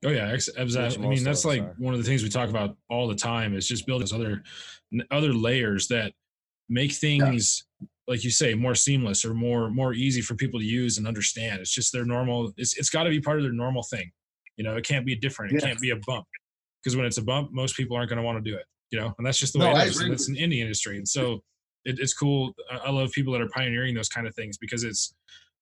Oh 0.07 0.11
yeah, 0.11 0.33
exactly. 0.33 1.05
I 1.05 1.09
mean, 1.09 1.22
that's 1.22 1.44
like 1.44 1.61
are. 1.61 1.74
one 1.77 1.92
of 1.92 2.03
the 2.03 2.09
things 2.09 2.22
we 2.22 2.31
talk 2.31 2.48
about 2.48 2.77
all 2.88 3.09
the 3.09 3.14
time 3.14 3.55
is 3.55 3.68
just 3.68 3.87
building 3.87 4.07
those 4.09 4.12
other 4.14 4.42
other 5.11 5.35
layers 5.35 5.88
that 5.88 6.12
make 6.70 6.92
things 6.92 7.66
like 8.07 8.24
you 8.24 8.31
say 8.31 8.55
more 8.55 8.74
seamless 8.74 9.24
or 9.24 9.35
more 9.35 9.70
more 9.70 9.94
easy 9.94 10.20
for 10.20 10.35
people 10.35 10.61
to 10.61 10.66
use 10.66 10.98
and 10.98 11.07
understand. 11.07 11.61
It's 11.61 11.74
just 11.74 11.92
their 11.92 12.05
normal. 12.05 12.53
It's 12.57 12.77
it's 12.79 12.90
got 12.90 13.05
to 13.05 13.11
be 13.11 13.20
part 13.20 13.38
of 13.38 13.44
their 13.44 13.53
normal 13.53 13.83
thing. 13.83 14.11
You 14.57 14.64
know, 14.64 14.77
it 14.77 14.85
can't 14.85 15.07
be 15.07 15.17
different. 15.17 15.53
It 15.53 15.61
Yeah. 15.62 15.69
can't 15.69 15.81
be 15.81 15.90
a 15.90 15.97
bump 15.97 16.27
because 16.83 16.97
when 16.97 17.07
it's 17.07 17.19
a 17.19 17.23
bump, 17.23 17.51
most 17.53 17.77
people 17.77 17.97
aren't 17.97 18.09
going 18.11 18.19
to 18.19 18.23
want 18.23 18.43
to 18.45 18.51
do 18.51 18.57
it. 18.57 18.67
You 18.90 19.01
know, 19.01 19.14
and 19.19 19.27
that's 19.27 19.38
just 19.38 19.53
the 19.55 19.59
No, 19.59 19.73
way 19.73 19.81
it 19.81 19.88
is. 19.88 20.01
And 20.01 20.12
it's 20.12 20.29
an 20.29 20.37
indie 20.37 20.61
industry, 20.61 20.97
and 20.99 21.09
so 21.09 21.43
it, 21.85 21.99
it's 21.99 22.14
cool. 22.14 22.53
I, 22.71 22.77
I 22.77 22.90
love 22.90 23.11
people 23.12 23.33
that 23.33 23.43
are 23.43 23.49
pioneering 23.49 23.95
those 23.95 24.09
kind 24.09 24.27
of 24.27 24.35
things 24.35 24.57
because 24.59 24.85
it's 24.85 25.14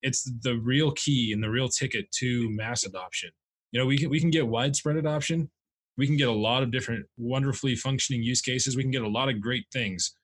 it's 0.03 0.31
the 0.43 0.57
real 0.57 0.91
key 0.93 1.33
and 1.33 1.43
the 1.43 1.49
real 1.49 1.69
ticket 1.69 2.11
to 2.11 2.51
mass 2.51 2.85
adoption 2.85 3.31
you 3.71 3.81
know 3.81 3.87
we 3.87 3.97
can 3.97 4.11
we 4.11 4.21
can 4.21 4.31
get 4.31 4.49
widespread 4.49 4.97
adoption 4.97 5.49
we 5.97 6.07
can 6.07 6.17
get 6.17 6.29
a 6.29 6.33
lot 6.33 6.63
of 6.63 6.71
different 6.73 7.07
wonderfully 7.17 7.77
functioning 7.77 8.23
use 8.23 8.41
cases 8.41 8.77
we 8.77 8.83
can 8.83 8.91
get 8.91 9.03
a 9.03 9.09
lot 9.09 9.29
of 9.29 9.41
great 9.41 9.65
things 9.73 10.17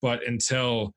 but 0.00 0.26
until 0.26 0.94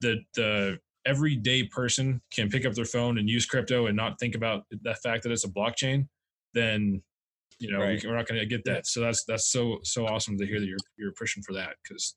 the 0.00 0.18
the 0.34 0.78
everyday 1.06 1.62
person 1.64 2.20
can 2.30 2.50
pick 2.50 2.66
up 2.66 2.74
their 2.74 2.84
phone 2.84 3.16
and 3.18 3.28
use 3.30 3.46
crypto 3.46 3.86
and 3.86 3.96
not 3.96 4.18
think 4.20 4.34
about 4.34 4.64
the 4.70 4.94
fact 4.96 5.22
that 5.22 5.32
it's 5.32 5.44
a 5.44 5.48
blockchain 5.48 6.06
then 6.54 7.02
you 7.58 7.70
know 7.70 7.80
Right. 7.80 8.02
we, 8.02 8.08
we're 8.08 8.16
not 8.16 8.26
going 8.26 8.40
to 8.40 8.46
get 8.46 8.64
that 8.64 8.86
so 8.86 9.00
that's 9.00 9.24
that's 9.24 9.50
so 9.50 9.78
so 9.82 10.06
awesome 10.06 10.38
to 10.38 10.46
hear 10.46 10.60
that 10.60 10.66
you're 10.66 10.78
you're 10.96 11.12
pushing 11.12 11.42
for 11.42 11.52
that 11.54 11.76
because 11.82 12.14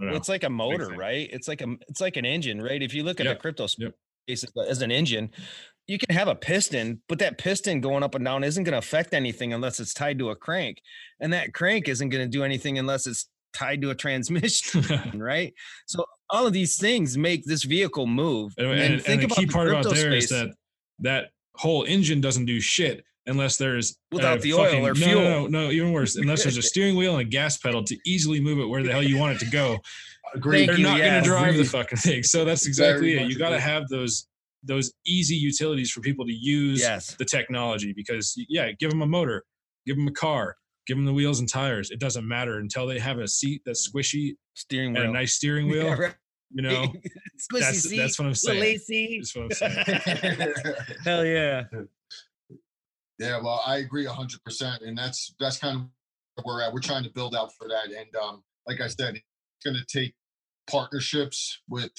it's 0.00 0.28
like 0.28 0.44
a 0.44 0.50
motor, 0.50 0.88
right? 0.88 1.28
It's 1.32 1.48
like 1.48 1.60
a 1.60 1.76
it's 1.88 2.00
like 2.00 2.16
an 2.16 2.24
engine, 2.24 2.60
right? 2.62 2.82
If 2.82 2.94
you 2.94 3.02
look 3.02 3.20
at 3.20 3.26
Yep, 3.26 3.36
the 3.36 3.40
crypto 3.40 3.66
space 3.66 3.92
yep. 4.28 4.66
as, 4.68 4.82
an 4.82 4.90
engine, 4.90 5.30
you 5.86 5.98
can 5.98 6.14
have 6.14 6.28
a 6.28 6.34
piston, 6.34 7.02
but 7.08 7.18
that 7.18 7.38
piston 7.38 7.80
going 7.80 8.02
up 8.02 8.14
and 8.14 8.24
down 8.24 8.44
isn't 8.44 8.64
going 8.64 8.72
to 8.72 8.78
affect 8.78 9.12
anything 9.14 9.52
unless 9.52 9.80
it's 9.80 9.92
tied 9.94 10.18
to 10.18 10.30
a 10.30 10.36
crank, 10.36 10.80
and 11.20 11.32
that 11.32 11.52
crank 11.52 11.88
isn't 11.88 12.08
going 12.08 12.24
to 12.24 12.30
do 12.30 12.42
anything 12.44 12.78
unless 12.78 13.06
it's 13.06 13.28
tied 13.52 13.82
to 13.82 13.90
a 13.90 13.94
transmission, 14.04 14.82
right? 15.14 15.52
So 15.86 16.04
all 16.30 16.46
of 16.46 16.52
these 16.52 16.78
things 16.78 17.18
make 17.18 17.44
this 17.44 17.64
vehicle 17.64 18.06
move. 18.06 18.54
And, 18.56 18.68
And, 18.68 18.80
and, 18.80 19.06
and 19.06 19.20
the 19.20 19.26
about 19.26 19.36
key 19.36 19.44
the 19.44 19.52
part 19.52 19.68
about 19.68 19.94
there 19.94 20.12
is 20.12 20.28
space. 20.28 20.40
that 20.40 20.54
that 21.00 21.30
whole 21.56 21.84
engine 21.84 22.20
doesn't 22.22 22.46
do 22.46 22.60
shit 22.60 23.04
unless 23.26 23.56
there's 23.56 23.96
a 24.12 24.16
Without 24.16 24.40
the 24.40 24.54
oil 24.54 24.86
or 24.86 24.94
no, 24.94 24.94
fuel. 24.94 25.22
No, 25.22 25.46
no, 25.46 25.64
no, 25.66 25.70
even 25.70 25.92
worse. 25.92 26.16
Unless 26.16 26.42
there's 26.42 26.56
a 26.56 26.62
steering 26.72 26.96
wheel 26.96 27.12
and 27.12 27.22
a 27.22 27.28
gas 27.28 27.56
pedal 27.58 27.84
to 27.84 27.96
easily 28.06 28.40
move 28.40 28.58
it 28.58 28.66
where 28.66 28.82
the 28.82 28.92
hell 28.92 29.02
you 29.02 29.18
want 29.18 29.36
it 29.36 29.44
to 29.44 29.50
go. 29.50 29.78
Agreed. 30.34 30.68
They're 30.68 30.78
you, 30.78 30.84
not 30.84 30.98
yeah. 30.98 31.10
going 31.10 31.22
to 31.24 31.28
drive 31.28 31.56
the 31.56 31.64
fucking 31.64 31.98
thing. 31.98 32.22
So 32.22 32.44
that's 32.44 32.66
exactly 32.66 33.14
Very 33.14 33.18
it. 33.18 33.22
much 33.24 33.32
You 33.32 33.38
got 33.38 33.50
to 33.50 33.60
have 33.60 33.88
those 33.88 34.26
those 34.64 34.92
easy 35.04 35.34
utilities 35.34 35.90
for 35.90 36.00
people 36.00 36.24
to 36.24 36.32
use 36.32 36.80
Yes. 36.80 37.16
the 37.16 37.24
technology 37.24 37.92
because 37.92 38.34
yeah, 38.48 38.70
give 38.72 38.90
them 38.90 39.02
a 39.02 39.06
motor, 39.06 39.44
give 39.86 39.96
them 39.96 40.06
a 40.06 40.12
car, 40.12 40.56
give 40.86 40.96
them 40.96 41.04
the 41.04 41.12
wheels 41.12 41.40
and 41.40 41.48
tires. 41.48 41.90
It 41.90 41.98
doesn't 41.98 42.26
matter 42.26 42.58
until 42.58 42.86
they 42.86 43.00
have 43.00 43.18
a 43.18 43.26
seat 43.26 43.62
that's 43.66 43.90
squishy 43.90 44.36
Steering 44.54 44.96
and 44.96 45.06
a 45.06 45.12
nice 45.12 45.34
steering 45.34 45.68
wheel. 45.70 45.86
Yeah, 45.86 45.94
right. 45.94 46.14
You 46.54 46.62
know, 46.62 46.82
Squishy 47.52 47.60
that's 47.60 47.80
seat, 47.80 47.96
that's 47.96 48.18
what 48.18 48.28
I'm 48.28 48.34
saying. 48.34 48.62
AC. 48.62 49.18
That's 49.18 49.34
what 49.34 49.44
I'm 49.44 49.50
saying. 49.52 50.54
Hell 51.04 51.24
yeah. 51.24 51.64
Yeah, 53.18 53.40
well, 53.42 53.62
I 53.66 53.78
agree 53.78 54.04
hundred 54.06 54.42
percent, 54.44 54.82
and 54.82 54.96
that's 54.96 55.34
that's 55.38 55.58
kind 55.58 55.76
of 55.76 56.44
where 56.44 56.56
we're 56.56 56.62
at. 56.62 56.72
We're 56.72 56.80
trying 56.80 57.04
to 57.04 57.10
build 57.10 57.34
out 57.34 57.52
for 57.58 57.68
that, 57.68 57.96
and 57.96 58.14
um, 58.16 58.42
like 58.66 58.80
I 58.80 58.88
said, 58.88 59.16
it's 59.16 59.64
going 59.64 59.76
to 59.76 59.84
take 59.86 60.14
partnerships 60.70 61.60
with 61.68 61.90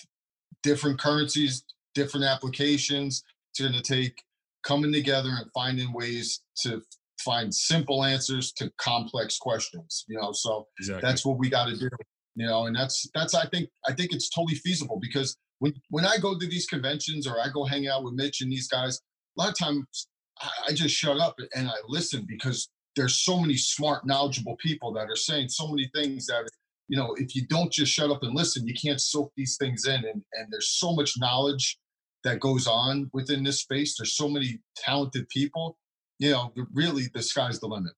different 0.63 0.99
currencies, 0.99 1.63
different 1.93 2.25
applications. 2.25 3.23
It's 3.51 3.59
going 3.59 3.73
to 3.73 3.81
take 3.81 4.23
coming 4.63 4.91
together 4.91 5.29
and 5.29 5.49
finding 5.53 5.93
ways 5.93 6.41
to 6.63 6.81
find 7.19 7.53
simple 7.53 8.03
answers 8.03 8.51
to 8.53 8.71
complex 8.77 9.37
questions. 9.37 10.05
You 10.07 10.19
know, 10.19 10.31
so 10.31 10.67
Exactly. 10.79 11.07
that's 11.07 11.25
what 11.25 11.37
we 11.37 11.49
got 11.49 11.65
to 11.67 11.77
do 11.77 11.89
you 12.35 12.45
know 12.45 12.65
and 12.65 12.75
that's 12.75 13.07
that's 13.13 13.35
i 13.35 13.45
think 13.47 13.69
i 13.87 13.93
think 13.93 14.11
it's 14.13 14.29
totally 14.29 14.55
feasible 14.55 14.99
because 15.01 15.37
when 15.59 15.73
when 15.89 16.05
i 16.05 16.17
go 16.17 16.37
to 16.37 16.47
these 16.47 16.65
conventions 16.65 17.27
or 17.27 17.39
i 17.39 17.47
go 17.53 17.63
hang 17.63 17.87
out 17.87 18.03
with 18.03 18.13
mitch 18.13 18.41
and 18.41 18.51
these 18.51 18.67
guys 18.67 18.99
a 19.37 19.41
lot 19.41 19.49
of 19.49 19.57
times 19.57 20.07
i, 20.43 20.49
I 20.69 20.73
just 20.73 20.95
shut 20.95 21.17
up 21.19 21.35
and 21.55 21.67
i 21.67 21.73
listen 21.87 22.25
because 22.27 22.69
there's 22.95 23.23
so 23.23 23.39
many 23.39 23.55
smart 23.57 24.05
knowledgeable 24.05 24.55
people 24.57 24.93
that 24.93 25.09
are 25.09 25.15
saying 25.15 25.49
so 25.49 25.67
many 25.67 25.89
things 25.95 26.27
that 26.27 26.47
you 26.87 26.97
know 26.97 27.15
if 27.17 27.35
you 27.35 27.45
don't 27.47 27.71
just 27.71 27.91
shut 27.91 28.11
up 28.11 28.21
and 28.23 28.35
listen 28.35 28.67
you 28.67 28.73
can't 28.73 29.01
soak 29.01 29.31
these 29.35 29.57
things 29.57 29.85
in 29.87 29.95
and 29.95 30.21
and 30.33 30.47
there's 30.51 30.69
so 30.69 30.93
much 30.93 31.13
knowledge 31.17 31.77
that 32.23 32.39
goes 32.39 32.67
on 32.67 33.09
within 33.13 33.43
this 33.43 33.61
space 33.61 33.95
there's 33.97 34.15
so 34.15 34.27
many 34.29 34.59
talented 34.77 35.27
people 35.29 35.77
you 36.19 36.29
know 36.31 36.53
really 36.73 37.03
the 37.13 37.21
sky's 37.21 37.59
the 37.59 37.67
limit 37.67 37.93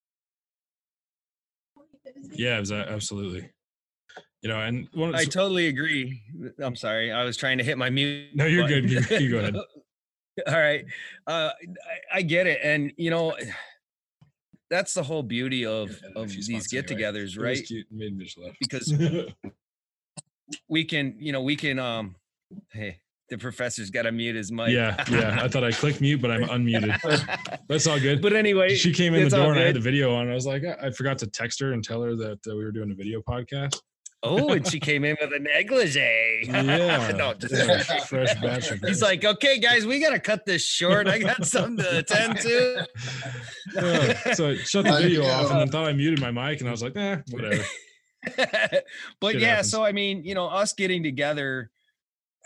Yeah, 2.32 2.62
absolutely. 2.72 3.50
You 4.42 4.50
know, 4.50 4.60
and 4.60 4.88
one 4.94 5.16
I 5.16 5.26
totally 5.26 5.68
agree. 5.68 6.22
I'm 6.60 6.76
sorry. 6.76 7.12
I 7.12 7.24
was 7.24 7.36
trying 7.36 7.58
to 7.58 7.64
hit 7.64 7.78
my 7.78 7.90
mute. 7.90 8.30
No, 8.36 8.46
you're 8.46 8.68
good. 8.68 8.90
You- 8.90 9.02
you 9.18 9.32
go 9.32 9.40
ahead. 9.40 9.56
All 10.48 10.54
right. 10.54 10.86
Uh, 11.28 11.52
I, 12.14 12.18
I 12.18 12.22
get 12.22 12.48
it. 12.48 12.60
And, 12.64 12.92
you 12.98 13.10
know, 13.10 13.36
that's 14.70 14.94
the 14.94 15.04
whole 15.04 15.24
beauty 15.24 15.66
of, 15.66 15.90
Yeah, 15.92 16.22
of 16.22 16.30
these 16.30 16.48
spots 16.48 16.68
get 16.68 16.92
anyway. 16.92 17.12
togethers, 17.12 17.16
It 17.16 17.24
was 17.24 17.38
right? 17.38 17.70
Made 17.92 18.18
Because 18.60 18.94
we 20.68 20.84
can, 20.84 21.16
you 21.20 21.32
know, 21.32 21.42
we 21.42 21.56
can, 21.56 21.80
um, 21.80 22.16
hey, 22.72 23.00
the 23.30 23.38
professor's 23.38 23.90
got 23.90 24.04
to 24.04 24.12
mute 24.12 24.36
his 24.36 24.52
mic. 24.52 24.70
yeah, 24.70 25.04
yeah. 25.10 25.40
I 25.42 25.48
thought 25.48 25.64
I 25.64 25.72
clicked 25.72 26.00
mute, 26.00 26.22
but 26.22 26.30
I'm 26.30 26.44
unmuted. 26.44 27.60
That's 27.68 27.88
all 27.88 28.00
good. 28.00 28.22
but 28.22 28.34
anyway, 28.34 28.76
she 28.76 28.94
came 28.94 29.16
in 29.16 29.24
the 29.24 29.36
door 29.36 29.52
and 29.52 29.60
I 29.60 29.64
had 29.66 29.76
the 29.76 29.80
video 29.80 30.14
on. 30.14 30.30
I 30.30 30.36
was 30.36 30.46
like, 30.46 30.64
I 30.64 30.88
I 30.88 30.92
forgot 30.92 31.18
to 31.20 31.28
text 31.28 31.60
her 31.62 31.74
and 31.74 31.84
tell 31.84 32.04
her 32.04 32.16
that 32.16 32.40
uh, 32.48 32.56
we 32.56 32.64
were 32.64 32.72
doing 32.72 32.92
a 32.92 32.96
video 32.96 33.22
podcast. 33.22 33.82
Oh, 34.26 34.50
and 34.54 34.68
she 34.68 34.80
came 34.80 35.06
in 35.06 35.16
with 35.22 35.32
a 35.34 35.40
negligee. 35.40 36.46
Yeah. 36.48 37.12
no, 37.16 37.34
just 37.36 37.56
Fresh, 37.56 38.08
fresh 38.08 38.42
batch 38.42 38.72
of 38.72 38.80
He's 38.80 39.02
like, 39.02 39.24
okay, 39.24 39.60
guys, 39.60 39.86
we 39.86 40.00
gotta 40.00 40.20
cut 40.20 40.46
this 40.46 40.66
short. 40.66 41.08
I 41.08 41.20
got 41.20 41.46
something 41.46 41.78
to 41.78 42.00
attend 42.00 42.40
to. 42.40 42.88
Yeah, 43.76 44.34
so 44.34 44.50
I 44.50 44.56
shut 44.58 44.86
the 44.86 44.94
video 44.94 45.26
off 45.26 45.42
and 45.42 45.50
know. 45.52 45.60
then 45.60 45.70
thought 45.70 45.86
I 45.86 45.94
muted 45.94 46.20
my 46.20 46.32
mic 46.32 46.60
and 46.60 46.68
I 46.68 46.72
was 46.72 46.82
like, 46.82 46.96
eh, 46.96 47.18
whatever. 47.30 47.64
but 49.20 49.34
Shit 49.34 49.42
yeah, 49.42 49.48
happens. 49.50 49.70
so 49.70 49.84
I 49.84 49.92
mean, 49.92 50.24
you 50.24 50.34
know, 50.34 50.48
us 50.48 50.74
getting 50.74 51.04
together, 51.04 51.70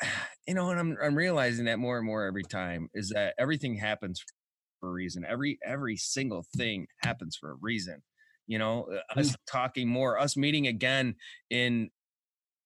you 0.47 0.53
know, 0.53 0.69
and 0.71 0.79
I'm 0.79 0.97
I'm 1.01 1.15
realizing 1.15 1.65
that 1.65 1.79
more 1.79 1.97
and 1.97 2.05
more 2.05 2.25
every 2.25 2.43
time 2.43 2.89
is 2.93 3.09
that 3.09 3.35
everything 3.39 3.75
happens 3.75 4.21
for 4.79 4.89
a 4.89 4.91
reason. 4.91 5.23
Every 5.27 5.59
every 5.63 5.95
single 5.95 6.45
thing 6.57 6.87
happens 7.03 7.37
for 7.39 7.51
a 7.51 7.55
reason. 7.61 8.01
You 8.49 8.57
know, 8.57 8.87
uh, 8.91 9.19
us 9.19 9.35
talking 9.49 9.87
more, 9.87 10.19
us 10.19 10.35
meeting 10.35 10.67
again 10.67 11.15
in 11.49 11.89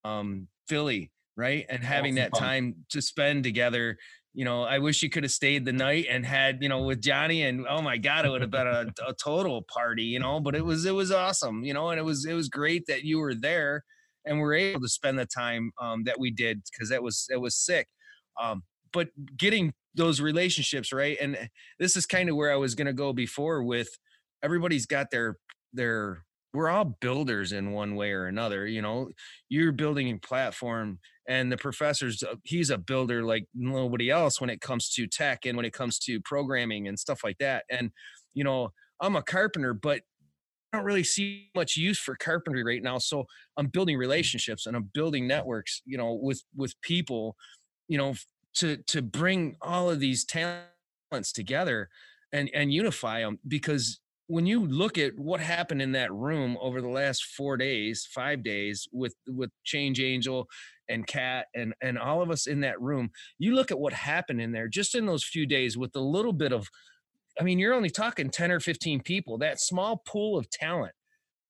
um 0.04 0.48
Philly, 0.68 1.12
right? 1.36 1.66
And 1.70 1.84
having 1.84 2.14
Awesome 2.14 2.32
that 2.32 2.40
time 2.40 2.76
to 2.90 3.02
spend 3.02 3.44
together. 3.44 3.98
You 4.34 4.46
know, 4.46 4.64
I 4.64 4.80
wish 4.80 5.04
you 5.04 5.10
could 5.12 5.24
have 5.24 5.32
stayed 5.32 5.66
the 5.66 5.74
night 5.74 6.08
and 6.10 6.26
had, 6.26 6.58
you 6.62 6.70
know, 6.70 6.82
with 6.84 7.02
Johnny 7.02 7.44
and 7.44 7.68
oh 7.68 7.82
my 7.84 7.98
God, 7.98 8.26
it 8.26 8.30
would 8.30 8.42
have 8.42 8.50
been 8.50 8.66
a, 8.66 8.88
a 9.08 9.14
total 9.14 9.64
party, 9.72 10.06
you 10.06 10.20
know, 10.20 10.40
but 10.40 10.56
it 10.56 10.66
was, 10.66 10.86
it 10.86 10.96
was 10.96 11.12
awesome, 11.12 11.64
you 11.64 11.74
know, 11.74 11.90
and 11.90 12.00
it 12.00 12.04
was, 12.04 12.26
it 12.26 12.34
was 12.34 12.50
great 12.50 12.86
that 12.88 13.04
you 13.04 13.20
were 13.20 13.36
there 13.36 13.84
and 14.26 14.38
we 14.38 14.44
are 14.44 14.54
able 14.54 14.82
to 14.82 14.88
spend 14.88 15.20
the 15.20 15.28
time 15.28 15.72
um, 15.80 16.06
that 16.06 16.20
we 16.20 16.32
did 16.32 16.64
because 16.72 16.90
that 16.90 17.04
was, 17.04 17.28
it 17.30 17.42
was 17.42 17.56
sick. 17.56 17.88
Um, 18.42 18.64
but 18.92 19.10
getting 19.38 19.74
those 19.94 20.20
relationships, 20.20 20.92
right. 20.92 21.18
And 21.22 21.50
this 21.78 21.96
is 21.96 22.08
kind 22.08 22.28
of 22.28 22.36
where 22.36 22.52
I 22.52 22.56
was 22.56 22.74
going 22.74 22.88
to 22.88 22.94
go 22.94 23.14
before 23.14 23.62
with 23.64 23.90
everybody's 24.42 24.88
got 24.88 25.12
their, 25.12 25.38
their, 25.74 26.24
we're 26.54 26.70
all 26.70 26.98
builders 27.02 27.52
in 27.52 27.72
one 27.72 27.96
way 27.96 28.12
or 28.12 28.28
another, 28.28 28.68
you 28.68 28.82
know, 28.82 29.10
you're 29.50 29.72
building 29.72 30.10
a 30.12 30.18
platform 30.18 31.00
and 31.28 31.52
the 31.52 31.58
professor's 31.58 32.22
uh, 32.24 32.36
he's 32.44 32.70
a 32.70 32.78
builder 32.78 33.24
like 33.24 33.46
nobody 33.54 34.10
else 34.10 34.42
when 34.42 34.50
it 34.50 34.62
comes 34.62 34.90
to 34.90 35.08
tech 35.08 35.46
and 35.46 35.56
when 35.56 35.66
it 35.66 35.74
comes 35.74 36.00
to 36.00 36.20
programming 36.22 36.88
and 36.88 37.00
stuff 37.00 37.24
like 37.24 37.38
that 37.38 37.64
and 37.70 37.92
you 38.34 38.44
know 38.44 38.72
i'm 39.02 39.16
a 39.16 39.22
carpenter 39.22 39.74
but 39.74 40.02
i 40.72 40.78
don't 40.78 40.86
really 40.86 41.04
see 41.04 41.50
much 41.56 41.78
use 41.78 42.00
for 42.00 42.16
carpentry 42.16 42.64
right 42.64 42.84
now 42.84 42.98
so 42.98 43.26
i'm 43.58 43.68
building 43.68 43.98
relationships 43.98 44.66
and 44.66 44.76
i'm 44.76 44.90
building 44.94 45.28
networks 45.28 45.82
you 45.86 45.98
know 45.98 46.14
with 46.14 46.44
with 46.56 46.80
people 46.82 47.36
you 47.88 47.98
know 47.98 48.14
to 48.54 48.78
to 48.88 49.02
bring 49.02 49.56
all 49.62 49.90
of 49.90 50.00
these 50.00 50.26
talents 50.26 51.32
together 51.34 51.90
and 52.32 52.50
and 52.54 52.74
unify 52.74 53.22
them 53.22 53.40
because 53.48 54.00
when 54.28 54.46
you 54.46 54.66
look 54.66 54.98
at 54.98 55.18
what 55.18 55.40
happened 55.40 55.82
in 55.82 55.92
that 55.94 56.12
room 56.14 56.58
over 56.62 56.82
the 56.82 56.88
last 56.88 57.26
four 57.26 57.58
days 57.58 58.08
five 58.10 58.44
days 58.44 58.88
with 58.92 59.16
with 59.28 59.52
change 59.64 60.00
angel 60.00 60.48
and 60.90 61.08
Cat 61.08 61.48
and 61.56 61.74
and 61.82 61.98
all 61.98 62.22
of 62.22 62.32
us 62.32 62.48
in 62.48 62.62
that 62.62 62.80
room. 62.82 63.10
You 63.38 63.56
look 63.56 63.72
at 63.72 63.80
what 63.80 63.94
happened 63.94 64.42
in 64.42 64.52
there 64.52 64.68
just 64.68 64.96
in 64.96 65.06
those 65.06 65.24
few 65.24 65.46
days 65.46 65.78
with 65.78 65.96
a 65.96 66.02
little 66.02 66.34
bit 66.34 66.54
of 66.54 66.70
I 67.40 67.44
mean, 67.44 67.58
you're 67.58 67.74
only 67.74 67.90
talking 67.90 68.30
10 68.30 68.52
or 68.52 68.60
15 68.60 69.02
people, 69.02 69.40
that 69.40 69.60
small 69.60 70.04
pool 70.06 70.38
of 70.38 70.50
talent. 70.52 70.94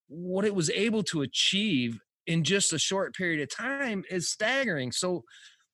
What 0.08 0.46
it 0.46 0.56
was 0.56 0.70
able 0.70 1.04
to 1.04 1.24
achieve 1.24 2.00
in 2.26 2.44
just 2.44 2.72
a 2.72 2.80
short 2.80 3.14
period 3.16 3.42
of 3.42 3.54
time 3.54 4.06
is 4.10 4.30
staggering. 4.30 4.94
So, 4.94 5.24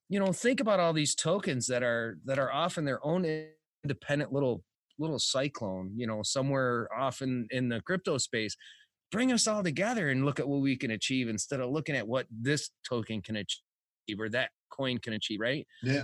you 0.09 0.19
know, 0.19 0.31
think 0.31 0.59
about 0.59 0.79
all 0.79 0.93
these 0.93 1.13
tokens 1.13 1.67
that 1.67 1.83
are 1.83 2.17
that 2.25 2.39
are 2.39 2.51
off 2.51 2.77
in 2.77 2.85
their 2.85 3.05
own 3.05 3.25
independent 3.83 4.33
little 4.33 4.63
little 4.99 5.19
cyclone, 5.19 5.91
you 5.95 6.05
know, 6.05 6.21
somewhere 6.23 6.87
off 6.95 7.21
in 7.21 7.47
in 7.51 7.69
the 7.69 7.81
crypto 7.81 8.17
space 8.17 8.55
bring 9.11 9.31
us 9.31 9.47
all 9.47 9.63
together 9.63 10.09
and 10.09 10.25
look 10.25 10.39
at 10.39 10.47
what 10.47 10.61
we 10.61 10.75
can 10.75 10.91
achieve 10.91 11.29
instead 11.29 11.59
of 11.59 11.69
looking 11.69 11.95
at 11.95 12.07
what 12.07 12.27
this 12.29 12.69
token 12.87 13.21
can 13.21 13.37
achieve 13.37 14.19
or 14.19 14.29
that 14.29 14.51
coin 14.69 14.97
can 14.97 15.13
achieve, 15.13 15.39
right? 15.39 15.65
Yeah, 15.83 16.03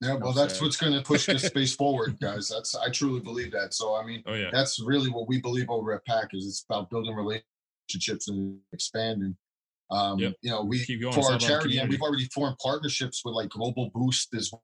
Yeah, 0.00 0.14
well, 0.14 0.32
that's 0.32 0.60
what's 0.60 0.76
going 0.76 0.92
to 0.92 1.02
push 1.02 1.26
this 1.26 1.42
space 1.46 1.74
forward, 1.74 2.18
guys. 2.20 2.48
That's 2.48 2.74
I 2.74 2.90
truly 2.90 3.20
believe 3.20 3.52
that. 3.52 3.74
So 3.74 3.94
I 3.94 4.04
mean, 4.04 4.22
Oh 4.26 4.34
yeah. 4.34 4.50
that's 4.52 4.80
really 4.80 5.10
what 5.10 5.28
we 5.28 5.40
believe 5.40 5.68
over 5.68 5.94
at 5.94 6.04
PAC 6.04 6.30
is 6.32 6.46
it's 6.46 6.64
about 6.68 6.90
building 6.90 7.14
relationships 7.14 8.28
and 8.28 8.58
expanding. 8.72 9.36
Um, 9.90 10.18
Yep. 10.18 10.34
You 10.42 10.50
know, 10.50 10.64
we 10.64 10.84
Keep 10.84 11.02
going, 11.02 11.14
for 11.14 11.32
our 11.32 11.38
charity, 11.38 11.78
and 11.78 11.90
we've 11.90 12.02
already 12.02 12.26
formed 12.26 12.56
partnerships 12.62 13.22
with 13.24 13.34
like 13.34 13.48
Global 13.48 13.90
Boost 13.94 14.34
as 14.34 14.50
well, 14.52 14.62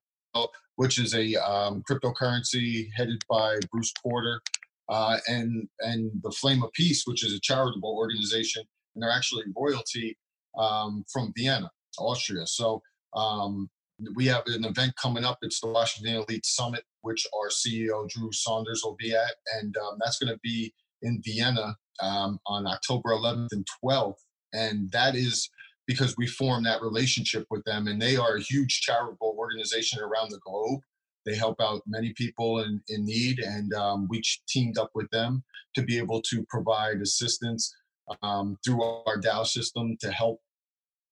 which 0.76 0.98
is 0.98 1.14
a 1.14 1.34
um, 1.36 1.82
cryptocurrency 1.88 2.88
headed 2.96 3.22
by 3.28 3.58
Bruce 3.70 3.92
Porter, 4.02 4.40
uh, 4.88 5.18
and 5.28 5.68
and 5.80 6.10
the 6.22 6.30
Flame 6.32 6.62
of 6.62 6.72
Peace, 6.72 7.04
which 7.06 7.24
is 7.24 7.32
a 7.32 7.40
charitable 7.40 7.96
organization, 7.96 8.62
and 8.94 9.02
they're 9.02 9.10
actually 9.10 9.44
royalty 9.56 10.16
um, 10.58 11.04
from 11.12 11.32
Vienna, 11.36 11.70
Austria. 11.98 12.46
So 12.46 12.82
um, 13.14 13.68
we 14.14 14.26
have 14.26 14.42
an 14.46 14.64
event 14.64 14.94
coming 15.00 15.24
up. 15.24 15.38
It's 15.42 15.60
the 15.60 15.68
Washington 15.68 16.16
Elite 16.16 16.46
Summit, 16.46 16.84
which 17.02 17.26
our 17.34 17.48
CEO 17.48 18.08
Drew 18.08 18.32
Saunders 18.32 18.82
will 18.84 18.96
be 18.98 19.14
at, 19.14 19.34
and 19.58 19.76
um, 19.76 19.98
that's 20.00 20.18
going 20.18 20.32
to 20.32 20.40
be 20.42 20.72
in 21.02 21.22
Vienna 21.24 21.76
um, 22.02 22.38
on 22.46 22.66
October 22.66 23.10
11th 23.10 23.52
and 23.52 23.66
12th. 23.84 24.14
And 24.52 24.90
that 24.92 25.14
is 25.14 25.48
because 25.86 26.16
we 26.16 26.26
form 26.26 26.64
that 26.64 26.82
relationship 26.82 27.46
with 27.50 27.64
them, 27.64 27.86
and 27.88 28.00
they 28.00 28.16
are 28.16 28.36
a 28.36 28.42
huge 28.42 28.80
charitable 28.80 29.34
organization 29.38 30.00
around 30.00 30.30
the 30.30 30.38
globe. 30.38 30.80
They 31.26 31.34
help 31.34 31.60
out 31.60 31.82
many 31.86 32.12
people 32.12 32.60
in, 32.60 32.82
in 32.88 33.04
need, 33.04 33.38
and 33.38 33.72
um, 33.74 34.06
we 34.08 34.22
teamed 34.48 34.78
up 34.78 34.90
with 34.94 35.08
them 35.10 35.42
to 35.74 35.82
be 35.82 35.98
able 35.98 36.20
to 36.22 36.44
provide 36.48 37.00
assistance 37.00 37.74
um, 38.22 38.56
through 38.64 38.82
our 38.82 39.18
DAO 39.18 39.46
system 39.46 39.96
to 40.00 40.10
help 40.10 40.40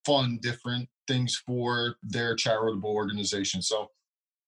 fund 0.04 0.40
different 0.42 0.88
things 1.08 1.40
for 1.46 1.96
their 2.02 2.34
charitable 2.34 2.90
organization. 2.90 3.62
So 3.62 3.88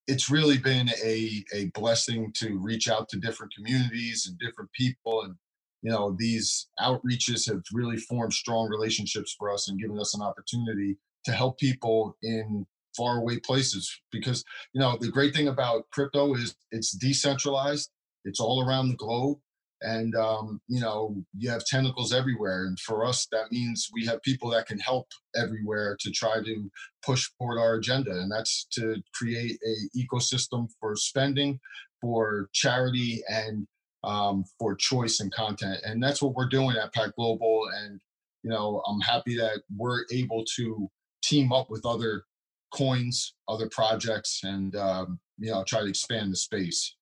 it's 0.06 0.30
really 0.30 0.58
been 0.58 0.90
a, 1.02 1.44
a 1.54 1.66
blessing 1.74 2.32
to 2.36 2.58
reach 2.58 2.88
out 2.88 3.08
to 3.10 3.18
different 3.18 3.54
communities 3.54 4.26
and 4.28 4.38
different 4.38 4.70
people. 4.72 5.22
And, 5.22 5.36
you 5.84 5.90
know, 5.90 6.16
these 6.18 6.66
outreaches 6.80 7.46
have 7.46 7.62
really 7.72 7.98
formed 7.98 8.32
strong 8.32 8.68
relationships 8.70 9.36
for 9.38 9.52
us 9.52 9.68
and 9.68 9.78
given 9.78 10.00
us 10.00 10.14
an 10.14 10.22
opportunity 10.22 10.96
to 11.26 11.32
help 11.32 11.58
people 11.58 12.16
in 12.22 12.66
faraway 12.96 13.38
places. 13.38 14.00
Because, 14.10 14.42
you 14.72 14.80
know, 14.80 14.96
the 14.98 15.10
great 15.10 15.34
thing 15.34 15.48
about 15.48 15.84
crypto 15.92 16.34
is 16.34 16.56
it's 16.70 16.92
decentralized, 16.92 17.90
it's 18.24 18.40
all 18.40 18.66
around 18.66 18.88
the 18.88 18.96
globe 18.96 19.38
and 19.82 20.14
um, 20.16 20.60
you 20.68 20.80
know 20.80 21.14
you 21.36 21.50
have 21.50 21.64
tentacles 21.66 22.12
everywhere 22.12 22.64
and 22.64 22.78
for 22.80 23.04
us 23.04 23.26
that 23.32 23.52
means 23.52 23.90
we 23.92 24.06
have 24.06 24.22
people 24.22 24.48
that 24.50 24.66
can 24.66 24.78
help 24.78 25.06
everywhere 25.36 25.96
to 26.00 26.10
try 26.10 26.42
to 26.42 26.70
push 27.04 27.28
forward 27.38 27.60
our 27.60 27.74
agenda 27.74 28.10
and 28.10 28.32
that's 28.32 28.66
to 28.72 28.96
create 29.14 29.58
a 29.66 29.98
ecosystem 29.98 30.68
for 30.80 30.96
spending 30.96 31.60
for 32.00 32.48
charity 32.52 33.22
and 33.28 33.66
um, 34.04 34.44
for 34.58 34.74
choice 34.74 35.20
and 35.20 35.32
content 35.32 35.78
and 35.84 36.02
that's 36.02 36.22
what 36.22 36.34
we're 36.34 36.48
doing 36.48 36.76
at 36.76 36.92
PAC 36.94 37.14
Global 37.16 37.68
and 37.82 38.00
you 38.42 38.50
know 38.50 38.82
i'm 38.86 39.00
happy 39.00 39.36
that 39.36 39.62
we're 39.76 40.04
able 40.12 40.44
to 40.56 40.88
team 41.22 41.52
up 41.52 41.70
with 41.70 41.84
other 41.86 42.24
coins 42.72 43.34
other 43.48 43.68
projects 43.70 44.40
and 44.44 44.76
um, 44.76 45.18
you 45.38 45.50
know 45.50 45.64
try 45.66 45.80
to 45.80 45.88
expand 45.88 46.32
the 46.32 46.36
space 46.36 46.96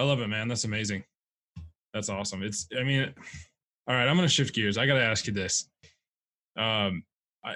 I 0.00 0.02
love 0.02 0.20
it, 0.20 0.28
man. 0.28 0.48
That's 0.48 0.64
amazing. 0.64 1.04
That's 1.92 2.08
awesome. 2.08 2.42
It's, 2.42 2.66
I 2.78 2.84
mean, 2.84 3.12
all 3.86 3.94
right, 3.94 4.08
I'm 4.08 4.16
going 4.16 4.26
to 4.26 4.32
shift 4.32 4.54
gears. 4.54 4.78
I 4.78 4.86
got 4.86 4.94
to 4.94 5.04
ask 5.04 5.26
you 5.26 5.32
this. 5.34 5.68
Um, 6.56 7.04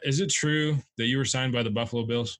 is 0.02 0.20
it 0.20 0.30
true 0.30 0.76
that 0.98 1.06
you 1.06 1.16
were 1.16 1.24
signed 1.24 1.54
by 1.54 1.62
the 1.62 1.70
Buffalo 1.70 2.04
Bills 2.04 2.38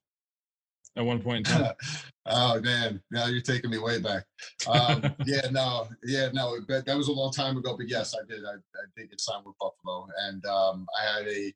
at 0.97 1.05
one 1.05 1.21
point 1.21 1.47
oh 2.25 2.59
man, 2.61 3.01
now 3.11 3.27
you're 3.27 3.41
taking 3.41 3.69
me 3.69 3.77
way 3.77 3.99
back. 3.99 4.23
Um, 4.67 5.03
yeah, 5.25 5.47
no, 5.51 5.87
yeah, 6.03 6.29
no, 6.33 6.57
that, 6.67 6.85
that 6.85 6.97
was 6.97 7.07
a 7.07 7.11
long 7.11 7.31
time 7.31 7.57
ago. 7.57 7.75
But 7.77 7.89
yes, 7.89 8.13
I 8.13 8.25
did. 8.27 8.43
I, 8.43 8.53
I 8.53 8.85
did 8.97 9.09
get 9.09 9.21
signed 9.21 9.45
with 9.45 9.55
Buffalo, 9.59 10.07
and 10.27 10.45
um, 10.45 10.87
I 10.99 11.17
had 11.17 11.27
a 11.27 11.53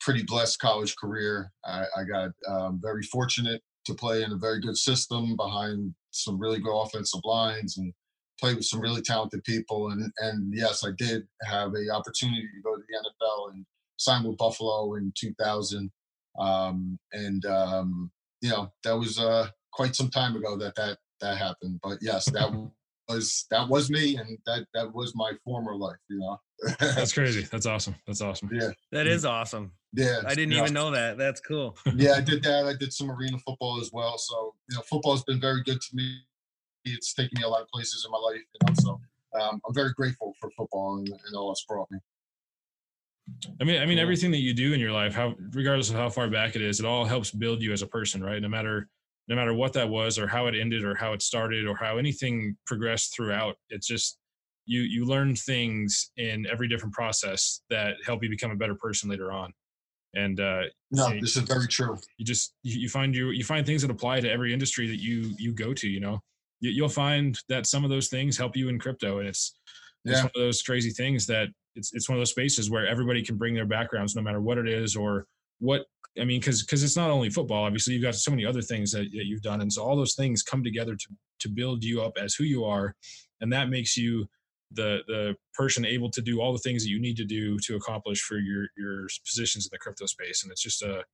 pretty 0.00 0.22
blessed 0.22 0.58
college 0.58 0.96
career. 0.96 1.52
I, 1.64 1.84
I 1.96 2.04
got 2.04 2.30
um, 2.48 2.80
very 2.82 3.02
fortunate 3.02 3.62
to 3.86 3.94
play 3.94 4.22
in 4.22 4.32
a 4.32 4.36
very 4.36 4.60
good 4.60 4.76
system 4.76 5.36
behind 5.36 5.94
some 6.10 6.38
really 6.38 6.58
good 6.58 6.76
offensive 6.76 7.20
lines 7.24 7.78
and 7.78 7.92
play 8.40 8.54
with 8.54 8.64
some 8.64 8.80
really 8.80 9.02
talented 9.02 9.44
people. 9.44 9.90
And 9.90 10.10
and 10.18 10.52
yes, 10.54 10.84
I 10.84 10.90
did 10.96 11.24
have 11.44 11.72
a 11.74 11.92
opportunity 11.92 12.42
to 12.42 12.62
go 12.62 12.76
to 12.76 12.82
the 12.88 12.96
NFL 12.96 13.52
and 13.52 13.66
sign 13.96 14.24
with 14.24 14.38
Buffalo 14.38 14.94
in 14.94 15.12
2000. 15.18 15.90
Um, 16.38 16.98
and 17.12 17.46
um, 17.46 18.10
you 18.46 18.52
know 18.52 18.72
that 18.84 18.96
was 18.96 19.18
uh, 19.18 19.48
quite 19.72 19.96
some 19.96 20.08
time 20.08 20.36
ago 20.36 20.56
that 20.56 20.76
that 20.76 20.98
that 21.20 21.36
happened. 21.36 21.80
But 21.82 21.98
yes, 22.00 22.26
that 22.30 22.48
was 23.08 23.46
that 23.50 23.68
was 23.68 23.90
me, 23.90 24.16
and 24.16 24.38
that 24.46 24.66
that 24.74 24.94
was 24.94 25.14
my 25.16 25.32
former 25.44 25.74
life. 25.74 25.96
You 26.08 26.18
know. 26.18 26.40
That's 26.78 27.12
crazy. 27.18 27.42
That's 27.50 27.66
awesome. 27.66 27.96
That's 28.06 28.20
awesome. 28.20 28.50
yeah, 28.52 28.70
That 28.92 29.06
is 29.06 29.24
awesome. 29.24 29.72
yeah. 29.92 30.20
I 30.24 30.34
didn't 30.34 30.52
yeah. 30.52 30.62
even 30.62 30.72
know 30.72 30.90
that. 30.92 31.18
That's 31.18 31.40
cool. 31.40 31.76
yeah, 31.96 32.12
I 32.12 32.20
did 32.20 32.42
that. 32.44 32.66
I 32.66 32.74
did 32.78 32.92
some 32.92 33.10
arena 33.10 33.36
football 33.44 33.80
as 33.80 33.90
well. 33.92 34.16
So 34.16 34.54
you 34.70 34.76
know, 34.76 34.82
football 34.82 35.12
has 35.12 35.24
been 35.24 35.40
very 35.40 35.62
good 35.64 35.80
to 35.80 35.96
me. 35.96 36.18
It's 36.84 37.14
taken 37.14 37.36
me 37.36 37.42
a 37.42 37.48
lot 37.48 37.62
of 37.62 37.68
places 37.68 38.06
in 38.06 38.12
my 38.12 38.18
life. 38.18 38.40
You 38.54 38.68
know, 38.68 38.74
so 38.78 39.40
um, 39.40 39.60
I'm 39.66 39.74
very 39.74 39.92
grateful 39.92 40.34
for 40.40 40.50
football 40.56 40.98
and, 40.98 41.08
and 41.08 41.36
all 41.36 41.50
it's 41.50 41.64
brought 41.64 41.90
me. 41.90 41.98
I 43.60 43.64
mean, 43.64 43.80
I 43.80 43.86
mean, 43.86 43.98
everything 43.98 44.30
that 44.32 44.38
you 44.38 44.54
do 44.54 44.72
in 44.72 44.80
your 44.80 44.92
life, 44.92 45.14
how 45.14 45.34
regardless 45.52 45.90
of 45.90 45.96
how 45.96 46.08
far 46.08 46.28
back 46.28 46.56
it 46.56 46.62
is, 46.62 46.78
it 46.80 46.86
all 46.86 47.04
helps 47.04 47.30
build 47.30 47.62
you 47.62 47.72
as 47.72 47.82
a 47.82 47.86
person, 47.86 48.22
right? 48.22 48.40
No 48.40 48.48
matter 48.48 48.88
no 49.28 49.34
matter 49.34 49.52
what 49.54 49.72
that 49.72 49.88
was, 49.88 50.18
or 50.18 50.28
how 50.28 50.46
it 50.46 50.54
ended, 50.54 50.84
or 50.84 50.94
how 50.94 51.12
it 51.12 51.20
started, 51.20 51.66
or 51.66 51.74
how 51.74 51.98
anything 51.98 52.56
progressed 52.64 53.14
throughout. 53.14 53.56
It's 53.70 53.86
just 53.86 54.18
you 54.66 54.82
you 54.82 55.04
learn 55.04 55.34
things 55.34 56.12
in 56.16 56.46
every 56.46 56.68
different 56.68 56.94
process 56.94 57.62
that 57.70 57.96
help 58.04 58.22
you 58.22 58.28
become 58.30 58.52
a 58.52 58.56
better 58.56 58.76
person 58.76 59.10
later 59.10 59.32
on. 59.32 59.52
And 60.14 60.38
uh, 60.38 60.62
No, 60.92 61.08
you- 61.08 61.20
this 61.20 61.36
is 61.36 61.42
very 61.42 61.66
true. 61.66 61.98
you 62.18 62.24
just 62.24 62.54
you, 62.62 62.88
find 62.88 63.14
you 63.14 63.30
you 63.30 63.42
find 63.44 63.66
things 63.66 63.82
that 63.82 63.90
apply 63.90 64.20
to 64.20 64.30
every 64.30 64.52
industry 64.52 64.86
that 64.86 65.00
you 65.02 65.34
you 65.38 65.52
go 65.52 65.74
to. 65.74 65.88
You 65.88 66.00
know, 66.00 66.20
you, 66.60 66.70
you'll 66.70 66.88
find 66.88 67.38
that 67.48 67.66
some 67.66 67.82
of 67.84 67.90
those 67.90 68.08
things 68.08 68.36
help 68.36 68.56
you 68.56 68.68
in 68.68 68.78
crypto, 68.78 69.18
and 69.18 69.28
it's 69.28 69.58
it's 70.04 70.18
Yeah. 70.18 70.22
one 70.22 70.26
of 70.26 70.32
those 70.40 70.62
crazy 70.62 70.90
things 70.90 71.26
that 71.26 71.48
it's 71.76 71.92
it's 71.92 72.08
one 72.08 72.16
of 72.16 72.20
those 72.20 72.30
spaces 72.30 72.70
where 72.70 72.86
everybody 72.86 73.22
can 73.22 73.36
bring 73.36 73.54
their 73.54 73.66
backgrounds, 73.66 74.16
no 74.16 74.22
matter 74.22 74.40
what 74.40 74.58
it 74.58 74.68
is 74.68 74.96
or 74.96 75.26
what. 75.58 75.86
I 76.18 76.24
mean, 76.24 76.40
because 76.40 76.62
because 76.62 76.82
it's 76.82 76.96
not 76.96 77.10
only 77.10 77.30
football. 77.30 77.64
Obviously, 77.64 77.94
you've 77.94 78.02
got 78.02 78.14
so 78.14 78.30
many 78.30 78.46
other 78.46 78.62
things 78.62 78.90
that, 78.92 79.00
that 79.12 79.26
you've 79.26 79.42
done, 79.42 79.60
and 79.60 79.72
so 79.72 79.82
all 79.82 79.96
those 79.96 80.14
things 80.14 80.42
come 80.42 80.64
together 80.64 80.96
to 80.96 81.06
to 81.40 81.48
build 81.48 81.84
you 81.84 82.02
up 82.02 82.14
as 82.18 82.34
who 82.34 82.44
you 82.44 82.64
are, 82.64 82.94
and 83.40 83.52
that 83.52 83.68
makes 83.68 83.96
you 83.96 84.26
the 84.72 85.00
the 85.06 85.36
person 85.54 85.84
able 85.84 86.10
to 86.10 86.22
do 86.22 86.40
all 86.40 86.52
the 86.52 86.58
things 86.58 86.82
that 86.82 86.90
you 86.90 87.00
need 87.00 87.16
to 87.16 87.24
do 87.24 87.58
to 87.60 87.76
accomplish 87.76 88.20
for 88.22 88.38
your 88.38 88.66
your 88.76 89.06
positions 89.26 89.66
in 89.66 89.70
the 89.72 89.78
crypto 89.78 90.06
space. 90.06 90.42
And 90.42 90.50
it's 90.50 90.62
just 90.62 90.82
a 90.82 91.04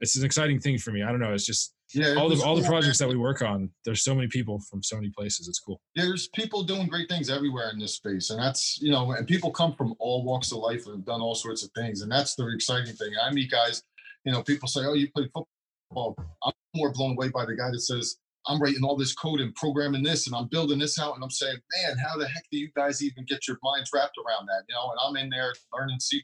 it's 0.00 0.16
an 0.16 0.24
exciting 0.24 0.60
thing 0.60 0.78
for 0.78 0.90
me. 0.92 1.02
I 1.02 1.10
don't 1.10 1.20
know. 1.20 1.32
It's 1.32 1.46
just 1.46 1.74
Yeah, 1.94 2.14
all 2.16 2.28
the 2.28 2.36
all 2.44 2.54
the 2.54 2.60
cool, 2.60 2.70
man. 2.70 2.70
projects 2.70 2.98
that 2.98 3.08
we 3.08 3.16
work 3.16 3.42
on. 3.42 3.70
There's 3.84 4.02
so 4.04 4.14
many 4.14 4.28
people 4.28 4.60
from 4.70 4.82
so 4.82 4.96
many 4.96 5.10
places. 5.16 5.48
It's 5.48 5.58
cool. 5.58 5.80
there's 5.94 6.28
people 6.28 6.62
doing 6.62 6.86
great 6.86 7.08
things 7.08 7.30
everywhere 7.30 7.70
in 7.70 7.78
this 7.78 7.94
space 7.94 8.30
and 8.30 8.38
that's 8.40 8.78
you 8.82 8.90
know 8.90 9.10
and 9.12 9.26
people 9.26 9.50
come 9.50 9.72
from 9.74 9.94
all 9.98 10.24
walks 10.24 10.52
of 10.52 10.58
life 10.58 10.84
and 10.86 10.96
have 10.96 11.04
done 11.04 11.20
all 11.20 11.34
sorts 11.34 11.62
of 11.64 11.70
things 11.74 12.02
and 12.02 12.10
that's 12.12 12.34
the 12.34 12.46
exciting 12.54 12.94
thing 12.94 13.10
i 13.24 13.30
meet 13.32 13.50
guys 13.50 13.82
you 14.24 14.32
know 14.32 14.42
people 14.42 14.68
say 14.68 14.80
oh 14.84 14.92
you 14.94 15.08
play 15.16 15.26
football 15.32 16.14
i'm 16.44 16.52
more 16.74 16.92
blown 16.92 17.12
away 17.12 17.28
by 17.28 17.44
the 17.46 17.54
guy 17.56 17.70
that 17.70 17.80
says 17.80 18.16
i'm 18.48 18.60
writing 18.60 18.84
all 18.84 18.96
this 18.96 19.14
code 19.14 19.40
and 19.40 19.54
programming 19.54 20.02
this 20.02 20.26
and 20.26 20.36
i'm 20.36 20.48
building 20.48 20.78
this 20.78 20.98
out 20.98 21.14
and 21.14 21.24
i'm 21.24 21.30
saying 21.30 21.56
man 21.82 21.96
how 21.96 22.18
the 22.18 22.28
heck 22.28 22.44
do 22.52 22.58
you 22.58 22.68
guys 22.76 23.02
even 23.02 23.24
get 23.26 23.46
your 23.48 23.56
minds 23.62 23.90
wrapped 23.94 24.16
around 24.26 24.46
that 24.46 24.62
you 24.68 24.74
know 24.74 24.90
and 24.90 24.98
i'm 25.06 25.16
in 25.22 25.30
there 25.30 25.54
learning 25.72 25.98
c 26.00 26.22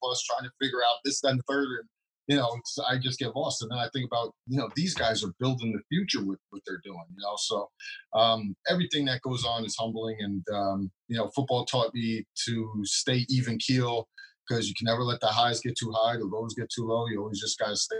plus 0.00 0.22
trying 0.22 0.44
to 0.44 0.50
figure 0.60 0.82
out 0.88 0.96
this 1.04 1.20
that, 1.20 1.28
and 1.30 1.38
the 1.40 1.44
third 1.48 1.66
and 1.80 1.88
you 2.32 2.38
know, 2.38 2.54
it's, 2.58 2.78
I 2.78 2.98
just 2.98 3.18
get 3.18 3.34
lost. 3.36 3.62
And 3.62 3.70
then 3.70 3.78
I 3.78 3.88
think 3.92 4.06
about, 4.06 4.32
you 4.46 4.58
know, 4.58 4.68
these 4.76 4.94
guys 4.94 5.22
are 5.24 5.32
building 5.38 5.72
the 5.72 5.82
future 5.94 6.24
with 6.24 6.38
what 6.50 6.62
they're 6.66 6.80
doing, 6.84 7.04
you 7.14 7.22
know. 7.22 7.34
So 7.36 7.68
um, 8.14 8.54
everything 8.68 9.04
that 9.06 9.20
goes 9.22 9.44
on 9.44 9.64
is 9.64 9.76
humbling. 9.78 10.16
And, 10.20 10.44
um, 10.54 10.90
you 11.08 11.16
know, 11.16 11.30
football 11.34 11.64
taught 11.64 11.94
me 11.94 12.24
to 12.46 12.72
stay 12.84 13.24
even 13.28 13.58
keel 13.58 14.08
because 14.48 14.68
you 14.68 14.74
can 14.76 14.86
never 14.86 15.02
let 15.02 15.20
the 15.20 15.28
highs 15.28 15.60
get 15.60 15.76
too 15.78 15.92
high, 15.94 16.16
the 16.16 16.24
lows 16.24 16.54
get 16.54 16.68
too 16.74 16.86
low. 16.86 17.06
You 17.08 17.20
always 17.20 17.40
just 17.40 17.58
got 17.58 17.68
to 17.68 17.76
stay 17.76 17.96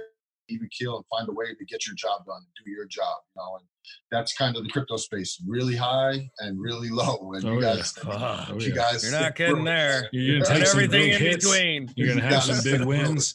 even 0.49 0.69
keel 0.77 0.97
and 0.97 1.05
find 1.11 1.29
a 1.29 1.33
way 1.33 1.47
to 1.55 1.65
get 1.67 1.87
your 1.87 1.95
job 1.97 2.25
done 2.27 2.37
and 2.39 2.65
do 2.65 2.71
your 2.71 2.87
job, 2.87 3.17
you 3.35 3.41
know. 3.41 3.57
And 3.59 3.67
that's 4.11 4.35
kind 4.35 4.57
of 4.57 4.65
the 4.65 4.71
crypto 4.71 4.97
space 4.97 5.41
really 5.47 5.77
high 5.77 6.29
and 6.41 6.61
really 6.61 6.89
low. 6.91 7.33
And 7.35 7.45
Oh, 7.45 7.55
you 7.55 7.63
yeah. 7.63 7.77
guys, 7.77 7.95
Oh, 8.05 8.47
Oh, 8.51 8.59
you 8.59 8.69
yeah. 8.69 8.75
guys, 8.75 9.03
You're 9.03 9.21
not 9.21 9.35
getting 9.37 9.65
there. 9.65 10.09
You're 10.13 10.41
gonna 10.41 10.45
Yeah. 10.45 10.49
take 10.49 10.59
and 10.59 10.67
some 10.69 10.79
everything 10.79 11.01
big 11.01 11.13
in 11.15 11.21
hits. 11.21 11.45
between. 11.45 11.93
You're 11.97 12.09
gonna 12.09 12.23
have 12.29 12.43
some 12.43 12.61
big 12.65 12.81
wins, 12.87 13.35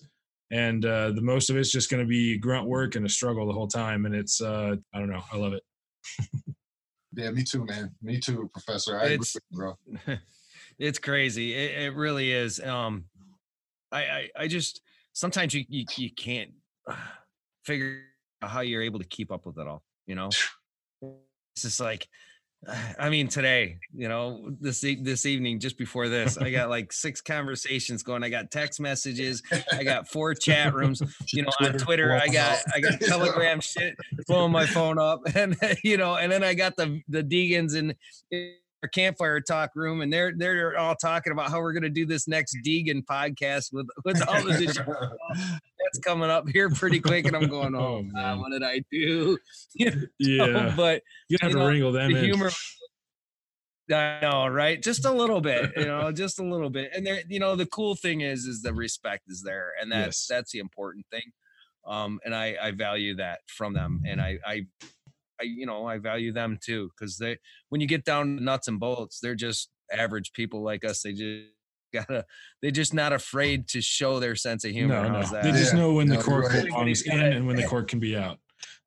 and 0.52 0.86
uh, 0.86 1.12
the 1.12 1.22
most 1.22 1.50
of 1.50 1.58
it's 1.58 1.72
just 1.72 1.90
gonna 1.90 2.06
be 2.06 2.38
grunt 2.38 2.68
work 2.68 2.96
and 2.96 3.06
a 3.06 3.10
struggle 3.10 3.46
the 3.46 3.54
whole 3.54 3.68
time. 3.68 4.06
And 4.06 4.16
it's 4.16 4.42
uh, 4.42 4.76
I 4.94 5.00
don't 5.00 5.10
know. 5.10 5.24
I 5.32 5.38
love 5.38 5.54
it. 5.54 5.64
Yeah, 7.14 7.32
me 7.32 7.44
too, 7.44 7.66
man. 7.66 7.92
Me 8.02 8.20
too, 8.20 8.50
Professor. 8.54 8.98
I 8.98 9.04
agree 9.04 9.14
It's- 9.16 9.36
with 9.36 9.44
you, 9.52 9.58
bro. 9.58 10.18
it's 10.80 11.00
crazy. 11.00 11.54
It, 11.54 11.82
it 11.82 11.96
really 11.96 12.32
is. 12.32 12.60
Um, 12.60 13.06
I, 13.92 14.02
I, 14.02 14.30
I 14.38 14.48
just 14.48 14.82
sometimes 15.14 15.54
you, 15.54 15.66
you 15.68 15.86
you 15.96 16.12
can't 16.12 16.52
figure 17.66 18.04
out 18.42 18.52
how 18.52 18.62
you're 18.62 18.84
able 18.84 19.00
to 19.00 19.06
keep 19.06 19.32
up 19.32 19.46
with 19.46 19.58
it 19.58 19.68
all. 19.68 19.82
You 20.06 20.16
know, 20.16 20.30
it's 21.02 21.64
just 21.64 21.80
like, 21.80 22.08
I 23.00 23.10
mean, 23.10 23.28
today, 23.28 23.78
you 23.94 24.08
know, 24.08 24.50
this 24.60 24.82
this 24.82 25.26
evening, 25.26 25.60
just 25.60 25.78
before 25.78 26.10
this, 26.10 26.38
I 26.38 26.52
got 26.52 26.70
like 26.70 26.92
six 26.92 27.22
conversations 27.22 28.04
going. 28.04 28.24
I 28.24 28.30
got 28.30 28.52
text 28.52 28.80
messages. 28.80 29.42
I 29.72 29.84
got 29.84 30.08
four 30.08 30.34
chat 30.34 30.74
rooms. 30.74 31.02
You 31.34 31.44
know, 31.44 31.52
on 31.60 31.74
Twitter, 31.74 32.14
I 32.14 32.28
got 32.28 32.60
I 32.74 32.80
got 32.80 33.00
Telegram 33.02 33.60
shit 33.60 33.96
blowing 34.28 34.52
my 34.52 34.66
phone 34.66 34.98
up, 34.98 35.22
and 35.36 35.58
you 35.84 35.98
know, 35.98 36.16
and 36.16 36.32
then 36.32 36.44
I 36.44 36.54
got 36.54 36.76
the 36.78 37.02
the 37.10 37.24
Deegans 37.24 37.76
and 37.76 37.94
eh, 38.32 38.52
our 38.82 38.90
campfire 38.90 39.42
talk 39.42 39.76
room, 39.76 40.02
and 40.02 40.12
they're 40.12 40.34
they're 40.36 40.78
all 40.78 40.96
talking 40.96 41.34
about 41.34 41.50
how 41.50 41.60
we're 41.60 41.74
gonna 41.74 41.90
do 41.90 42.06
this 42.06 42.28
next 42.28 42.58
Deegan 42.66 43.04
podcast 43.06 43.74
with 43.74 43.88
with 44.06 44.26
all 44.28 44.42
the 44.44 44.54
that's 45.98 46.06
coming 46.06 46.30
up 46.30 46.48
here 46.50 46.70
pretty 46.70 47.00
quick, 47.00 47.28
and 47.28 47.36
I'm 47.36 47.48
going, 47.48 47.76
Oh, 47.80 47.80
oh, 47.80 48.04
God, 48.14 48.40
what 48.40 48.52
did 48.52 48.64
I 48.64 48.84
do? 48.92 49.38
You 49.76 49.92
know, 49.92 50.04
Yeah, 50.20 50.74
but 50.76 51.04
you 51.30 51.38
have 51.42 51.52
you 51.52 51.54
to 51.54 51.60
know, 51.60 51.66
wrangle 51.68 51.92
them 51.92 52.12
the 52.12 52.16
in. 52.16 52.26
humor. 52.26 52.50
I 53.92 54.20
know, 54.22 54.48
right? 54.48 54.82
Just 54.82 55.06
a 55.06 55.12
little 55.12 55.40
bit, 55.40 55.72
you 55.78 55.86
know, 55.86 56.12
just 56.12 56.40
a 56.40 56.44
little 56.44 56.70
bit. 56.70 56.92
And 56.94 57.06
there, 57.08 57.22
you 57.30 57.40
know, 57.40 57.56
the 57.56 57.66
cool 57.66 57.96
thing 57.96 58.22
is, 58.22 58.44
is 58.46 58.62
the 58.62 58.74
respect 58.74 59.24
is 59.28 59.44
there, 59.44 59.72
and 59.80 59.92
that's 59.92 60.18
Yes. 60.18 60.28
that's 60.28 60.52
the 60.52 60.60
important 60.60 61.06
thing. 61.10 61.32
Um, 61.86 62.20
and 62.26 62.36
I 62.36 62.58
I 62.62 62.72
value 62.72 63.16
that 63.16 63.42
from 63.48 63.74
them, 63.74 64.02
and 64.06 64.22
I 64.22 64.40
I, 64.46 64.68
I 65.40 65.44
you 65.44 65.66
know 65.66 65.86
I 65.88 66.00
value 66.00 66.34
them 66.34 66.60
too 66.62 66.90
because 66.98 67.18
they 67.18 67.38
when 67.70 67.80
you 67.82 67.88
get 67.88 68.04
down 68.06 68.38
to 68.38 68.44
nuts 68.44 68.68
and 68.68 68.80
bolts, 68.80 69.20
they're 69.22 69.36
just 69.36 69.70
average 69.92 70.34
people 70.34 70.64
like 70.64 70.84
us. 70.84 71.02
They 71.04 71.14
just 71.14 71.52
gotta 71.94 72.26
they're 72.62 72.72
just 72.72 72.94
not 72.94 73.14
afraid 73.14 73.68
to 73.70 73.82
show 73.82 74.20
their 74.20 74.36
sense 74.36 74.66
of 74.66 74.72
humor. 74.72 75.02
No, 75.04 75.10
no. 75.10 75.16
How's 75.16 75.32
They 75.32 75.52
just 75.52 75.74
Yeah. 75.74 75.80
know 75.80 75.94
when 75.94 76.08
the 76.08 76.16
No, 76.16 76.22
cork 76.22 76.46
right. 76.50 76.66
belongs 76.66 77.02
in 77.04 77.20
and 77.20 77.48
when 77.48 77.56
the 77.56 77.64
cork 77.64 77.88
can 77.88 78.00
be 78.00 78.16
out. 78.16 78.40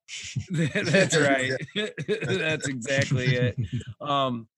That's 0.50 1.16
right. 1.16 1.52
That's 2.22 2.68
exactly 2.68 3.34
it. 3.36 3.56
Um, 4.00 4.48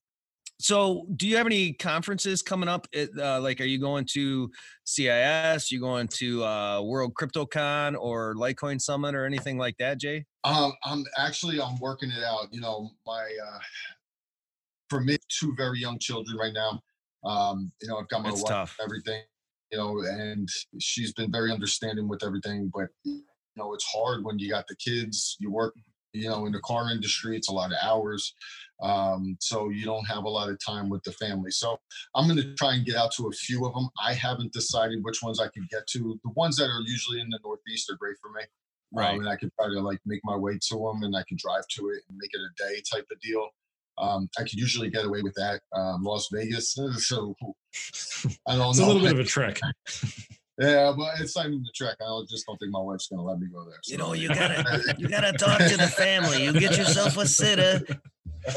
so 0.59 1.07
do 1.17 1.27
you 1.27 1.37
have 1.37 1.47
any 1.47 1.73
conferences 1.73 2.41
coming 2.41 2.69
up? 2.69 2.87
At, 2.95 3.11
uh, 3.19 3.41
like, 3.41 3.61
are 3.61 3.65
you 3.65 3.81
going 3.81 4.07
to 4.13 4.49
CIS? 4.85 5.73
You 5.73 5.81
going 5.81 6.07
to 6.09 6.45
uh, 6.45 6.83
World 6.83 7.15
CryptoCon 7.15 7.97
or 7.99 8.35
Litecoin 8.37 8.81
Summit 8.81 9.15
or 9.17 9.27
anything 9.27 9.59
like 9.59 9.77
that, 9.79 9.99
Jay? 9.99 10.25
Um, 10.45 10.73
I'm 10.85 11.05
actually 11.19 11.61
I'm 11.61 11.79
working 11.79 12.11
it 12.11 12.23
out. 12.23 12.47
You 12.53 12.61
know, 12.61 12.91
my 13.05 13.23
uh, 13.23 13.59
for 14.89 15.01
me, 15.01 15.17
two 15.29 15.55
very 15.57 15.81
young 15.81 15.99
children 15.99 16.37
right 16.37 16.53
now. 16.53 16.81
Um, 17.25 17.73
you 17.81 17.89
know, 17.89 17.99
I've 17.99 18.09
got 18.09 18.23
my 18.23 18.31
It's 18.31 18.43
wife, 18.43 18.51
tough. 18.51 18.77
everything. 18.83 19.23
You 19.71 19.79
know, 19.79 20.01
and 20.01 20.49
she's 20.81 21.13
been 21.15 21.33
very 21.33 21.51
understanding 21.51 22.07
with 22.09 22.23
everything. 22.23 22.71
But 22.75 22.89
you 23.05 23.23
know, 23.57 23.73
it's 23.73 23.87
hard 23.91 24.25
when 24.25 24.39
you 24.39 24.51
got 24.51 24.67
the 24.69 24.77
kids. 24.77 25.37
You 25.41 25.51
work, 25.51 25.75
you 26.13 26.29
know, 26.29 26.45
in 26.45 26.53
the 26.53 26.61
car 26.61 26.91
industry. 26.91 27.37
It's 27.37 27.49
a 27.49 27.55
lot 27.55 27.73
of 27.73 27.79
hours, 27.83 28.35
um, 28.83 29.37
so 29.41 29.71
you 29.71 29.87
don't 29.87 30.05
have 30.05 30.25
a 30.25 30.29
lot 30.29 30.51
of 30.51 30.59
time 30.65 30.91
with 30.91 31.03
the 31.05 31.13
family. 31.13 31.51
So 31.51 31.79
I'm 32.15 32.29
going 32.29 32.43
to 32.43 32.55
try 32.55 32.75
and 32.75 32.85
get 32.85 32.97
out 32.97 33.13
to 33.17 33.29
a 33.29 33.33
few 33.33 33.65
of 33.65 33.73
them. 33.73 33.89
I 34.03 34.13
haven't 34.13 34.53
decided 34.53 34.99
which 35.03 35.23
ones 35.23 35.41
I 35.41 35.49
can 35.49 35.67
get 35.71 35.87
to. 35.93 36.21
The 36.23 36.31
ones 36.33 36.57
that 36.57 36.69
are 36.69 36.83
usually 36.85 37.21
in 37.21 37.31
the 37.31 37.39
Northeast 37.43 37.91
are 37.91 37.97
great 37.97 38.17
for 38.21 38.31
me. 38.31 38.43
Right. 38.93 39.15
Um, 39.15 39.21
and 39.21 39.29
I 39.29 39.37
could 39.37 39.51
try 39.59 39.69
to 39.69 39.81
like 39.81 40.01
make 40.05 40.21
my 40.23 40.37
way 40.37 40.59
to 40.69 40.75
them 40.77 41.03
and 41.03 41.17
I 41.17 41.25
can 41.27 41.39
drive 41.41 41.67
to 41.77 41.89
it 41.89 42.03
and 42.09 42.19
make 42.19 42.31
it 42.35 42.41
a 42.41 42.69
day 42.69 42.83
type 42.93 43.07
of 43.11 43.19
deal. 43.21 43.49
Um, 43.99 44.29
I 44.39 44.43
could 44.43 44.55
usually 44.55 44.91
get 44.91 45.05
away 45.05 45.23
with 45.23 45.35
that. 45.35 45.61
Um, 45.75 46.03
Las 46.03 46.29
Vegas, 46.33 46.73
so 46.97 47.35
I 48.49 48.57
don't 48.57 48.71
It's 48.71 48.79
a 48.79 48.87
little 48.87 49.03
bit 49.03 49.13
of 49.13 49.19
a 49.19 49.25
trek. 49.37 49.61
yeah, 50.59 50.93
but 50.97 51.21
it's 51.21 51.37
not 51.37 51.47
even 51.47 51.63
the 51.63 51.73
trek. 51.75 51.97
I 52.01 52.05
don't, 52.05 52.29
just 52.29 52.47
don't 52.47 52.57
think 52.59 52.73
my 52.73 52.81
wife's 52.81 53.09
gonna 53.09 53.23
let 53.23 53.39
me 53.39 53.49
go 53.53 53.65
there. 53.65 53.79
You 53.87 53.97
know, 53.99 54.13
you 54.13 54.29
gotta 54.35 54.95
you 54.99 55.09
gotta 55.09 55.33
talk 55.33 55.59
to 55.59 55.77
the 55.77 55.89
family. 55.89 56.45
You 56.45 56.53
get 56.53 56.77
yourself 56.77 57.17
a 57.17 57.27
sitter, 57.27 57.81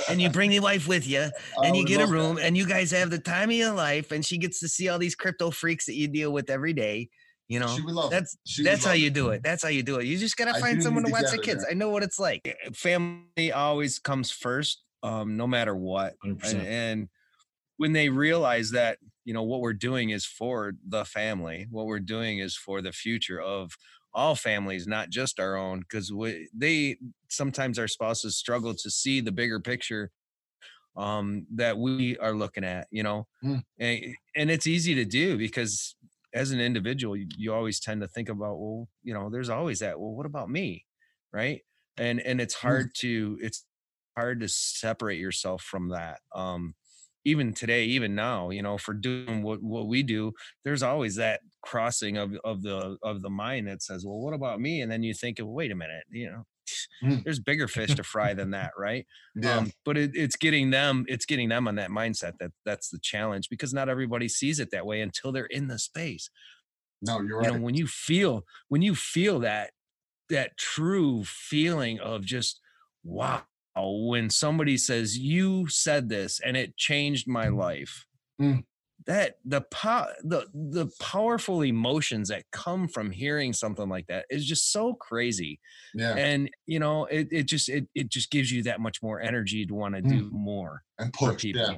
and 0.09 0.21
you 0.21 0.29
bring 0.29 0.51
your 0.51 0.63
wife 0.63 0.87
with 0.87 1.07
you, 1.07 1.29
and 1.63 1.75
you 1.75 1.85
get 1.85 1.97
a 1.97 1.99
love 2.01 2.09
that. 2.09 2.15
room, 2.15 2.39
and 2.41 2.55
you 2.57 2.65
guys 2.67 2.91
have 2.91 3.09
the 3.09 3.19
time 3.19 3.49
of 3.49 3.55
your 3.55 3.73
life, 3.73 4.11
and 4.11 4.25
she 4.25 4.37
gets 4.37 4.59
to 4.61 4.67
see 4.67 4.89
all 4.89 4.99
these 4.99 5.15
crypto 5.15 5.51
freaks 5.51 5.85
that 5.85 5.95
you 5.95 6.07
deal 6.07 6.31
with 6.31 6.49
every 6.49 6.73
day. 6.73 7.09
You 7.47 7.59
know, 7.59 7.67
She 7.67 7.83
would 7.83 7.93
love. 7.93 8.09
that's 8.09 8.35
She 8.45 8.63
would 8.63 8.71
that's 8.71 8.83
how 8.83 8.91
love 8.91 8.99
you 8.99 9.11
do 9.11 9.29
it. 9.29 9.43
That's 9.43 9.61
how 9.61 9.69
you 9.69 9.83
do 9.83 9.97
it. 9.99 10.05
You 10.05 10.17
just 10.17 10.35
gotta 10.35 10.59
find 10.59 10.81
someone 10.81 11.03
to 11.05 11.11
watch 11.11 11.29
the 11.31 11.37
kids. 11.37 11.61
there. 11.61 11.71
I 11.71 11.73
know 11.75 11.89
what 11.91 12.01
it's 12.01 12.17
like. 12.19 12.41
Family 12.73 13.51
always 13.53 13.99
comes 13.99 14.31
first, 14.31 14.81
um, 15.05 15.37
no 15.37 15.47
matter 15.47 15.75
what. 15.75 16.15
100%. 16.25 16.53
And, 16.53 16.67
and 16.67 17.09
when 17.77 17.93
they 17.93 18.09
realize 18.09 18.71
that, 18.71 18.97
you 19.23 19.33
know, 19.33 19.43
what 19.43 19.61
we're 19.61 19.73
doing 19.73 20.09
is 20.09 20.25
for 20.25 20.73
the 20.87 21.05
family, 21.05 21.67
what 21.69 21.85
we're 21.85 21.99
doing 21.99 22.39
is 22.39 22.55
for 22.55 22.81
the 22.81 22.91
future 22.91 23.39
of 23.39 23.71
all 24.13 24.35
families, 24.35 24.87
not 24.87 25.09
just 25.09 25.39
our 25.39 25.55
own, 25.57 25.81
because 25.81 26.11
they 26.53 26.97
sometimes 27.29 27.77
our 27.77 27.87
spouses 27.87 28.37
struggle 28.37 28.73
to 28.73 28.89
see 28.89 29.19
the 29.21 29.31
bigger 29.31 29.59
picture 29.59 30.11
um, 30.95 31.45
that 31.53 31.77
we 31.77 32.17
are 32.17 32.33
looking 32.33 32.63
at, 32.63 32.87
you 32.89 33.03
know, 33.03 33.27
Mm. 33.43 33.63
and, 33.77 34.15
and 34.35 34.49
it's 34.49 34.65
easy 34.67 34.95
to 34.95 35.05
do 35.05 35.37
because 35.37 35.95
as 36.33 36.51
an 36.51 36.61
individual, 36.61 37.17
you, 37.17 37.27
you 37.37 37.53
always 37.53 37.79
tend 37.79 38.01
to 38.01 38.07
think 38.07 38.29
about, 38.29 38.57
well, 38.57 38.87
you 39.03 39.13
know, 39.13 39.29
there's 39.29 39.49
always 39.49 39.79
that, 39.79 39.99
well, 39.99 40.15
what 40.15 40.25
about 40.25 40.49
me? 40.49 40.85
Right. 41.33 41.61
And, 41.97 42.21
and 42.21 42.39
it's 42.39 42.53
hard 42.53 42.91
to, 42.99 43.37
it's 43.41 43.65
hard 44.15 44.39
to 44.41 44.47
separate 44.47 45.19
yourself 45.19 45.61
from 45.63 45.89
that. 45.89 46.21
Um, 46.33 46.75
even 47.23 47.53
today, 47.53 47.85
even 47.85 48.13
now, 48.13 48.51
you 48.51 48.61
know, 48.61 48.77
for 48.77 48.93
doing 48.93 49.41
what, 49.41 49.61
what 49.61 49.87
we 49.87 50.03
do, 50.03 50.33
there's 50.63 50.83
always 50.83 51.15
that 51.15 51.41
crossing 51.63 52.17
of, 52.17 52.33
of 52.43 52.61
the 52.61 52.97
of 53.01 53.21
the 53.23 53.31
mind 53.31 53.67
that 53.67 53.81
says, 53.81 54.05
well, 54.05 54.19
what 54.19 54.33
about 54.33 54.61
me? 54.61 54.81
And 54.81 54.91
then 54.91 55.01
you 55.03 55.13
think, 55.13 55.37
wait 55.41 55.71
a 55.71 55.75
minute, 55.75 56.05
you 56.09 56.29
know, 56.29 56.45
Mm. 57.01 57.25
there's 57.25 57.39
bigger 57.39 57.67
fish 57.67 57.95
to 57.95 58.03
fry 58.03 58.33
than 58.33 58.51
that, 58.51 58.71
right? 58.77 59.07
Yeah. 59.35 59.65
Um, 59.65 59.71
but 59.83 59.97
it, 59.97 60.11
it's 60.15 60.35
getting 60.35 60.71
them, 60.71 61.05
it's 61.07 61.25
getting 61.25 61.49
them 61.49 61.67
on 61.67 61.75
that 61.75 61.89
mindset 61.89 62.33
that 62.39 62.51
that's 62.65 62.89
the 62.89 62.99
challenge 62.99 63.49
because 63.49 63.73
not 63.73 63.89
everybody 63.89 64.27
sees 64.29 64.59
it 64.59 64.71
that 64.71 64.85
way 64.85 65.01
until 65.01 65.31
they're 65.31 65.45
in 65.47 65.67
the 65.67 65.79
space. 65.79 66.29
no, 67.01 67.21
you're 67.21 67.37
You 67.37 67.47
right. 67.47 67.51
know, 67.51 67.55
when 67.57 67.75
you 67.75 67.87
feel 67.87 68.45
when 68.69 68.81
you 68.81 68.95
feel 68.95 69.39
that 69.39 69.71
that 70.29 70.57
true 70.57 71.23
feeling 71.25 71.99
of 71.99 72.23
just 72.25 72.61
wow 73.03 73.45
when 73.77 74.29
somebody 74.29 74.77
says 74.77 75.17
you 75.17 75.67
said 75.67 76.09
this 76.09 76.39
and 76.39 76.55
it 76.57 76.77
changed 76.77 77.27
my 77.27 77.47
life 77.49 78.05
Mm. 78.41 78.65
that 79.07 79.35
the 79.45 79.61
po- 79.61 80.11
the 80.23 80.45
the 80.53 80.91
powerful 80.99 81.61
emotions 81.63 82.27
that 82.29 82.43
come 82.51 82.87
from 82.89 83.11
hearing 83.11 83.53
something 83.53 83.87
like 83.87 84.07
that 84.07 84.25
is 84.29 84.45
just 84.45 84.71
so 84.73 84.93
crazy 84.93 85.59
yeah. 85.93 86.15
and 86.15 86.49
you 86.65 86.79
know 86.79 87.05
it, 87.05 87.27
it 87.31 87.43
just 87.47 87.69
it, 87.69 87.87
it 87.95 88.09
just 88.09 88.29
gives 88.31 88.51
you 88.51 88.63
that 88.63 88.81
much 88.81 89.01
more 89.01 89.21
energy 89.21 89.65
to 89.65 89.73
want 89.73 89.95
to 89.95 90.01
do 90.01 90.29
more 90.33 90.81
And 90.99 91.13
push. 91.13 91.41
people 91.43 91.61
Yeah. 91.61 91.77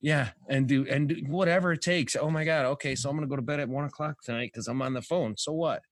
yeah 0.00 0.28
and 0.48 0.68
do 0.68 0.86
and 0.88 1.08
do 1.08 1.16
whatever 1.26 1.72
it 1.72 1.82
takes 1.82 2.14
oh 2.14 2.30
my 2.30 2.44
god 2.44 2.64
okay 2.66 2.94
so 2.94 3.10
i'm 3.10 3.16
gonna 3.16 3.26
go 3.26 3.34
to 3.36 3.42
bed 3.42 3.58
at 3.58 3.68
one 3.68 3.84
o'clock 3.84 4.16
tonight 4.22 4.50
because 4.52 4.68
i'm 4.68 4.80
on 4.82 4.92
the 4.94 5.02
phone 5.02 5.36
so 5.36 5.52
what 5.52 5.82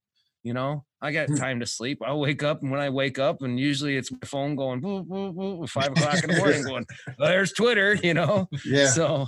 you 0.45 0.53
know 0.53 0.85
i 1.03 1.11
got 1.11 1.29
Hmm. 1.29 1.37
time 1.37 1.61
to 1.61 1.67
sleep 1.67 1.99
i'll 2.05 2.21
wake 2.21 2.43
up 2.43 2.63
and 2.63 2.71
when 2.71 2.81
i 2.81 2.89
wake 2.91 3.19
up 3.19 3.43
and 3.43 3.59
usually 3.59 3.97
it's 3.97 4.13
my 4.13 4.19
phone 4.25 4.55
going 4.55 4.81
boop, 4.81 5.07
boop, 5.09 5.35
boop, 5.35 5.69
five 5.69 5.91
o'clock 5.91 6.23
in 6.23 6.31
the 6.31 6.37
morning 6.39 6.63
going 6.71 6.87
there's 7.19 7.53
twitter 7.53 7.95
you 7.95 8.15
know 8.15 8.47
Yeah. 8.65 8.87
so 8.87 9.27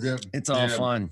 yeah. 0.00 0.16
it's 0.32 0.48
all 0.48 0.66
Yeah. 0.68 0.76
fun 0.76 1.10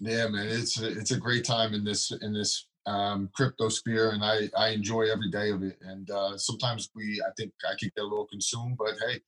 Yeah, 0.00 0.28
man, 0.28 0.46
it's 0.48 0.80
a, 0.80 0.88
it's 0.90 1.10
a 1.10 1.18
great 1.18 1.44
time 1.44 1.74
in 1.74 1.82
this 1.84 2.10
in 2.22 2.32
this 2.32 2.66
um, 2.86 3.30
crypto 3.34 3.68
sphere, 3.68 4.10
and 4.10 4.22
I 4.22 4.48
I 4.56 4.68
enjoy 4.68 5.10
every 5.10 5.30
day 5.30 5.50
of 5.50 5.62
it. 5.62 5.76
And 5.80 6.08
uh, 6.10 6.36
sometimes 6.38 6.90
we, 6.94 7.20
I 7.26 7.30
think 7.36 7.52
I 7.68 7.72
could 7.80 7.92
get 7.94 8.04
a 8.04 8.10
little 8.12 8.26
consumed, 8.26 8.76
but 8.78 8.94
hey, 9.04 9.20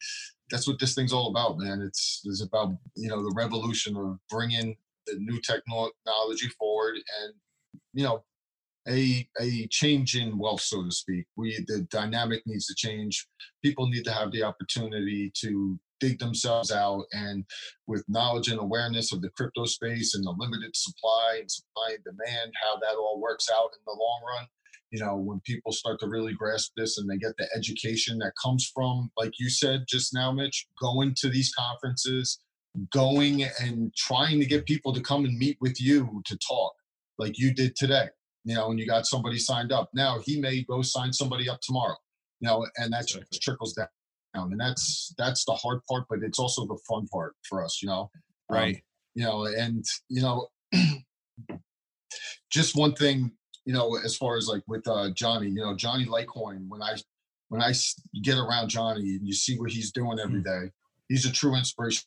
that's 0.51 0.69
what 0.69 0.79
this 0.79 0.95
thing's 0.95 1.13
all 1.13 1.31
about, 1.31 1.59
man. 1.59 1.81
It's 1.81 2.21
it's 2.25 2.43
about 2.43 2.69
you 2.97 3.09
know 3.09 3.23
the 3.23 3.33
revolution 3.35 3.97
of 3.97 4.19
bringing 4.31 4.77
the 5.07 5.15
new 5.19 5.41
technology 5.41 6.49
forward, 6.59 6.97
and 6.97 7.33
you 7.95 8.05
know 8.05 8.23
a 8.89 9.29
a 9.41 9.67
change 9.69 10.17
in 10.17 10.39
wealth, 10.39 10.61
so 10.61 10.85
to 10.85 10.91
speak. 10.91 11.27
We 11.37 11.65
the 11.67 11.87
dynamic 11.91 12.43
needs 12.47 12.67
to 12.67 12.75
change. 12.75 13.27
People 13.63 13.89
need 13.89 14.05
to 14.05 14.13
have 14.13 14.33
the 14.33 14.43
opportunity 14.43 15.33
to 15.41 15.79
dig 16.01 16.19
themselves 16.19 16.71
out 16.71 17.05
and 17.13 17.45
with 17.87 18.05
knowledge 18.09 18.49
and 18.49 18.61
awareness 18.61 19.13
of 19.13 19.21
the 19.21 19.31
crypto 19.31 19.65
space 19.65 20.15
and 20.15 20.25
the 20.25 20.35
limited 20.39 20.75
supply 20.75 21.39
and 21.41 21.51
supply 21.51 21.89
and 21.95 22.05
demand, 22.05 22.53
how 22.63 22.77
that 22.77 22.97
all 22.97 23.21
works 23.21 23.49
out 23.53 23.71
in 23.75 23.81
the 23.87 23.93
long 23.99 24.21
run. 24.27 24.47
You 24.91 25.01
know, 25.01 25.17
when 25.17 25.41
people 25.41 25.73
start 25.73 26.01
to 26.01 26.09
really 26.09 26.33
grasp 26.33 26.73
this 26.77 26.99
and 26.99 27.11
they 27.11 27.19
get 27.19 27.37
the 27.37 27.49
education 27.55 28.19
that 28.19 28.33
comes 28.43 28.71
from, 28.75 29.11
like 29.19 29.33
you 29.39 29.51
said 29.51 29.85
just 29.87 30.15
now, 30.15 30.33
Mitch, 30.33 30.67
going 30.81 31.15
to 31.19 31.29
these 31.29 31.53
conferences, 31.55 32.39
going 32.93 33.45
and 33.61 33.93
trying 33.95 34.41
to 34.41 34.47
get 34.47 34.65
people 34.67 34.93
to 34.95 35.01
come 35.01 35.25
and 35.25 35.37
meet 35.37 35.59
with 35.61 35.81
you 35.81 36.23
to 36.25 36.39
talk, 36.39 36.73
like 37.19 37.39
you 37.39 37.53
did 37.53 37.77
today. 37.77 38.09
You 38.45 38.55
know, 38.55 38.71
and 38.71 38.79
you 38.79 38.87
got 38.87 39.07
somebody 39.07 39.39
signed 39.39 39.73
up. 39.73 39.91
Now 39.95 40.21
he 40.25 40.41
may 40.41 40.63
go 40.63 40.83
sign 40.83 41.13
somebody 41.13 41.49
up 41.49 41.61
tomorrow. 41.61 41.97
You 42.41 42.49
know, 42.49 42.67
and 42.77 42.93
that 42.93 43.03
Exactly. 43.03 43.27
just 43.33 43.43
trickles 43.43 43.73
down 43.75 43.89
and 44.35 44.61
that's 44.61 45.13
that's 45.19 45.45
the 45.47 45.53
hard 45.55 45.81
part 45.91 46.05
but 46.09 46.21
it's 46.23 46.39
also 46.39 46.65
the 46.67 46.79
fun 46.89 47.09
part 47.09 47.35
for 47.49 47.65
us 47.65 47.81
you 47.83 47.89
know 47.89 48.11
Um, 48.51 48.57
right 48.57 48.83
you 49.15 49.25
know 49.25 49.47
and 49.47 49.85
you 50.09 50.23
know 50.23 50.47
just 52.51 52.77
one 52.77 52.95
thing 52.95 53.33
you 53.65 53.73
know 53.73 53.97
as 54.05 54.17
far 54.17 54.37
as 54.37 54.47
like 54.47 54.63
with 54.69 54.87
uh 54.87 55.11
johnny 55.11 55.49
you 55.49 55.57
know 55.57 55.75
johnny 55.75 56.07
litecoin 56.07 56.67
when 56.69 56.83
i 56.83 56.95
when 57.49 57.63
I 57.63 57.73
get 58.23 58.37
around 58.39 58.69
johnny 58.69 59.17
and 59.17 59.27
you 59.27 59.33
see 59.33 59.59
what 59.59 59.71
he's 59.71 59.91
doing 59.91 60.19
every 60.19 60.43
day 60.43 60.71
he's 61.09 61.27
a 61.27 61.33
true 61.33 61.57
inspiration 61.57 62.05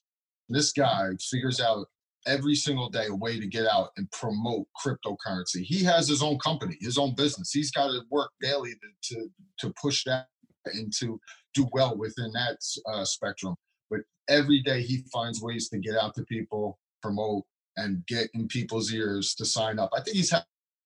this 0.49 0.71
guy 0.71 1.09
figures 1.19 1.59
out 1.59 1.87
every 2.27 2.55
single 2.55 2.89
day 2.89 3.07
a 3.07 3.15
way 3.15 3.39
to 3.39 3.47
get 3.47 3.65
out 3.67 3.89
and 3.97 4.09
promote 4.11 4.67
cryptocurrency. 4.83 5.63
He 5.63 5.83
has 5.83 6.07
his 6.07 6.21
own 6.21 6.37
company 6.39 6.77
his 6.81 6.97
own 6.97 7.15
business. 7.15 7.51
He's 7.51 7.71
got 7.71 7.87
to 7.87 8.01
work 8.09 8.31
daily 8.41 8.71
to 8.71 9.15
to, 9.15 9.29
to 9.59 9.73
push 9.81 10.03
that 10.05 10.27
and 10.65 10.93
to 10.99 11.19
do 11.53 11.67
well 11.71 11.97
within 11.97 12.31
that 12.33 12.57
uh, 12.91 13.05
spectrum. 13.05 13.55
But 13.89 14.01
every 14.29 14.61
day 14.61 14.81
he 14.81 15.03
finds 15.11 15.41
ways 15.41 15.69
to 15.69 15.79
get 15.79 15.95
out 15.95 16.13
to 16.15 16.23
people 16.25 16.77
promote 17.01 17.43
and 17.77 18.05
get 18.05 18.29
in 18.33 18.47
people's 18.47 18.93
ears 18.93 19.33
to 19.35 19.45
sign 19.45 19.79
up. 19.79 19.89
I 19.95 20.01
think 20.01 20.17
he's 20.17 20.31
had 20.31 20.43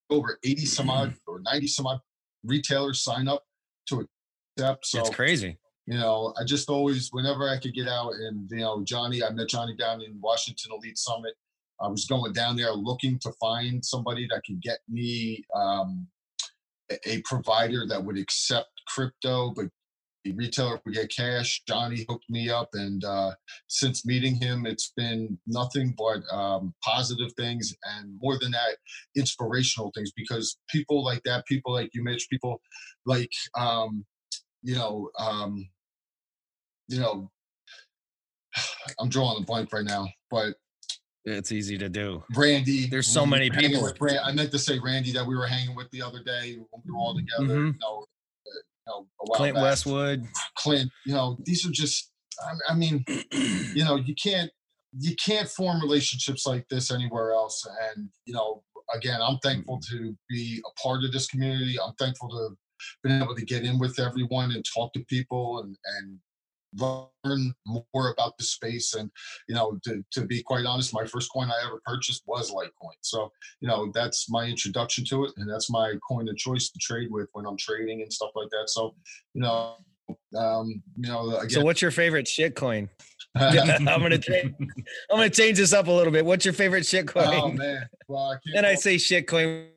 over 0.09 0.37
80 0.43 0.65
some 0.65 0.89
odd 0.89 1.15
or 1.27 1.41
90 1.41 1.67
some 1.67 1.87
odd 1.87 1.99
retailers 2.43 3.03
sign 3.03 3.27
up 3.27 3.43
to 3.89 4.07
accept 4.57 4.85
so 4.85 4.99
it's 4.99 5.09
crazy 5.09 5.57
you 5.87 5.97
know, 5.97 6.33
I 6.39 6.43
just 6.43 6.69
always, 6.69 7.09
whenever 7.11 7.47
I 7.47 7.59
could 7.59 7.73
get 7.73 7.87
out 7.87 8.13
and, 8.13 8.49
you 8.49 8.57
know, 8.57 8.83
Johnny, 8.83 9.23
I 9.23 9.29
met 9.29 9.49
Johnny 9.49 9.75
down 9.75 10.01
in 10.01 10.19
Washington 10.19 10.71
Elite 10.73 10.97
Summit. 10.97 11.35
I 11.79 11.87
was 11.87 12.05
going 12.05 12.33
down 12.33 12.55
there 12.55 12.71
looking 12.71 13.19
to 13.19 13.31
find 13.33 13.85
somebody 13.85 14.27
that 14.31 14.43
could 14.45 14.61
get 14.61 14.79
me 14.89 15.43
um, 15.53 16.07
a, 17.05 17.21
provider 17.23 17.85
that 17.87 18.03
would 18.03 18.17
accept 18.17 18.69
crypto, 18.87 19.51
but 19.55 19.65
the 20.23 20.31
retailer 20.31 20.79
would 20.83 20.95
get 20.95 21.11
cash. 21.15 21.61
Johnny 21.67 22.05
hooked 22.09 22.29
me 22.29 22.49
up. 22.49 22.69
And 22.73 23.03
uh, 23.03 23.31
since 23.67 24.07
meeting 24.07 24.35
him, 24.35 24.65
it's 24.65 24.91
been 24.97 25.37
nothing 25.45 25.93
but 25.95 26.21
um, 26.35 26.73
positive 26.83 27.31
things. 27.33 27.75
And 27.83 28.17
more 28.21 28.39
than 28.39 28.51
that, 28.51 28.77
inspirational 29.15 29.91
things 29.93 30.11
because 30.15 30.57
people 30.69 31.03
like 31.03 31.21
that, 31.25 31.45
people 31.45 31.73
like 31.73 31.91
you, 31.93 32.03
Mitch, 32.03 32.27
people 32.29 32.59
like, 33.05 33.31
um, 33.55 34.03
you 34.63 34.73
know, 34.73 35.11
um, 35.19 35.67
you 36.87 36.99
know, 36.99 37.29
I'm 38.99 39.09
drawing 39.09 39.41
a 39.41 39.45
blank 39.45 39.71
right 39.73 39.85
now, 39.85 40.07
but 40.29 40.55
it's 41.25 41.51
easy 41.51 41.77
to 41.77 41.89
do 41.89 42.23
Randy. 42.35 42.87
There's 42.87 43.07
so 43.07 43.25
many 43.25 43.49
people. 43.49 43.81
With 43.81 43.99
Ran- 43.99 44.19
I 44.23 44.31
meant 44.31 44.51
to 44.51 44.59
say 44.59 44.79
Randy 44.79 45.11
that 45.13 45.25
we 45.25 45.35
were 45.35 45.47
hanging 45.47 45.75
with 45.75 45.89
the 45.91 46.01
other 46.01 46.21
day 46.23 46.57
when 46.57 46.81
we 46.85 46.91
were 46.91 46.99
all 46.99 47.15
together. 47.15 47.55
Mhm. 47.59 47.73
You 47.73 47.79
know, 47.81 48.05
uh, 48.47 48.51
you 48.53 48.83
know, 48.87 49.07
a 49.21 49.25
while 49.25 49.37
clint 49.37 49.55
back. 49.55 49.63
westwood 49.63 50.27
Clint. 50.57 50.91
You 51.05 51.13
know, 51.13 51.37
these 51.43 51.65
are 51.65 51.71
just. 51.71 52.11
I, 52.39 52.73
I 52.73 52.75
mean, 52.75 53.03
you 53.73 53.83
know, 53.85 53.95
you 53.95 54.13
can't 54.13 54.51
you 54.99 55.15
can't 55.15 55.49
form 55.49 55.81
relationships 55.81 56.45
like 56.45 56.67
this 56.69 56.91
anywhere 56.91 57.31
else. 57.31 57.65
And 57.95 58.09
you 58.25 58.33
know, 58.33 58.63
again, 58.93 59.19
I'm 59.21 59.39
thankful 59.39 59.79
to 59.89 60.15
be 60.29 60.61
a 60.65 60.81
part 60.81 61.03
of 61.03 61.11
this 61.11 61.27
community. 61.27 61.77
I'm 61.83 61.93
thankful 61.95 62.29
to 62.29 62.43
have 62.43 62.57
been 63.03 63.21
able 63.21 63.35
to 63.35 63.45
get 63.45 63.63
in 63.63 63.79
with 63.79 63.99
everyone 63.99 64.51
and 64.51 64.63
talk 64.73 64.93
to 64.93 65.03
people 65.05 65.61
and 65.61 65.75
and 65.97 66.19
learn 66.77 67.53
more 67.65 68.11
about 68.11 68.37
the 68.37 68.43
space 68.43 68.93
and 68.93 69.09
you 69.47 69.55
know 69.55 69.77
to, 69.83 70.03
to 70.11 70.25
be 70.25 70.41
quite 70.43 70.65
honest 70.65 70.93
my 70.93 71.05
first 71.05 71.31
coin 71.31 71.49
i 71.49 71.65
ever 71.65 71.81
purchased 71.85 72.23
was 72.25 72.51
litecoin. 72.51 72.95
So 73.01 73.31
you 73.61 73.67
know 73.67 73.91
that's 73.93 74.29
my 74.29 74.45
introduction 74.45 75.05
to 75.05 75.25
it 75.25 75.31
and 75.37 75.49
that's 75.49 75.69
my 75.69 75.93
coin 76.07 76.27
of 76.29 76.37
choice 76.37 76.69
to 76.69 76.79
trade 76.79 77.09
with 77.11 77.27
when 77.33 77.45
i'm 77.45 77.57
trading 77.57 78.01
and 78.01 78.11
stuff 78.11 78.31
like 78.35 78.49
that. 78.49 78.69
So 78.69 78.95
you 79.33 79.41
know 79.41 79.75
um 80.37 80.81
you 80.97 81.09
know 81.09 81.39
so 81.47 81.61
what's 81.63 81.81
your 81.81 81.91
favorite 81.91 82.27
shit 82.27 82.55
coin? 82.55 82.89
I'm 83.35 83.83
gonna 83.85 84.17
change 84.17 84.53
i'm 84.59 85.17
gonna 85.17 85.29
change 85.29 85.57
this 85.57 85.73
up 85.73 85.87
a 85.87 85.91
little 85.91 86.13
bit. 86.13 86.25
What's 86.25 86.45
your 86.45 86.53
favorite 86.53 86.85
shit 86.85 87.07
coin? 87.07 87.27
oh 87.27 87.51
man. 87.51 87.87
Well 88.07 88.31
i 88.31 88.33
can't 88.45 88.57
and 88.57 88.65
I 88.65 88.75
say 88.75 88.97
shit 88.97 89.27
coin. 89.27 89.67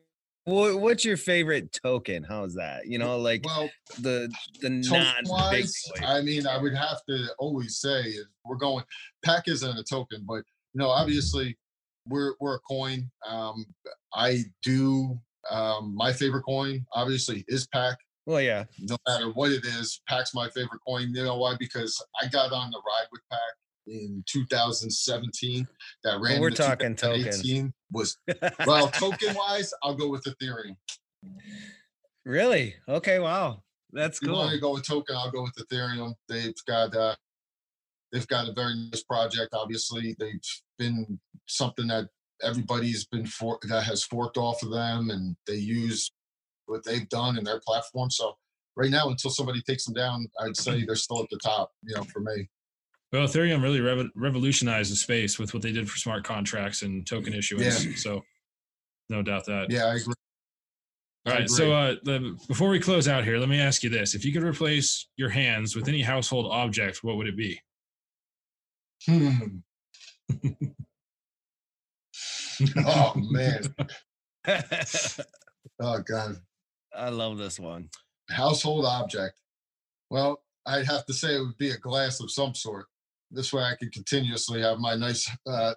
Wha- 0.49 0.75
What's 0.75 1.05
your 1.05 1.17
favorite 1.17 1.77
token? 1.83 2.23
How's 2.23 2.55
that? 2.55 2.87
You 2.87 2.97
know, 2.97 3.17
like 3.17 3.45
well 3.45 3.69
the 4.01 4.31
the 4.61 4.69
non 4.69 5.15
big 5.23 5.27
wise. 5.29 5.83
I 6.05 6.21
mean, 6.21 6.47
I 6.47 6.57
would 6.57 6.75
have 6.75 6.97
to 7.09 7.27
always 7.39 7.77
say 7.79 8.13
we're 8.45 8.55
going. 8.57 8.83
PAC 9.23 9.47
isn't 9.47 9.77
a 9.77 9.83
token, 9.83 10.23
but 10.27 10.43
you 10.73 10.79
know, 10.79 10.89
obviously, 10.89 11.57
we're 12.07 12.33
we're 12.39 12.55
a 12.55 12.59
coin. 12.61 13.09
Um, 13.27 13.65
I 14.13 14.43
do. 14.63 15.19
Um, 15.49 15.95
my 15.95 16.11
favorite 16.13 16.43
coin, 16.43 16.85
obviously, 16.93 17.45
is 17.47 17.65
PAC. 17.67 17.97
Well, 18.25 18.41
yeah, 18.41 18.65
No 18.79 18.97
matter 19.07 19.29
what 19.31 19.51
it 19.51 19.65
is, 19.65 20.01
PAC's 20.07 20.35
my 20.35 20.49
favorite 20.49 20.81
coin. 20.85 21.11
You 21.15 21.23
know 21.23 21.37
why? 21.37 21.55
Because 21.59 21.99
I 22.21 22.27
got 22.27 22.51
on 22.51 22.69
the 22.69 22.77
ride 22.85 23.07
with 23.11 23.21
PAC 23.31 23.39
in 23.89 24.23
2017. 24.27 25.67
That 26.03 26.19
ran. 26.21 26.39
we're 26.39 26.49
into 26.49 26.61
talking 26.63 26.95
tokens. 26.95 27.41
2018, 27.41 27.73
Was 27.91 28.17
well, 28.67 28.87
token 28.89 29.35
wise, 29.35 29.73
I'll 29.83 29.95
go 29.95 30.09
with 30.09 30.23
Ethereum. 30.23 30.75
really? 32.25 32.75
Okay, 32.87 33.19
wow, 33.19 33.63
that's 33.91 34.17
If 34.17 34.23
you 34.23 34.27
cool. 34.29 34.37
want 34.37 34.51
to 34.53 34.59
go 34.59 34.73
with 34.73 34.87
token, 34.87 35.15
I'll 35.15 35.31
go 35.31 35.43
with 35.43 35.55
Ethereum. 35.55 36.13
They've 36.27 36.53
got 36.67 36.95
uh, 36.95 37.15
they've 38.11 38.27
got 38.27 38.47
a 38.49 38.53
very 38.53 38.75
nice 38.75 39.03
project. 39.03 39.53
Obviously, 39.53 40.15
they've 40.19 40.39
been 40.77 41.19
something 41.47 41.87
that 41.87 42.07
everybody's 42.43 43.05
been 43.05 43.25
for 43.25 43.59
that 43.63 43.83
has 43.83 44.03
forked 44.03 44.37
off 44.37 44.61
of 44.63 44.71
them, 44.71 45.09
and 45.09 45.35
they 45.47 45.55
use 45.55 46.11
what 46.67 46.83
they've 46.85 47.09
done 47.09 47.37
in 47.37 47.43
their 47.43 47.59
platform. 47.65 48.09
So 48.11 48.35
right 48.75 48.91
now, 48.91 49.09
until 49.09 49.31
somebody 49.31 49.61
takes 49.61 49.85
them 49.85 49.95
down, 49.95 50.27
I'd 50.39 50.55
say 50.55 50.85
they're 50.85 50.95
still 50.95 51.23
at 51.23 51.29
the 51.31 51.39
top. 51.43 51.71
You 51.83 51.95
know, 51.95 52.03
for 52.03 52.19
me. 52.21 52.47
Well, 53.11 53.27
Ethereum 53.27 53.63
really 53.63 53.81
rev- 53.81 54.11
revolutionized 54.15 54.91
the 54.91 54.95
space 54.95 55.39
with 55.39 55.53
what 55.53 55.63
they 55.63 55.71
did 55.71 55.89
for 55.89 55.97
smart 55.97 56.23
contracts 56.23 56.83
and 56.83 57.07
token 57.07 57.33
issuance. 57.33 58.03
So, 58.03 58.23
no 59.09 59.23
doubt 59.23 59.45
that. 59.47 59.71
Yeah, 59.71 59.85
I 59.85 59.95
agree. 59.95 60.13
All 61.25 61.33
I 61.33 61.39
right. 61.39 61.49
So, 61.49 61.73
uh, 61.73 61.95
the, 62.03 62.37
before 62.47 62.69
we 62.69 62.79
close 62.79 63.07
out 63.07 63.23
here, 63.23 63.39
let 63.39 63.49
me 63.49 63.59
ask 63.59 63.83
you 63.83 63.89
this: 63.89 64.13
If 64.13 64.23
you 64.23 64.31
could 64.31 64.43
replace 64.43 65.07
your 65.17 65.29
hands 65.29 65.75
with 65.75 65.87
any 65.87 66.01
household 66.01 66.51
object, 66.51 67.03
what 67.03 67.17
would 67.17 67.27
it 67.27 67.37
be? 67.37 67.59
Hmm. 69.05 69.39
Oh 72.85 73.13
man. 73.15 73.63
Oh 75.81 76.01
god. 76.01 76.35
I 76.93 77.07
love 77.07 77.37
this 77.37 77.57
one. 77.57 77.89
Household 78.29 78.83
object. 78.85 79.39
Well, 80.09 80.43
I'd 80.65 80.87
have 80.87 81.05
to 81.05 81.13
say 81.13 81.35
it 81.35 81.39
would 81.39 81.57
be 81.57 81.69
a 81.69 81.77
glass 81.77 82.19
of 82.19 82.31
some 82.31 82.53
sort. 82.53 82.87
This 83.31 83.53
way 83.53 83.63
I 83.63 83.75
can 83.79 83.89
continuously 83.91 84.61
have 84.61 84.79
my 84.79 84.95
nice 84.95 85.29
uh 85.47 85.73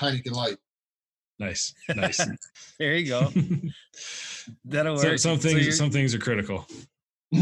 Heineken 0.00 0.32
light. 0.32 0.56
Nice, 1.38 1.74
nice. 1.94 2.20
There 2.78 2.94
you 2.94 3.06
go. 3.08 3.32
That'll 4.64 4.98
so, 4.98 5.16
some 5.16 5.38
things, 5.38 5.60
you're- 5.60 5.72
some 5.72 5.90
things 5.90 6.14
are 6.14 6.18
critical. 6.18 6.66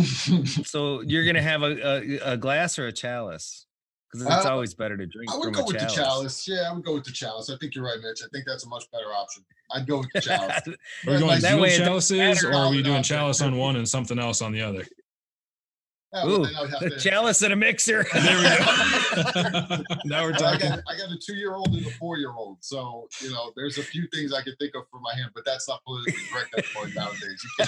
So 0.65 1.01
you're 1.03 1.25
gonna 1.25 1.43
have 1.43 1.63
a, 1.63 2.21
a, 2.23 2.33
a 2.33 2.37
glass 2.37 2.79
or 2.79 2.87
a 2.87 2.93
chalice? 2.93 3.67
Because 4.13 4.27
it's 4.27 4.47
Uh, 4.47 4.51
always 4.53 4.75
better 4.75 4.97
to 4.97 5.07
drink 5.07 5.31
I 5.31 5.35
from 5.35 5.41
would 5.41 5.55
go 5.55 5.63
a 5.63 5.67
with 5.67 5.77
chalice. 5.79 5.95
the 5.97 6.03
chalice. 6.03 6.49
Yeah, 6.49 6.71
I 6.71 6.73
would 6.73 6.85
go 6.85 6.95
with 6.95 7.05
the 7.05 7.13
chalice. 7.13 7.51
I 7.51 7.57
think 7.59 7.75
you're 7.75 7.85
right, 7.85 7.99
Mitch. 8.03 8.21
I 8.25 8.29
think 8.33 8.45
that's 8.47 8.65
a 8.65 8.69
much 8.69 8.85
better 8.93 9.07
option. 9.15 9.45
I'd 9.73 9.87
go 9.87 9.99
with 9.99 10.09
the 10.15 10.21
chalice. 10.21 10.63
Are 10.67 10.71
we 11.07 11.13
Yeah, 11.13 11.19
going 11.19 11.27
like- 11.31 11.41
That 11.43 11.51
dual 11.53 11.61
way 11.63 11.69
it 11.75 11.79
doesn't 11.79 12.17
chalices, 12.17 12.45
or 12.45 12.49
are 12.51 12.53
how 12.53 12.71
we 12.71 12.83
doing 12.83 13.03
chalice 13.03 13.41
on 13.41 13.57
one 13.57 13.77
and 13.77 13.89
something 13.89 14.19
else 14.19 14.43
on 14.43 14.53
the 14.53 14.63
other? 14.63 14.85
Yeah, 16.13 16.25
well, 16.25 16.41
Ooh, 16.41 16.45
then 16.47 16.57
I'd 16.57 16.83
a 16.83 16.91
to- 16.91 16.99
chalice 16.99 17.41
and 17.43 17.53
a 17.53 17.57
mixer. 17.57 18.05
There 18.13 18.37
we 18.37 18.43
go. 18.43 19.83
now 20.05 20.25
we're 20.25 20.33
I 20.35 20.39
talking. 20.39 20.69
got, 20.71 20.81
I 20.89 20.97
got 20.99 21.11
a 21.13 21.17
two-year-old 21.25 21.69
and 21.73 21.87
a 21.87 21.91
four-year-old, 21.91 22.59
so 22.61 23.07
you 23.21 23.31
know, 23.31 23.53
there's 23.55 23.79
a 23.79 23.83
few 23.83 24.09
things 24.13 24.33
I 24.33 24.43
can 24.43 24.57
think 24.57 24.75
of 24.75 24.89
for 24.91 24.99
my 24.99 25.15
hand, 25.15 25.31
but 25.37 25.45
that's 25.45 25.69
not 25.69 25.85
politically 25.85 26.21
correct 26.33 26.53
anymore 26.57 26.89
nowadays. 26.97 27.45
You 27.59 27.65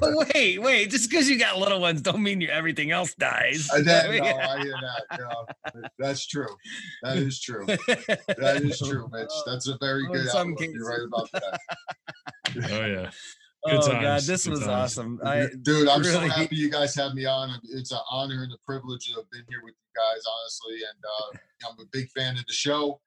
can't 0.00 0.26
wait, 0.34 0.58
wait. 0.60 0.90
Just 0.90 1.08
because 1.08 1.28
you 1.30 1.38
got 1.38 1.58
little 1.58 1.80
ones, 1.80 2.02
don't 2.02 2.22
mean 2.24 2.40
you, 2.40 2.48
everything 2.48 2.90
else 2.90 3.14
dies. 3.14 3.68
I, 3.72 3.82
that, 3.82 4.10
no, 4.10 4.24
I 4.24 4.58
hear 4.62 4.74
that. 4.80 5.20
No, 5.20 5.80
that's 6.00 6.26
true. 6.26 6.48
That 7.04 7.18
is 7.18 7.40
true. 7.40 7.66
That 7.66 8.60
is 8.64 8.78
true, 8.80 9.08
Mitch. 9.12 9.30
That's 9.46 9.68
a 9.68 9.78
very 9.80 10.04
Oh, 10.08 10.12
good 10.12 10.22
in 10.22 10.28
some 10.28 10.52
outlook. 10.52 10.70
You're 10.74 10.88
right 10.88 11.00
about 11.06 11.30
that. 11.32 11.60
oh 12.72 12.84
yeah. 12.86 13.10
Oh 13.68 13.80
Good 13.80 14.00
god, 14.02 14.22
this 14.22 14.44
good 14.44 14.50
was 14.50 14.60
times. 14.60 14.70
awesome. 14.70 15.20
I 15.24 15.46
Dude, 15.62 15.88
I'm 15.88 16.02
so 16.04 16.10
really- 16.18 16.28
happy 16.30 16.56
you 16.56 16.70
guys 16.70 16.94
had 16.94 17.14
me 17.14 17.24
on. 17.26 17.60
It's 17.70 17.92
an 17.92 17.98
honor 18.10 18.42
and 18.44 18.52
a 18.52 18.58
privilege 18.66 19.06
to 19.06 19.14
have 19.16 19.30
been 19.30 19.44
here 19.48 19.60
with 19.64 19.74
you 19.74 20.00
guys, 20.00 20.22
honestly. 20.40 20.74
And 20.76 21.04
uh, 21.04 21.38
I'm 21.70 21.80
a 21.84 21.88
big 21.92 22.08
fan 22.10 22.36
of 22.36 22.46
the 22.46 22.52
show, 22.52 23.00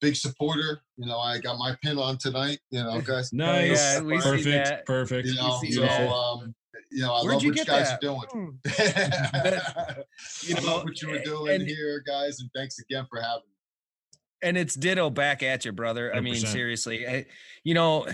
big 0.00 0.16
supporter. 0.16 0.80
You 0.96 1.06
know, 1.06 1.18
I 1.18 1.38
got 1.38 1.58
my 1.58 1.76
pin 1.82 1.98
on 1.98 2.18
tonight. 2.18 2.58
You 2.70 2.82
know, 2.82 3.00
guys. 3.00 3.30
Nice. 3.32 3.78
yeah, 3.78 4.00
we 4.00 4.20
see 4.20 4.28
perfect. 4.30 4.44
that. 4.66 4.86
Perfect. 4.86 5.28
You 5.28 5.34
know, 5.34 5.58
see 5.60 5.72
so 5.72 5.84
um, 5.86 6.54
you 6.92 7.02
know, 7.02 7.12
I 7.14 7.22
Where'd 7.22 7.34
love 7.34 7.42
you 7.42 7.50
what 7.50 7.58
you 7.58 7.64
guys 7.64 7.88
that? 7.88 7.98
are 7.98 8.00
doing. 8.00 8.20
Hmm. 8.30 8.50
you 10.42 10.54
You 10.54 10.54
know 10.56 10.66
know, 10.78 10.84
what 10.84 11.02
you 11.02 11.08
were 11.10 11.18
doing 11.20 11.54
and- 11.60 11.66
here, 11.68 12.02
guys, 12.06 12.40
and 12.40 12.50
thanks 12.54 12.78
again 12.78 13.06
for 13.10 13.20
having 13.20 13.42
me. 13.48 14.18
and 14.42 14.56
it's 14.56 14.74
ditto 14.74 15.10
back 15.10 15.42
at 15.42 15.64
you, 15.64 15.72
brother. 15.72 16.14
I 16.14 16.20
mean, 16.20 16.36
seriously, 16.36 17.06
I, 17.06 17.26
you 17.64 17.74
know, 17.74 18.06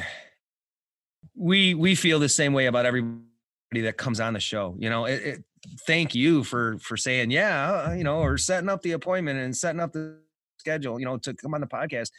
we 1.42 1.74
we 1.74 1.94
feel 1.94 2.18
the 2.18 2.28
same 2.28 2.52
way 2.52 2.66
about 2.66 2.86
everybody 2.86 3.24
that 3.82 3.96
comes 3.96 4.20
on 4.20 4.32
the 4.32 4.40
show. 4.40 4.76
You 4.78 4.88
know, 4.88 5.06
it, 5.06 5.22
it, 5.22 5.44
thank 5.86 6.14
you 6.14 6.44
for 6.44 6.78
for 6.78 6.96
saying 6.96 7.30
yeah, 7.30 7.88
uh, 7.88 7.92
you 7.92 8.04
know, 8.04 8.20
or 8.20 8.38
setting 8.38 8.68
up 8.68 8.82
the 8.82 8.92
appointment 8.92 9.40
and 9.40 9.56
setting 9.56 9.80
up 9.80 9.92
the 9.92 10.18
schedule. 10.58 11.00
You 11.00 11.06
know, 11.06 11.16
to 11.18 11.34
come 11.34 11.54
on 11.54 11.60
the 11.60 11.66
podcast. 11.66 12.10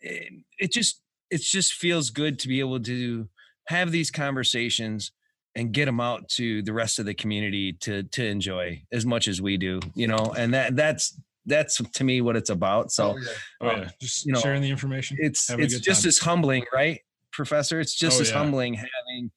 It, 0.00 0.32
it 0.58 0.72
just 0.72 1.00
it 1.30 1.40
just 1.40 1.74
feels 1.74 2.10
good 2.10 2.38
to 2.40 2.48
be 2.48 2.60
able 2.60 2.80
to 2.80 3.28
have 3.68 3.90
these 3.90 4.10
conversations 4.10 5.12
and 5.54 5.72
get 5.72 5.84
them 5.86 6.00
out 6.00 6.28
to 6.28 6.62
the 6.62 6.72
rest 6.72 6.98
of 6.98 7.06
the 7.06 7.14
community 7.14 7.72
to 7.72 8.04
to 8.04 8.24
enjoy 8.24 8.82
as 8.92 9.04
much 9.04 9.26
as 9.26 9.42
we 9.42 9.56
do. 9.56 9.80
You 9.94 10.06
know, 10.06 10.34
and 10.36 10.54
that 10.54 10.76
that's 10.76 11.18
that's 11.46 11.78
to 11.78 12.04
me 12.04 12.20
what 12.20 12.36
it's 12.36 12.50
about. 12.50 12.92
So 12.92 13.14
oh, 13.14 13.18
yeah. 13.18 13.28
Oh 13.60 13.68
um, 13.68 13.80
yeah. 13.80 13.88
Just 14.00 14.24
you 14.24 14.32
know, 14.32 14.40
sharing 14.40 14.62
the 14.62 14.70
information. 14.70 15.16
it's 15.20 15.50
it's 15.50 15.80
just 15.80 16.02
time. 16.02 16.08
as 16.08 16.18
humbling, 16.18 16.64
right, 16.72 17.00
Professor? 17.32 17.80
It's 17.80 17.94
just 17.94 18.18
Oh, 18.18 18.22
as 18.22 18.30
yeah. 18.30 18.38
humbling 18.38 18.74
having 18.74 19.30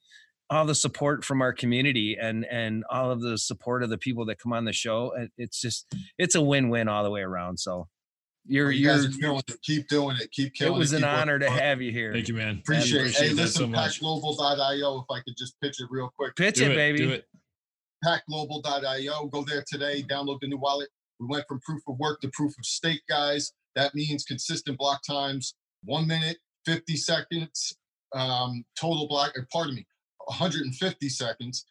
all 0.49 0.65
the 0.65 0.75
support 0.75 1.25
from 1.25 1.41
our 1.41 1.51
community 1.53 2.17
and 2.21 2.45
and 2.45 2.83
all 2.91 3.09
of 3.11 3.21
the 3.21 3.37
support 3.37 3.81
of 3.83 3.89
the 3.89 3.97
people 3.97 4.25
that 4.27 4.37
come 4.39 4.53
on 4.53 4.65
the 4.65 4.73
show. 4.73 5.11
It's 5.37 5.59
just 5.59 5.87
it's 6.19 6.35
a 6.35 6.41
win 6.41 6.69
win 6.69 6.87
all 6.87 7.03
the 7.03 7.09
way 7.11 7.21
around. 7.21 7.57
So 7.59 7.87
you're 8.47 8.65
Well, 8.67 8.73
you 8.73 8.81
you're. 8.83 8.95
guys 8.95 9.05
are 9.05 9.19
killing 9.19 9.41
it. 9.47 9.61
Keep 9.63 9.87
doing 9.87 10.17
it. 10.21 10.31
Keep 10.31 10.47
It 10.49 10.53
killing 10.53 10.75
it. 10.75 10.77
was 10.77 10.93
an 10.93 10.99
Keep 10.99 11.07
working 11.07 11.19
honor 11.21 11.39
to 11.39 11.49
have 11.49 11.81
you 11.81 11.91
here. 11.91 12.13
Thank 12.13 12.27
you, 12.27 12.35
man. 12.35 12.59
Appreciate, 12.59 13.07
it. 13.07 13.15
Hey, 13.15 13.29
that 13.29 13.35
listen, 13.37 13.61
so 13.61 13.67
much. 13.67 13.99
packglobal.io, 13.99 14.99
if 14.99 15.05
I 15.09 15.21
could 15.21 15.35
just 15.35 15.59
pitch 15.61 15.79
it 15.81 15.87
real 15.89 16.11
quick. 16.15 16.35
Pitch 16.35 16.57
Do 16.57 16.65
it, 16.65 16.71
it, 16.73 16.75
baby. 16.75 16.97
Do 16.99 17.09
it. 17.09 17.25
packglobal.io. 18.05 19.27
Go 19.27 19.43
there 19.43 19.63
today, 19.67 20.03
download 20.03 20.39
the 20.41 20.47
new 20.47 20.57
wallet. 20.57 20.89
We 21.19 21.27
went 21.27 21.45
from 21.47 21.59
proof 21.61 21.81
of 21.87 21.97
work 21.97 22.21
to 22.21 22.29
proof 22.33 22.51
of 22.57 22.65
stake, 22.65 23.01
guys. 23.09 23.51
That 23.75 23.95
means 23.95 24.23
consistent 24.23 24.77
block 24.77 25.01
times, 25.07 25.55
one 25.83 26.07
minute, 26.07 26.37
50 26.65 26.95
seconds, 26.97 27.75
um, 28.15 28.63
total 28.79 29.07
block, 29.07 29.33
or 29.37 29.47
pardon 29.51 29.75
me, 29.75 29.85
150 30.25 31.09
seconds, 31.09 31.65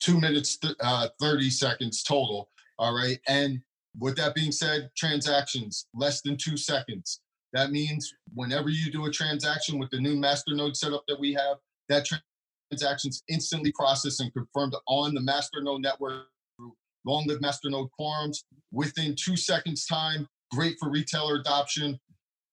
two 0.00 0.20
minutes, 0.20 0.56
th- 0.58 0.74
uh, 0.80 1.08
30 1.20 1.50
seconds 1.50 2.02
total. 2.02 2.48
All 2.78 2.94
right. 2.94 3.18
And 3.28 3.60
with 3.98 4.16
that 4.16 4.34
being 4.34 4.52
said, 4.52 4.90
transactions 4.96 5.86
less 5.94 6.22
than 6.22 6.36
two 6.36 6.56
seconds. 6.56 7.20
That 7.52 7.70
means 7.70 8.12
whenever 8.34 8.68
you 8.68 8.90
do 8.90 9.06
a 9.06 9.10
transaction 9.10 9.78
with 9.78 9.90
the 9.90 10.00
new 10.00 10.16
masternode 10.16 10.76
setup 10.76 11.04
that 11.08 11.18
we 11.18 11.32
have, 11.34 11.56
that 11.88 12.04
tra- 12.04 12.22
transactions 12.70 13.22
instantly 13.28 13.72
processed 13.72 14.20
and 14.20 14.32
confirmed 14.32 14.74
on 14.86 15.14
the 15.14 15.20
Masternode 15.20 15.80
network 15.80 16.26
long 17.06 17.24
live 17.26 17.40
Masternode 17.40 17.88
quorums 17.98 18.38
within 18.72 19.14
two 19.16 19.36
seconds 19.36 19.86
time. 19.86 20.28
Great 20.52 20.76
for 20.78 20.90
retailer 20.90 21.36
adoption. 21.36 21.98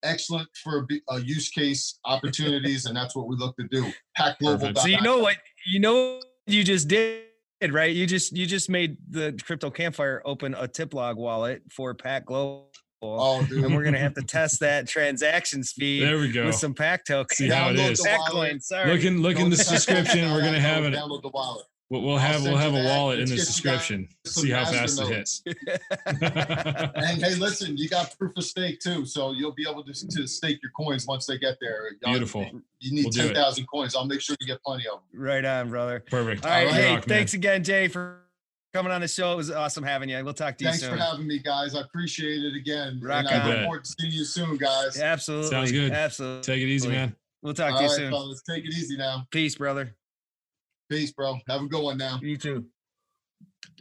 Excellent 0.04 0.50
for 0.64 0.84
b- 0.84 1.02
uh, 1.12 1.16
use 1.18 1.50
case 1.50 2.00
opportunities, 2.06 2.86
and 2.86 2.96
that's 2.96 3.16
what 3.16 3.28
we 3.28 3.36
look 3.36 3.56
to 3.58 3.68
do. 3.70 3.92
PAC 4.16 4.40
Global. 4.40 4.74
So 4.76 4.88
you 4.88 5.02
know 5.02 5.20
what 5.20 5.38
you 5.66 5.80
know 5.80 6.16
what 6.16 6.26
you 6.48 6.64
just 6.64 6.88
did, 6.88 7.24
right? 7.70 7.94
You 7.96 8.06
just 8.06 8.36
you 8.36 8.46
just 8.46 8.70
made 8.70 8.98
the 9.10 9.40
crypto 9.46 9.70
campfire 9.70 10.22
open 10.26 10.54
a 10.56 10.68
tip 10.68 10.94
log 10.94 11.18
wallet 11.18 11.62
for 11.72 11.94
PAC 11.94 12.26
Global. 12.26 12.70
Oh, 13.06 13.44
dude. 13.46 13.66
and 13.66 13.76
we're 13.76 13.84
gonna 13.84 13.98
have 14.00 14.14
to 14.14 14.22
test 14.22 14.62
that 14.62 14.88
transaction 14.88 15.62
speed 15.64 16.04
There 16.04 16.18
we 16.18 16.32
go. 16.32 16.46
with 16.46 16.56
some 16.56 16.74
PAC 16.74 17.04
tokens. 17.06 17.38
See 17.38 17.50
how 17.50 17.70
it 17.70 17.76
is. 17.78 18.00
Download 18.00 18.04
the 18.04 18.04
PAC 18.10 18.34
wallet. 18.34 18.64
sorry. 18.64 18.94
Look 18.96 19.04
in 19.04 19.22
look 19.22 19.36
in 19.38 19.44
Go 19.50 19.50
the 19.50 19.56
description. 19.58 20.32
We're 20.32 20.42
gonna 20.42 20.60
have 20.62 20.86
it. 20.86 20.94
Download 20.94 21.22
the 21.22 21.30
wallet. 21.30 21.66
We'll, 21.90 22.02
we'll 22.02 22.18
have 22.18 22.42
we'll 22.44 22.58
have 22.58 22.74
a 22.74 22.78
that. 22.78 22.86
wallet 22.86 23.20
in 23.20 23.26
the 23.26 23.32
get 23.36 23.40
you 23.42 23.46
guys 23.46 23.48
description. 23.48 24.08
See 24.26 24.50
how 24.50 24.66
fast 24.66 25.00
it 25.00 25.08
hits. 25.08 25.44
And 26.96 27.22
hey, 27.24 27.36
listen, 27.36 27.78
you 27.78 27.88
got 27.90 28.18
proof 28.18 28.36
of 28.38 28.44
stake 28.44 28.80
too, 28.80 29.06
so 29.06 29.32
you'll 29.32 29.52
be 29.54 29.66
able 29.70 29.84
to, 29.84 29.94
to 29.94 30.28
stake 30.28 30.60
your 30.64 30.72
coins 30.72 31.06
once 31.06 31.26
they 31.26 31.38
get 31.38 31.58
there. 31.62 31.90
Y'all- 32.02 32.12
Beautiful. 32.14 32.50
You 32.80 32.94
need 32.94 33.06
We'll 33.06 33.12
ten 33.12 33.34
thousand 33.36 33.68
coins. 33.68 33.96
I'll 33.96 34.06
make 34.06 34.22
sure 34.22 34.36
you 34.40 34.48
get 34.48 34.62
plenty 34.64 34.88
of 34.88 35.00
them. 35.12 35.22
right 35.22 35.44
on, 35.46 35.70
brother. 35.70 36.04
Perfect. 36.10 36.46
All 36.46 36.52
right, 36.52 36.66
All 36.66 36.72
right. 36.72 36.74
hey, 36.74 36.90
Rock, 36.96 37.08
man. 37.08 37.18
thanks 37.18 37.34
again, 37.34 37.64
Jay, 37.64 37.88
for 37.88 38.20
coming 38.74 38.92
on 38.92 39.02
the 39.02 39.08
show. 39.08 39.34
It 39.34 39.38
was 39.38 39.52
awesome 39.52 39.84
having 39.84 40.10
you. 40.10 40.24
We'll 40.24 40.34
talk 40.34 40.58
to 40.58 40.64
you 40.64 40.70
Thanks 40.72 40.82
soon. 40.84 40.92
for 40.92 40.98
having 40.98 41.28
me, 41.28 41.40
guys. 41.40 41.76
I 41.76 41.82
appreciate 41.82 42.44
it 42.44 42.56
again. 42.56 43.00
Rock 43.04 43.26
and 43.30 43.30
I 43.30 43.40
on. 43.42 43.50
look 43.50 43.64
forward 43.66 43.84
to 43.86 43.96
seeing 44.00 44.12
you 44.14 44.26
soon, 44.26 44.58
guys. 44.58 45.00
Absolutely. 45.00 45.50
Sounds 45.50 45.72
good. 45.72 45.92
Absolutely. 45.92 46.42
Take 46.44 46.62
it 46.64 46.68
easy, 46.70 46.90
man. 46.90 47.16
We'll 47.44 47.54
talk 47.54 47.74
All 47.74 47.78
to 47.78 47.84
you 47.84 47.90
right, 47.90 47.98
soon. 47.98 48.12
fellas, 48.12 48.42
take 48.50 48.64
it 48.66 48.74
easy 48.74 48.98
now. 48.98 49.28
Peace, 49.32 49.56
brother. 49.56 49.96
Peace, 50.90 51.12
bro. 51.12 51.38
Have 51.48 51.62
a 51.62 51.68
good 51.68 51.84
one 51.84 51.98
now. 51.98 52.20
You 52.22 52.38
too. 52.38 52.66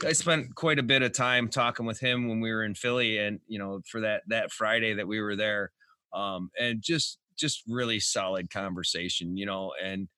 I 0.04 0.12
spent 0.12 0.54
quite 0.54 0.78
a 0.78 0.82
bit 0.82 1.02
of 1.02 1.12
time 1.12 1.48
talking 1.48 1.86
with 1.86 2.00
him 2.00 2.28
when 2.28 2.40
we 2.40 2.52
were 2.52 2.64
in 2.64 2.74
Philly, 2.74 3.18
and 3.18 3.40
you 3.46 3.58
know, 3.58 3.80
for 3.90 4.00
that 4.00 4.22
that 4.28 4.52
Friday 4.52 4.94
that 4.94 5.06
we 5.06 5.20
were 5.20 5.36
there, 5.36 5.72
um, 6.14 6.50
and 6.58 6.80
just 6.82 7.18
just 7.38 7.62
really 7.68 8.00
solid 8.00 8.50
conversation, 8.50 9.36
you 9.36 9.46
know, 9.46 9.72
and 9.82 10.08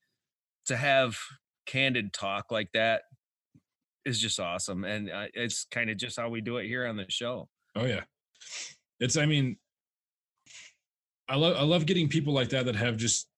to 0.67 0.77
have 0.77 1.17
candid 1.67 2.13
talk 2.13 2.51
like 2.51 2.71
that 2.73 3.03
is 4.05 4.21
just 4.21 4.39
awesome, 4.39 4.85
and 4.85 5.11
uh, 5.11 5.27
it's 5.35 5.67
kind 5.71 5.91
of 5.91 5.97
just 5.97 6.19
how 6.19 6.29
we 6.29 6.41
do 6.41 6.59
it 6.59 6.67
here 6.67 6.87
on 6.87 6.97
the 6.97 7.07
show. 7.09 7.49
Oh 7.75 7.87
yeah. 7.87 8.03
It's 9.01 9.17
I 9.17 9.27
mean 9.27 9.57
I 11.29 11.37
love 11.37 11.57
I 11.57 11.63
love 11.63 11.87
getting 11.87 12.09
people 12.09 12.33
like 12.33 12.51
that 12.51 12.67
that 12.67 12.77
have 12.77 12.97
just 12.97 13.29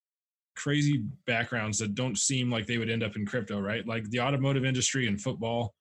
crazy 0.57 1.05
backgrounds 1.27 1.79
that 1.79 1.95
don't 1.95 2.19
seem 2.19 2.51
like 2.51 2.67
they 2.67 2.79
would 2.79 2.91
end 2.91 3.03
up 3.03 3.15
in 3.17 3.25
crypto, 3.27 3.61
right? 3.61 3.87
Like 3.87 4.09
the 4.11 4.21
automotive 4.21 4.65
industry 4.65 5.07
and 5.07 5.21
football, 5.21 5.75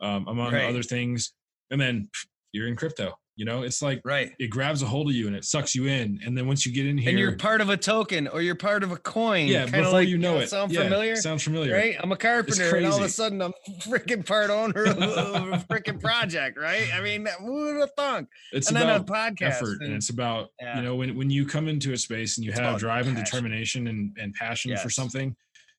um, 0.00 0.26
among 0.28 0.52
Right. 0.52 0.68
other 0.68 0.82
things. 0.82 1.32
And 1.70 1.80
then 1.80 2.08
pff, 2.14 2.26
you're 2.52 2.66
in 2.68 2.76
crypto. 2.76 3.14
You 3.34 3.46
know, 3.46 3.62
it's 3.62 3.80
like 3.80 4.02
Right. 4.04 4.30
it 4.38 4.48
grabs 4.48 4.82
a 4.82 4.86
hold 4.86 5.08
of 5.08 5.14
you 5.14 5.26
and 5.26 5.34
it 5.34 5.44
sucks 5.46 5.74
you 5.74 5.86
in. 5.86 6.20
And 6.24 6.36
then 6.36 6.46
once 6.46 6.66
you 6.66 6.72
get 6.72 6.84
in 6.86 6.98
here, 6.98 7.08
And 7.10 7.18
you're 7.18 7.36
part 7.36 7.62
of 7.62 7.70
a 7.70 7.78
token 7.78 8.28
or 8.28 8.42
you're 8.42 8.54
part 8.54 8.82
of 8.82 8.92
a 8.92 8.98
coin. 8.98 9.48
yeah, 9.48 9.64
before 9.64 9.90
like, 9.90 10.08
you 10.08 10.18
know 10.18 10.36
it, 10.38 10.50
Sound 10.50 10.70
yeah, 10.70 10.82
familiar? 10.82 11.16
Sounds 11.16 11.42
familiar, 11.42 11.72
Right? 11.74 11.96
I'm 11.98 12.12
a 12.12 12.16
carpenter 12.16 12.76
and 12.76 12.84
all 12.86 12.98
of 12.98 13.02
a 13.04 13.08
sudden 13.08 13.40
I'm 13.40 13.54
freaking 13.80 14.26
part 14.26 14.50
owner 14.50 14.84
of 14.84 14.98
a 14.98 15.64
freaking 15.70 15.98
project, 15.98 16.58
right? 16.58 16.92
I 16.94 17.00
mean, 17.00 17.26
who 17.40 17.52
would 17.52 17.76
have 17.80 17.92
thunk? 17.96 18.28
It's 18.52 18.68
and 18.68 18.76
then 18.76 18.88
a 18.90 18.96
about 18.96 19.06
podcast. 19.06 19.42
effort, 19.46 19.78
and 19.80 19.88
and- 19.88 19.94
it's 19.96 20.10
about 20.10 20.50
Yeah. 20.60 20.76
you 20.76 20.82
know 20.82 20.94
when 20.96 21.16
when 21.16 21.30
you 21.30 21.46
come 21.46 21.68
into 21.68 21.92
a 21.94 21.96
space 21.96 22.36
and 22.36 22.44
you 22.44 22.50
It's 22.50 22.60
have 22.60 22.78
drive 22.78 23.06
and 23.06 23.16
determination 23.16 23.86
and 23.86 24.14
and 24.20 24.34
passion 24.34 24.76
for 24.76 24.90
something. 24.90 25.34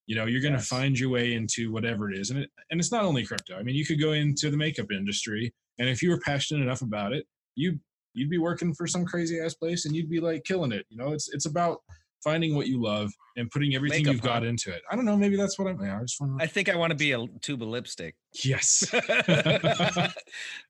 You 0.07 0.15
know, 0.15 0.25
you're 0.25 0.41
going 0.41 0.53
to 0.53 0.59
Yes. 0.59 0.67
find 0.67 0.99
your 0.99 1.09
way 1.09 1.33
into 1.33 1.71
whatever 1.71 2.11
it 2.11 2.17
is, 2.19 2.29
and 2.31 2.39
it 2.39 2.49
and 2.71 2.79
it's 2.79 2.91
not 2.91 3.03
only 3.05 3.23
crypto. 3.25 3.57
I 3.57 3.63
mean, 3.63 3.75
you 3.75 3.85
could 3.85 4.01
go 4.01 4.13
into 4.13 4.49
the 4.49 4.57
makeup 4.57 4.91
industry, 4.91 5.53
and 5.79 5.87
if 5.87 6.01
you 6.01 6.09
were 6.09 6.19
passionate 6.19 6.61
enough 6.63 6.81
about 6.81 7.13
it, 7.13 7.25
you 7.55 7.79
you'd 8.13 8.29
be 8.29 8.37
working 8.37 8.73
for 8.73 8.85
some 8.87 9.05
crazy 9.05 9.39
ass 9.39 9.53
place, 9.53 9.85
and 9.85 9.95
you'd 9.95 10.09
be 10.09 10.19
like 10.19 10.43
killing 10.43 10.71
it. 10.71 10.85
You 10.89 10.97
know, 10.97 11.13
it's 11.13 11.33
it's 11.33 11.45
about 11.45 11.79
finding 12.23 12.55
what 12.55 12.67
you 12.67 12.81
love 12.81 13.11
and 13.35 13.51
putting 13.51 13.75
everything 13.75 14.03
Makeup, 14.03 14.13
you've 14.13 14.21
got 14.21 14.45
into 14.45 14.71
it. 14.71 14.81
I 14.89 14.95
don't 14.95 15.03
know, 15.03 15.17
maybe 15.17 15.35
that's 15.35 15.59
what 15.59 15.67
I'm. 15.67 15.81
Yeah, 15.81 15.97
I 15.97 16.01
just 16.03 16.21
want 16.21 16.41
I 16.41 16.45
think 16.47 16.69
I 16.69 16.75
want 16.77 16.91
to 16.91 16.95
be 16.95 17.11
a 17.11 17.25
tube 17.41 17.61
of 17.61 17.67
lipstick. 17.67 18.15
Yes. 18.45 18.85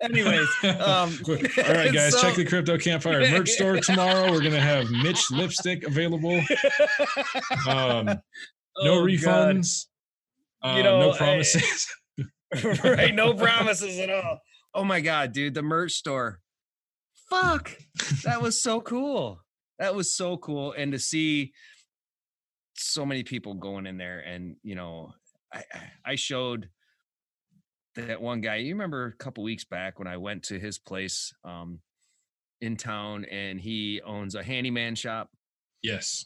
Anyways, 0.01 0.47
um, 0.63 0.69
All 1.27 1.73
right, 1.73 1.93
guys, 1.93 2.19
check 2.21 2.35
the 2.35 2.45
Crypto 2.47 2.77
Campfire 2.77 3.19
merch 3.29 3.49
store 3.49 3.77
tomorrow. 3.77 4.31
We're 4.31 4.41
gonna 4.41 4.59
have 4.59 4.89
Mitch 4.89 5.29
lipstick 5.31 5.83
available. 5.85 6.41
Um, 7.67 8.05
no 8.05 8.95
Oh, 8.95 9.03
refunds. 9.05 9.85
Uh, 10.63 10.75
You 10.77 10.83
know, 10.83 10.99
no 11.01 11.11
I- 11.11 11.17
promises. 11.17 11.87
right? 12.83 13.13
No 13.13 13.33
promises 13.33 13.99
at 13.99 14.09
all. 14.09 14.39
Oh 14.73 14.83
my 14.83 15.01
god, 15.01 15.33
dude, 15.33 15.53
the 15.53 15.61
merch 15.61 15.91
store. 15.93 16.39
Fuck. 17.41 17.71
That 18.23 18.41
was 18.41 18.61
so 18.61 18.79
cool. 18.93 19.39
That 19.79 19.95
was 19.95 20.15
so 20.15 20.37
cool. 20.37 20.73
And 20.77 20.91
to 20.91 20.99
see 20.99 21.53
so 22.75 23.05
many 23.05 23.23
people 23.23 23.53
going 23.55 23.85
in 23.85 23.97
there 23.97 24.19
and 24.19 24.55
you 24.63 24.75
know, 24.75 25.13
I 25.53 25.63
I- 25.73 25.91
I 26.05 26.15
showed 26.15 26.69
that 27.95 28.21
one 28.21 28.41
guy. 28.41 28.55
You 28.57 28.73
remember 28.73 29.05
a 29.05 29.13
couple 29.23 29.43
weeks 29.43 29.63
back 29.65 29.99
when 29.99 30.07
I 30.07 30.17
went 30.17 30.43
to 30.43 30.59
his 30.59 30.79
place 30.79 31.33
um 31.43 31.79
in 32.61 32.77
town 32.77 33.25
and 33.25 33.59
he 33.59 34.01
owns 34.05 34.35
a 34.35 34.43
handyman 34.43 34.95
shop 34.95 35.29
yes. 35.81 36.25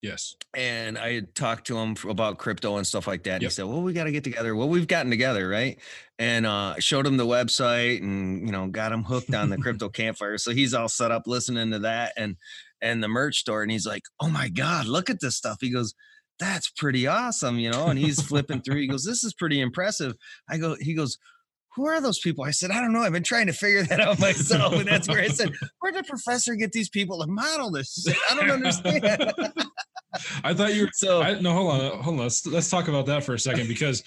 Yes. 0.00 0.36
and 0.56 0.96
I 0.96 1.12
had 1.14 1.34
talked 1.34 1.66
to 1.68 1.76
him 1.78 1.96
about 2.08 2.38
crypto 2.38 2.76
and 2.76 2.86
stuff 2.86 3.06
like 3.08 3.24
that. 3.24 3.34
And 3.34 3.42
Yep. 3.42 3.50
he 3.50 3.54
said, 3.54 3.64
"Well, 3.64 3.82
we 3.82 3.92
got 3.92 4.04
to 4.04 4.12
get 4.12 4.22
together. 4.24 4.54
Well, 4.54 4.68
we've 4.68 4.86
gotten 4.86 5.10
together, 5.10 5.48
right?" 5.48 5.78
And 6.20 6.46
uh, 6.46 6.76
showed 6.78 7.06
him 7.06 7.16
the 7.16 7.26
website, 7.26 8.00
and 8.00 8.46
you 8.46 8.52
know, 8.52 8.68
got 8.68 8.92
him 8.92 9.02
hooked 9.04 9.34
on 9.34 9.50
the 9.50 9.56
crypto 9.62 9.88
campfire. 9.88 10.38
So 10.38 10.52
he's 10.52 10.72
all 10.74 10.88
set 10.88 11.10
up 11.10 11.24
listening 11.26 11.70
to 11.72 11.80
that, 11.80 12.12
and 12.16 12.36
and 12.80 13.02
the 13.02 13.08
merch 13.08 13.38
store. 13.38 13.62
And 13.62 13.72
he's 13.72 13.86
like, 13.86 14.02
"Oh 14.20 14.28
my 14.30 14.48
god, 14.48 14.86
look 14.86 15.10
at 15.10 15.20
this 15.20 15.36
stuff!" 15.36 15.58
He 15.60 15.70
goes, 15.72 15.94
"That's 16.38 16.70
pretty 16.70 17.06
awesome," 17.08 17.58
you 17.58 17.70
know. 17.70 17.86
And 17.88 17.98
he's 17.98 18.22
flipping 18.22 18.62
through. 18.62 18.80
He 18.80 18.86
goes, 18.86 19.04
"This 19.04 19.24
is 19.24 19.34
pretty 19.34 19.60
impressive." 19.60 20.14
I 20.48 20.58
go, 20.58 20.76
he 20.80 20.94
goes. 20.94 21.18
Who 21.78 21.86
are 21.86 22.00
those 22.00 22.18
people? 22.18 22.44
I 22.44 22.50
said, 22.50 22.72
I 22.72 22.80
don't 22.80 22.92
know. 22.92 23.02
I've 23.02 23.12
been 23.12 23.22
trying 23.22 23.46
to 23.46 23.52
figure 23.52 23.84
that 23.84 24.00
out 24.00 24.18
myself. 24.18 24.72
And 24.74 24.86
that's 24.88 25.08
where 25.08 25.20
I 25.20 25.28
said, 25.28 25.52
Where 25.78 25.92
did 25.92 26.06
professor 26.06 26.56
get 26.56 26.72
these 26.72 26.88
people 26.88 27.20
to 27.20 27.26
model 27.28 27.70
this? 27.70 28.04
I 28.30 28.34
don't 28.34 28.50
understand. 28.50 29.32
I 30.42 30.54
thought 30.54 30.74
you 30.74 30.82
were. 30.86 30.90
so 30.92 31.22
I, 31.22 31.38
no, 31.40 31.52
hold 31.52 31.70
on, 31.72 32.02
hold 32.02 32.16
on. 32.16 32.22
Let's 32.22 32.44
let's 32.46 32.68
talk 32.68 32.88
about 32.88 33.06
that 33.06 33.22
for 33.22 33.34
a 33.34 33.38
second 33.38 33.68
because 33.68 34.02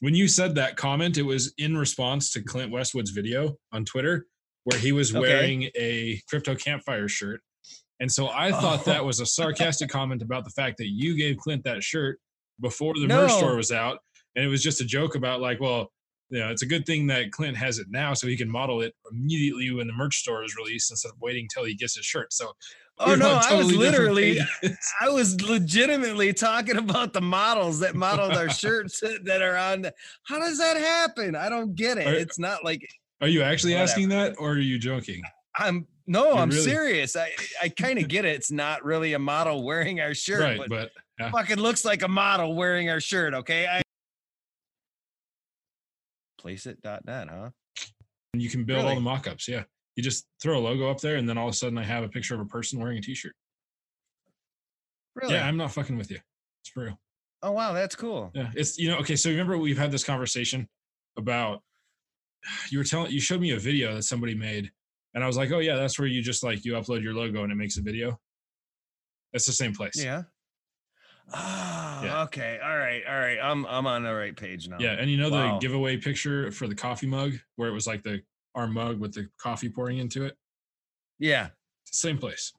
when 0.00 0.14
you 0.14 0.28
said 0.28 0.54
that 0.54 0.76
comment, 0.76 1.16
it 1.18 1.22
was 1.22 1.52
in 1.58 1.76
response 1.76 2.30
to 2.34 2.42
Clint 2.42 2.70
Westwood's 2.70 3.10
video 3.10 3.56
on 3.72 3.84
Twitter 3.84 4.26
where 4.64 4.78
he 4.78 4.92
was 4.92 5.10
Okay. 5.10 5.20
wearing 5.20 5.62
a 5.76 6.20
crypto 6.28 6.54
campfire 6.54 7.08
shirt, 7.08 7.40
and 7.98 8.12
so 8.12 8.28
I 8.28 8.52
thought 8.52 8.80
Oh. 8.86 8.90
that 8.92 9.04
was 9.04 9.18
a 9.20 9.26
sarcastic 9.26 9.88
comment 9.90 10.20
about 10.22 10.44
the 10.44 10.50
fact 10.50 10.76
that 10.78 10.88
you 10.88 11.16
gave 11.16 11.38
Clint 11.38 11.64
that 11.64 11.82
shirt 11.82 12.20
before 12.60 12.92
the 12.94 13.08
merch 13.08 13.32
store 13.32 13.56
was 13.56 13.72
out, 13.72 13.98
and 14.36 14.44
it 14.44 14.48
was 14.48 14.62
just 14.62 14.80
a 14.82 14.84
joke 14.84 15.14
about 15.16 15.40
like, 15.40 15.58
well, 15.60 15.90
you 16.30 16.38
know, 16.40 16.50
it's 16.50 16.62
a 16.62 16.66
good 16.66 16.84
thing 16.86 17.06
that 17.08 17.30
Clint 17.32 17.56
has 17.56 17.78
it 17.78 17.86
now 17.90 18.12
so 18.14 18.26
he 18.26 18.36
can 18.36 18.50
model 18.50 18.80
it 18.82 18.94
immediately 19.10 19.70
when 19.72 19.86
the 19.86 19.92
merch 19.92 20.16
store 20.18 20.44
is 20.44 20.54
released 20.56 20.90
instead 20.90 21.08
of 21.10 21.20
waiting 21.20 21.48
till 21.52 21.64
he 21.64 21.74
gets 21.74 21.96
his 21.96 22.04
shirt. 22.04 22.32
So 22.32 22.52
Oh 23.00 23.14
no, 23.14 23.30
on 23.36 23.42
I 23.44 23.54
was 23.54 23.72
literally. 23.72 24.40
I 25.00 25.08
was 25.08 25.40
legitimately 25.40 26.32
talking 26.32 26.76
about 26.78 27.12
the 27.12 27.20
models 27.20 27.78
that 27.80 27.94
modeled 27.94 28.32
our 28.32 28.50
shirts 28.62 29.00
that 29.22 29.40
are 29.40 29.56
on. 29.56 29.82
the- 29.82 29.94
How 30.24 30.40
does 30.40 30.58
that 30.58 30.76
happen? 30.76 31.36
I 31.36 31.48
don't 31.48 31.76
get 31.76 31.98
it. 31.98 32.08
Are- 32.08 32.14
It's 32.14 32.40
not 32.40 32.64
like 32.64 32.88
Are 33.20 33.28
you 33.28 33.42
actually 33.42 33.74
Whatever. 33.74 33.90
asking 33.92 34.08
that, 34.08 34.34
or 34.40 34.50
are 34.54 34.58
you 34.58 34.80
joking? 34.80 35.22
I'm 35.56 35.86
no, 36.08 36.30
You're 36.30 36.38
I'm 36.38 36.50
really- 36.50 36.62
serious. 36.62 37.14
I 37.14 37.30
I 37.62 37.68
kind 37.68 38.00
of 38.00 38.08
get 38.08 38.24
it. 38.24 38.34
It's 38.34 38.50
not 38.50 38.84
really 38.84 39.12
a 39.12 39.18
model 39.20 39.62
wearing 39.64 40.00
our 40.00 40.14
shirt, 40.14 40.40
right, 40.40 40.58
but, 40.58 40.68
but 40.68 40.90
yeah. 41.20 41.30
fucking 41.30 41.58
looks 41.58 41.84
like 41.84 42.02
a 42.02 42.08
model 42.08 42.56
wearing 42.56 42.90
our 42.90 43.00
shirt. 43.00 43.32
Okay, 43.32 43.66
I 43.68 43.80
placeit.net, 46.42 47.28
huh? 47.28 47.50
And 48.34 48.42
you 48.42 48.50
can 48.50 48.64
build 48.64 48.84
all 48.84 48.94
the 48.94 49.00
mock-ups. 49.00 49.48
Yeah, 49.48 49.64
you 49.96 50.02
just 50.02 50.26
throw 50.42 50.58
a 50.58 50.60
logo 50.60 50.90
up 50.90 51.00
there, 51.00 51.16
and 51.16 51.28
then 51.28 51.38
all 51.38 51.48
of 51.48 51.54
a 51.54 51.56
sudden, 51.56 51.78
I 51.78 51.84
have 51.84 52.04
a 52.04 52.08
picture 52.08 52.34
of 52.34 52.40
a 52.40 52.44
person 52.44 52.78
wearing 52.78 52.98
a 52.98 53.00
T-shirt. 53.00 53.32
Really? 55.14 55.34
Yeah, 55.34 55.46
I'm 55.46 55.56
not 55.56 55.72
fucking 55.72 55.96
with 55.96 56.10
you. 56.10 56.18
It's 56.62 56.70
for 56.70 56.84
real. 56.84 57.00
oh 57.42 57.52
wow, 57.52 57.72
that's 57.72 57.96
cool. 57.96 58.30
Yeah, 58.34 58.50
it's 58.54 58.78
you 58.78 58.88
know. 58.90 58.98
Okay, 58.98 59.16
so 59.16 59.30
remember 59.30 59.58
we've 59.58 59.78
had 59.78 59.90
this 59.90 60.04
conversation 60.04 60.68
about 61.16 61.62
you 62.70 62.78
were 62.78 62.84
telling 62.84 63.10
you 63.10 63.20
showed 63.20 63.40
me 63.40 63.52
a 63.52 63.58
video 63.58 63.94
that 63.94 64.02
somebody 64.02 64.34
made, 64.34 64.70
and 65.14 65.24
I 65.24 65.26
was 65.26 65.36
like, 65.36 65.50
oh 65.50 65.58
yeah, 65.58 65.76
that's 65.76 65.98
where 65.98 66.08
you 66.08 66.22
just 66.22 66.42
like 66.44 66.64
you 66.64 66.74
upload 66.74 67.02
your 67.02 67.14
logo 67.14 67.42
and 67.42 67.52
it 67.52 67.56
makes 67.56 67.76
a 67.78 67.82
video. 67.82 68.18
That's 69.32 69.46
the 69.46 69.52
same 69.52 69.74
place. 69.74 70.02
Yeah. 70.02 70.22
Oh, 71.34 72.00
Yeah. 72.04 72.22
okay. 72.22 72.58
All 72.62 72.76
right. 72.78 73.02
All 73.08 73.18
right. 73.18 73.38
I'm 73.42 73.66
I'm 73.66 73.86
on 73.86 74.02
the 74.02 74.14
right 74.14 74.36
page 74.36 74.68
now. 74.68 74.76
Yeah, 74.80 74.92
and 74.92 75.10
you 75.10 75.16
know 75.16 75.28
Wow. 75.30 75.54
the 75.54 75.66
giveaway 75.66 75.96
picture 75.96 76.50
for 76.52 76.66
the 76.68 76.74
coffee 76.74 77.06
mug 77.06 77.32
where 77.56 77.68
it 77.68 77.72
was 77.72 77.86
like 77.86 78.02
the 78.02 78.22
our 78.54 78.66
mug 78.66 78.98
with 78.98 79.12
the 79.14 79.28
coffee 79.38 79.68
pouring 79.68 79.98
into 79.98 80.24
it. 80.24 80.36
Yeah. 81.18 81.48
Same 81.84 82.18
place. 82.18 82.52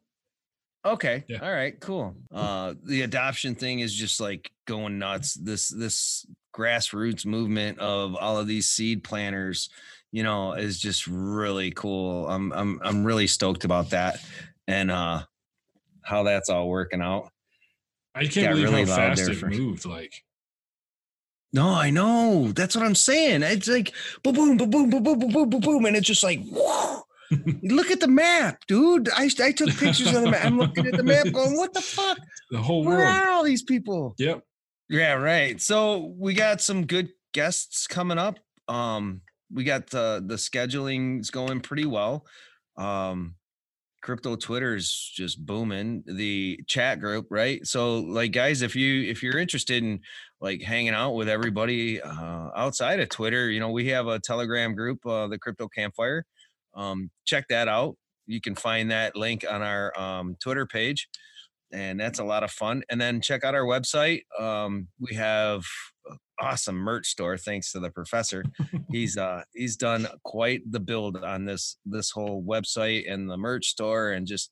Okay. 0.85 1.23
Yeah. 1.27 1.39
All 1.39 1.51
right. 1.51 1.77
Cool. 1.79 2.15
Uh, 2.31 2.73
the 2.83 3.01
adoption 3.01 3.53
thing 3.55 3.79
is 3.79 3.93
just 3.93 4.19
like 4.21 4.51
going 4.65 4.97
nuts. 4.99 5.33
This 5.33 5.69
this 5.69 6.25
grassroots 6.55 7.25
movement 7.25 7.79
of 7.79 8.15
all 8.15 8.37
of 8.37 8.47
these 8.47 8.67
seed 8.67 9.03
planters, 9.03 9.69
you 10.11 10.23
know, 10.23 10.53
is 10.53 10.79
just 10.79 11.05
really 11.07 11.71
cool. 11.71 12.27
I'm 12.29 12.51
I'm 12.53 12.79
I'm 12.83 13.03
really 13.03 13.27
stoked 13.27 13.65
about 13.65 13.89
that, 13.89 14.23
and 14.67 14.89
uh, 14.89 15.23
how 16.01 16.23
that's 16.23 16.49
all 16.49 16.69
working 16.69 17.01
out. 17.01 17.29
I 18.15 18.25
can't 18.25 18.51
believe 18.55 18.69
really 18.69 18.85
how 18.85 18.95
fast 18.95 19.29
it 19.29 19.35
for- 19.35 19.49
moved. 19.49 19.85
Like 19.85 20.13
No, 21.53 21.69
I 21.69 21.89
know. 21.89 22.51
That's 22.53 22.75
what 22.75 22.85
I'm 22.85 22.95
saying. 22.95 23.43
It's 23.43 23.67
like 23.67 23.93
boom, 24.23 24.33
boom, 24.35 24.57
boom, 24.57 24.69
boom, 24.69 24.89
boom, 24.89 25.03
boom, 25.03 25.19
boom, 25.19 25.31
boom, 25.31 25.49
boom, 25.49 25.61
boom, 25.61 25.85
and 25.85 25.95
it's 25.95 26.07
just 26.07 26.23
like. 26.23 26.39
Look 27.61 27.91
at 27.91 27.99
the 27.99 28.07
map, 28.07 28.65
dude. 28.67 29.07
I, 29.15 29.29
I 29.43 29.51
took 29.51 29.69
pictures 29.77 30.07
of 30.15 30.23
the 30.23 30.31
map. 30.31 30.45
I'm 30.45 30.57
looking 30.57 30.87
at 30.87 30.97
the 30.97 31.03
map 31.03 31.31
going, 31.31 31.55
what 31.55 31.75
the 31.75 31.81
fuck? 31.81 32.17
the 32.49 32.57
whole 32.59 32.83
Where 32.83 32.97
world. 32.97 33.07
are 33.07 33.29
all 33.29 33.43
these 33.43 33.61
people? 33.61 34.15
Yep. 34.17 34.41
Yeah, 34.89 35.13
right. 35.13 35.61
So 35.61 36.11
we 36.17 36.33
got 36.33 36.59
some 36.59 36.87
good 36.87 37.09
guests 37.35 37.85
coming 37.85 38.17
up. 38.17 38.39
Um, 38.67 39.21
we 39.53 39.63
got 39.63 39.91
the 39.91 40.23
the 40.25 40.39
scheduling's 40.39 41.29
going 41.29 41.61
pretty 41.61 41.85
well. 41.85 42.25
Um, 42.77 43.35
crypto 44.01 44.35
twitter 44.35 44.75
is 44.75 45.11
just 45.13 45.45
booming. 45.45 46.03
The 46.05 46.59
chat 46.67 46.99
group, 46.99 47.27
right? 47.29 47.65
So, 47.65 47.99
like, 47.99 48.31
guys, 48.31 48.61
if 48.61 48.75
you 48.75 49.09
if 49.09 49.21
you're 49.21 49.37
interested 49.37 49.83
in 49.83 49.99
like 50.41 50.61
hanging 50.61 50.93
out 50.93 51.11
with 51.11 51.29
everybody 51.29 52.01
uh, 52.01 52.49
outside 52.55 52.99
of 52.99 53.09
Twitter, 53.09 53.49
you 53.49 53.59
know, 53.59 53.71
we 53.71 53.87
have 53.89 54.07
a 54.07 54.19
Telegram 54.19 54.73
group, 54.73 55.05
uh, 55.05 55.27
the 55.27 55.37
Crypto 55.37 55.67
Campfire. 55.67 56.25
Um, 56.73 57.09
check 57.25 57.45
that 57.49 57.67
out. 57.67 57.97
You 58.25 58.39
can 58.39 58.55
find 58.55 58.91
that 58.91 59.15
link 59.15 59.43
on 59.49 59.61
our 59.61 59.97
um, 59.99 60.37
Twitter 60.41 60.65
page 60.65 61.07
and 61.71 61.99
that's 61.99 62.19
a 62.19 62.23
lot 62.23 62.43
of 62.43 62.51
fun. 62.51 62.83
And 62.89 62.99
then 62.99 63.21
check 63.21 63.43
out 63.43 63.55
our 63.55 63.65
website. 63.65 64.21
Um, 64.39 64.87
we 64.99 65.15
have 65.15 65.63
awesome 66.41 66.75
merch 66.75 67.07
store 67.07 67.37
thanks 67.37 67.71
to 67.71 67.79
the 67.79 67.89
professor. 67.89 68.43
he's 68.89 69.17
uh 69.27 69.43
he's 69.53 69.75
done 69.75 70.07
quite 70.23 70.61
the 70.71 70.79
build 70.79 71.17
on 71.17 71.45
this 71.45 71.77
this 71.85 72.11
whole 72.11 72.43
website 72.43 73.11
and 73.11 73.29
the 73.29 73.37
merch 73.37 73.67
store 73.67 74.11
and 74.11 74.25
just 74.25 74.51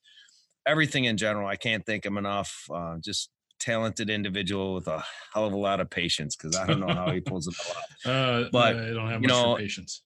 everything 0.66 1.04
in 1.04 1.16
general. 1.16 1.48
I 1.48 1.56
can't 1.56 1.84
thank 1.86 2.04
him 2.04 2.18
enough. 2.18 2.64
Uh, 2.72 2.96
just 3.02 3.30
talented 3.58 4.08
individual 4.10 4.74
with 4.74 4.86
a 4.86 5.02
hell 5.34 5.46
of 5.46 5.52
a 5.52 5.56
lot 5.56 5.80
of 5.80 5.90
patience 5.90 6.36
because 6.36 6.56
I 6.56 6.66
don't 6.66 6.80
know 6.80 6.94
how 6.94 7.10
he 7.10 7.20
pulls 7.20 7.48
it 7.48 7.54
off 7.58 7.84
Uh, 8.06 8.48
But, 8.52 8.76
I 8.76 8.90
don't 8.90 9.10
have 9.10 9.22
you 9.22 9.28
know, 9.28 9.56
patience. 9.56 10.02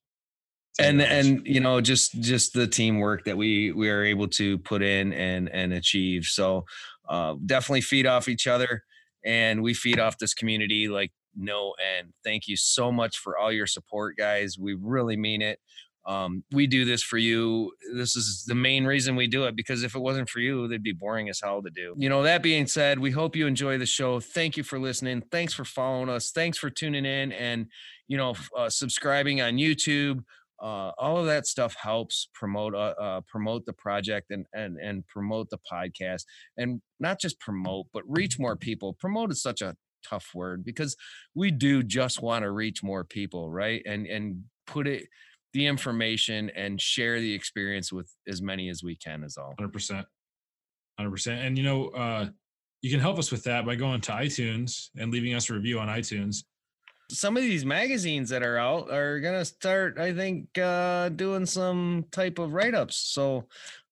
And 0.79 1.03
and 1.03 1.47
you 1.47 1.61
know 1.61 1.83
just 1.83 2.19
just 2.23 2.55
the 2.55 2.67
teamwork 2.67 3.27
that 3.27 3.37
we 3.37 3.73
we 3.73 3.91
are 3.91 4.03
able 4.03 4.27
to 4.29 4.57
put 4.57 4.83
in 4.83 5.13
and 5.13 5.51
and 5.51 5.75
achieve 5.75 6.25
so 6.25 6.65
uh 7.09 7.35
definitely 7.45 7.81
feed 7.81 8.07
off 8.07 8.29
each 8.29 8.47
other 8.47 8.83
and 9.25 9.63
we 9.63 9.75
feed 9.75 9.99
off 9.99 10.19
this 10.19 10.35
community 10.35 10.89
like 10.89 11.13
no 11.37 11.73
end 11.99 12.13
thank 12.25 12.47
you 12.47 12.57
so 12.57 12.93
much 12.93 13.19
for 13.19 13.39
all 13.39 13.51
your 13.51 13.67
support 13.67 14.17
guys 14.17 14.59
we 14.59 14.75
really 14.75 15.17
mean 15.17 15.41
it 15.43 15.59
um, 16.05 16.43
we 16.51 16.67
do 16.67 16.85
this 16.85 17.03
for 17.03 17.17
you. 17.17 17.73
This 17.95 18.17
is 18.17 18.45
the 18.45 18.55
main 18.55 18.85
reason 18.85 19.15
we 19.15 19.29
do 19.29 19.45
it 19.45 19.55
because 19.55 19.85
if 19.85 19.95
it 19.95 20.01
wasn't 20.01 20.29
for 20.29 20.41
you, 20.41 20.67
they'd 20.67 20.83
be 20.83 20.93
boring 20.93 21.29
as 21.29 21.41
hell 21.41 21.63
to 21.63 21.71
do. 21.71 21.95
You 21.97 22.09
know, 22.09 22.23
that 22.25 22.43
being 22.43 22.67
said, 22.67 22.99
we 22.99 23.13
hope 23.13 23.37
you 23.37 23.47
enjoy 23.47 23.79
the 23.79 23.87
show. 23.87 24.19
Thank 24.19 24.57
you 24.57 24.65
for 24.65 24.79
listening. 24.79 25.23
Thanks 25.31 25.55
for 25.55 25.65
following 25.65 26.09
us. 26.09 26.33
Thanks 26.33 26.59
for 26.59 26.71
tuning 26.71 27.05
in 27.05 27.31
and, 27.33 27.67
you 28.09 28.17
know, 28.17 28.35
uh, 28.57 28.69
subscribing 28.69 29.41
on 29.41 29.55
YouTube. 29.55 30.25
Uh, 30.63 30.93
all 30.97 31.19
of 31.19 31.27
that 31.27 31.47
stuff 31.47 31.75
helps 31.81 32.29
promote 32.35 32.75
uh, 32.75 32.95
uh, 33.01 33.21
promote 33.27 33.67
the 33.67 33.73
project 33.73 34.31
and 34.31 34.47
and 34.53 34.79
and 34.79 35.07
promote 35.09 35.51
the 35.51 35.59
podcast 35.71 36.23
and 36.57 36.81
not 37.01 37.21
just 37.21 37.41
promote 37.41 37.87
but 37.93 38.05
reach 38.07 38.39
more 38.39 38.57
people. 38.57 38.97
Promote 39.01 39.33
is 39.33 39.43
such 39.43 39.61
a 39.61 39.75
tough 40.09 40.29
word 40.35 40.65
because 40.65 40.97
we 41.35 41.51
do 41.51 41.83
just 41.83 42.23
want 42.23 42.43
to 42.43 42.51
reach 42.51 42.83
more 42.83 43.05
people 43.05 43.51
right? 43.51 43.83
And 43.87 44.07
and 44.07 44.45
put 44.67 44.87
it 44.87 45.09
the 45.53 45.67
information 45.67 46.51
and 46.51 46.81
share 46.81 47.21
the 47.21 47.35
experience 47.35 47.93
with 47.93 48.11
as 48.27 48.41
many 48.41 48.69
as 48.69 48.83
we 48.83 48.97
can 48.97 49.23
is 49.23 49.37
all. 49.37 49.55
100% 49.61 50.05
100% 51.01 51.47
and 51.47 51.57
you 51.57 51.65
know 51.65 51.89
uh 51.89 52.27
you 52.83 52.91
can 52.91 53.01
help 53.01 53.19
us 53.19 53.31
with 53.31 53.45
that 53.45 53.65
by 53.65 53.75
going 53.75 54.01
to 54.01 54.13
itunes 54.13 54.89
and 54.99 55.11
leaving 55.13 55.35
us 55.35 55.49
a 55.49 55.55
review 55.55 55.79
on 55.79 55.89
itunes 55.89 56.45
some 57.13 57.37
of 57.37 57.43
these 57.43 57.65
magazines 57.65 58.29
that 58.31 58.43
are 58.43 58.59
out 58.59 58.91
are 58.91 59.21
gonna 59.21 59.45
start 59.45 59.99
i 59.99 60.13
think 60.13 60.57
uh 60.59 61.09
doing 61.11 61.45
some 61.47 62.05
type 62.11 62.39
of 62.39 62.53
write-ups 62.55 62.97
so 62.97 63.47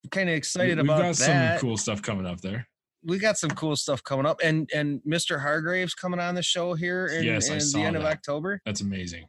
i'm 0.04 0.10
kind 0.10 0.28
of 0.28 0.34
excited 0.34 0.76
we've 0.78 0.86
about 0.86 1.02
got 1.02 1.16
that 1.16 1.58
some 1.60 1.68
cool 1.68 1.76
stuff 1.76 2.00
coming 2.02 2.26
up 2.26 2.40
there 2.40 2.66
we 3.04 3.18
got 3.18 3.38
some 3.38 3.50
cool 3.50 3.76
stuff 3.76 4.02
coming 4.04 4.26
up 4.26 4.40
and 4.42 4.68
and 4.74 5.00
mr 5.06 5.40
hargraves 5.40 5.94
coming 5.94 6.20
on 6.20 6.34
the 6.34 6.42
show 6.42 6.74
here 6.74 7.06
in, 7.06 7.24
Yes, 7.24 7.48
in 7.48 7.80
the 7.80 7.86
end 7.86 7.96
of 7.96 8.04
october 8.04 8.60
that's 8.64 8.80
amazing 8.80 9.26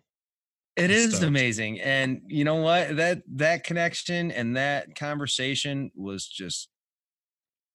It 0.77 0.85
I'm 0.85 0.91
is 0.91 1.09
stoked. 1.15 1.27
amazing. 1.27 1.81
And 1.81 2.21
you 2.27 2.45
know 2.45 2.55
what? 2.63 2.95
That 2.95 3.23
that 3.35 3.65
connection 3.65 4.31
and 4.31 4.55
that 4.55 4.95
conversation 4.95 5.91
was 5.95 6.25
just 6.25 6.69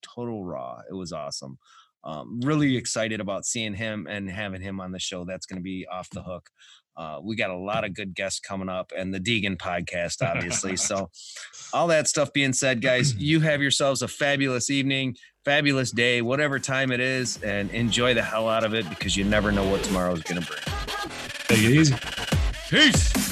total 0.03 0.43
raw. 0.45 0.81
It 0.91 0.95
was 0.95 1.13
awesome. 1.13 1.59
Um, 2.07 2.41
really 2.43 2.77
excited 2.77 3.21
about 3.21 3.45
seeing 3.45 3.75
him 3.75 4.07
and 4.09 4.31
having 4.31 4.63
him 4.63 4.81
on 4.81 4.93
the 4.93 4.99
show. 5.01 5.25
That's 5.25 5.45
going 5.45 5.59
to 5.59 5.63
be 5.63 5.87
off 5.91 6.09
the 6.11 6.23
hook. 6.23 6.49
Uh, 6.97 7.19
we 7.23 7.37
got 7.37 7.51
a 7.51 7.57
lot 7.57 7.85
of 7.85 7.93
good 7.93 8.15
guests 8.15 8.41
coming 8.41 8.69
up 8.69 8.93
and 8.97 9.13
the 9.13 9.21
Deegan 9.21 9.57
podcast, 9.57 10.27
obviously. 10.27 10.77
so, 10.77 11.11
all 11.75 11.89
that 11.89 12.09
stuff 12.09 12.33
being 12.33 12.53
said, 12.53 12.81
guys, 12.81 13.15
you 13.19 13.41
have 13.41 13.61
yourselves 13.61 14.03
a 14.03 14.09
fabulous 14.09 14.71
evening, 14.71 15.17
fabulous 15.45 15.91
day, 15.91 16.23
whatever 16.23 16.59
time 16.59 16.93
it 16.93 17.01
is, 17.01 17.43
and 17.43 17.71
enjoy 17.73 18.15
the 18.15 18.23
hell 18.23 18.49
out 18.49 18.65
of 18.65 18.73
it 18.73 18.89
because 18.89 19.17
you 19.17 19.25
never 19.25 19.53
know 19.53 19.69
what 19.69 19.83
tomorrow 19.83 20.13
is 20.13 20.23
going 20.23 20.41
to 20.41 20.47
bring. 20.47 20.63
take 21.49 21.59
it 21.59 21.73
easy 21.73 21.95
Peace. 22.71 23.26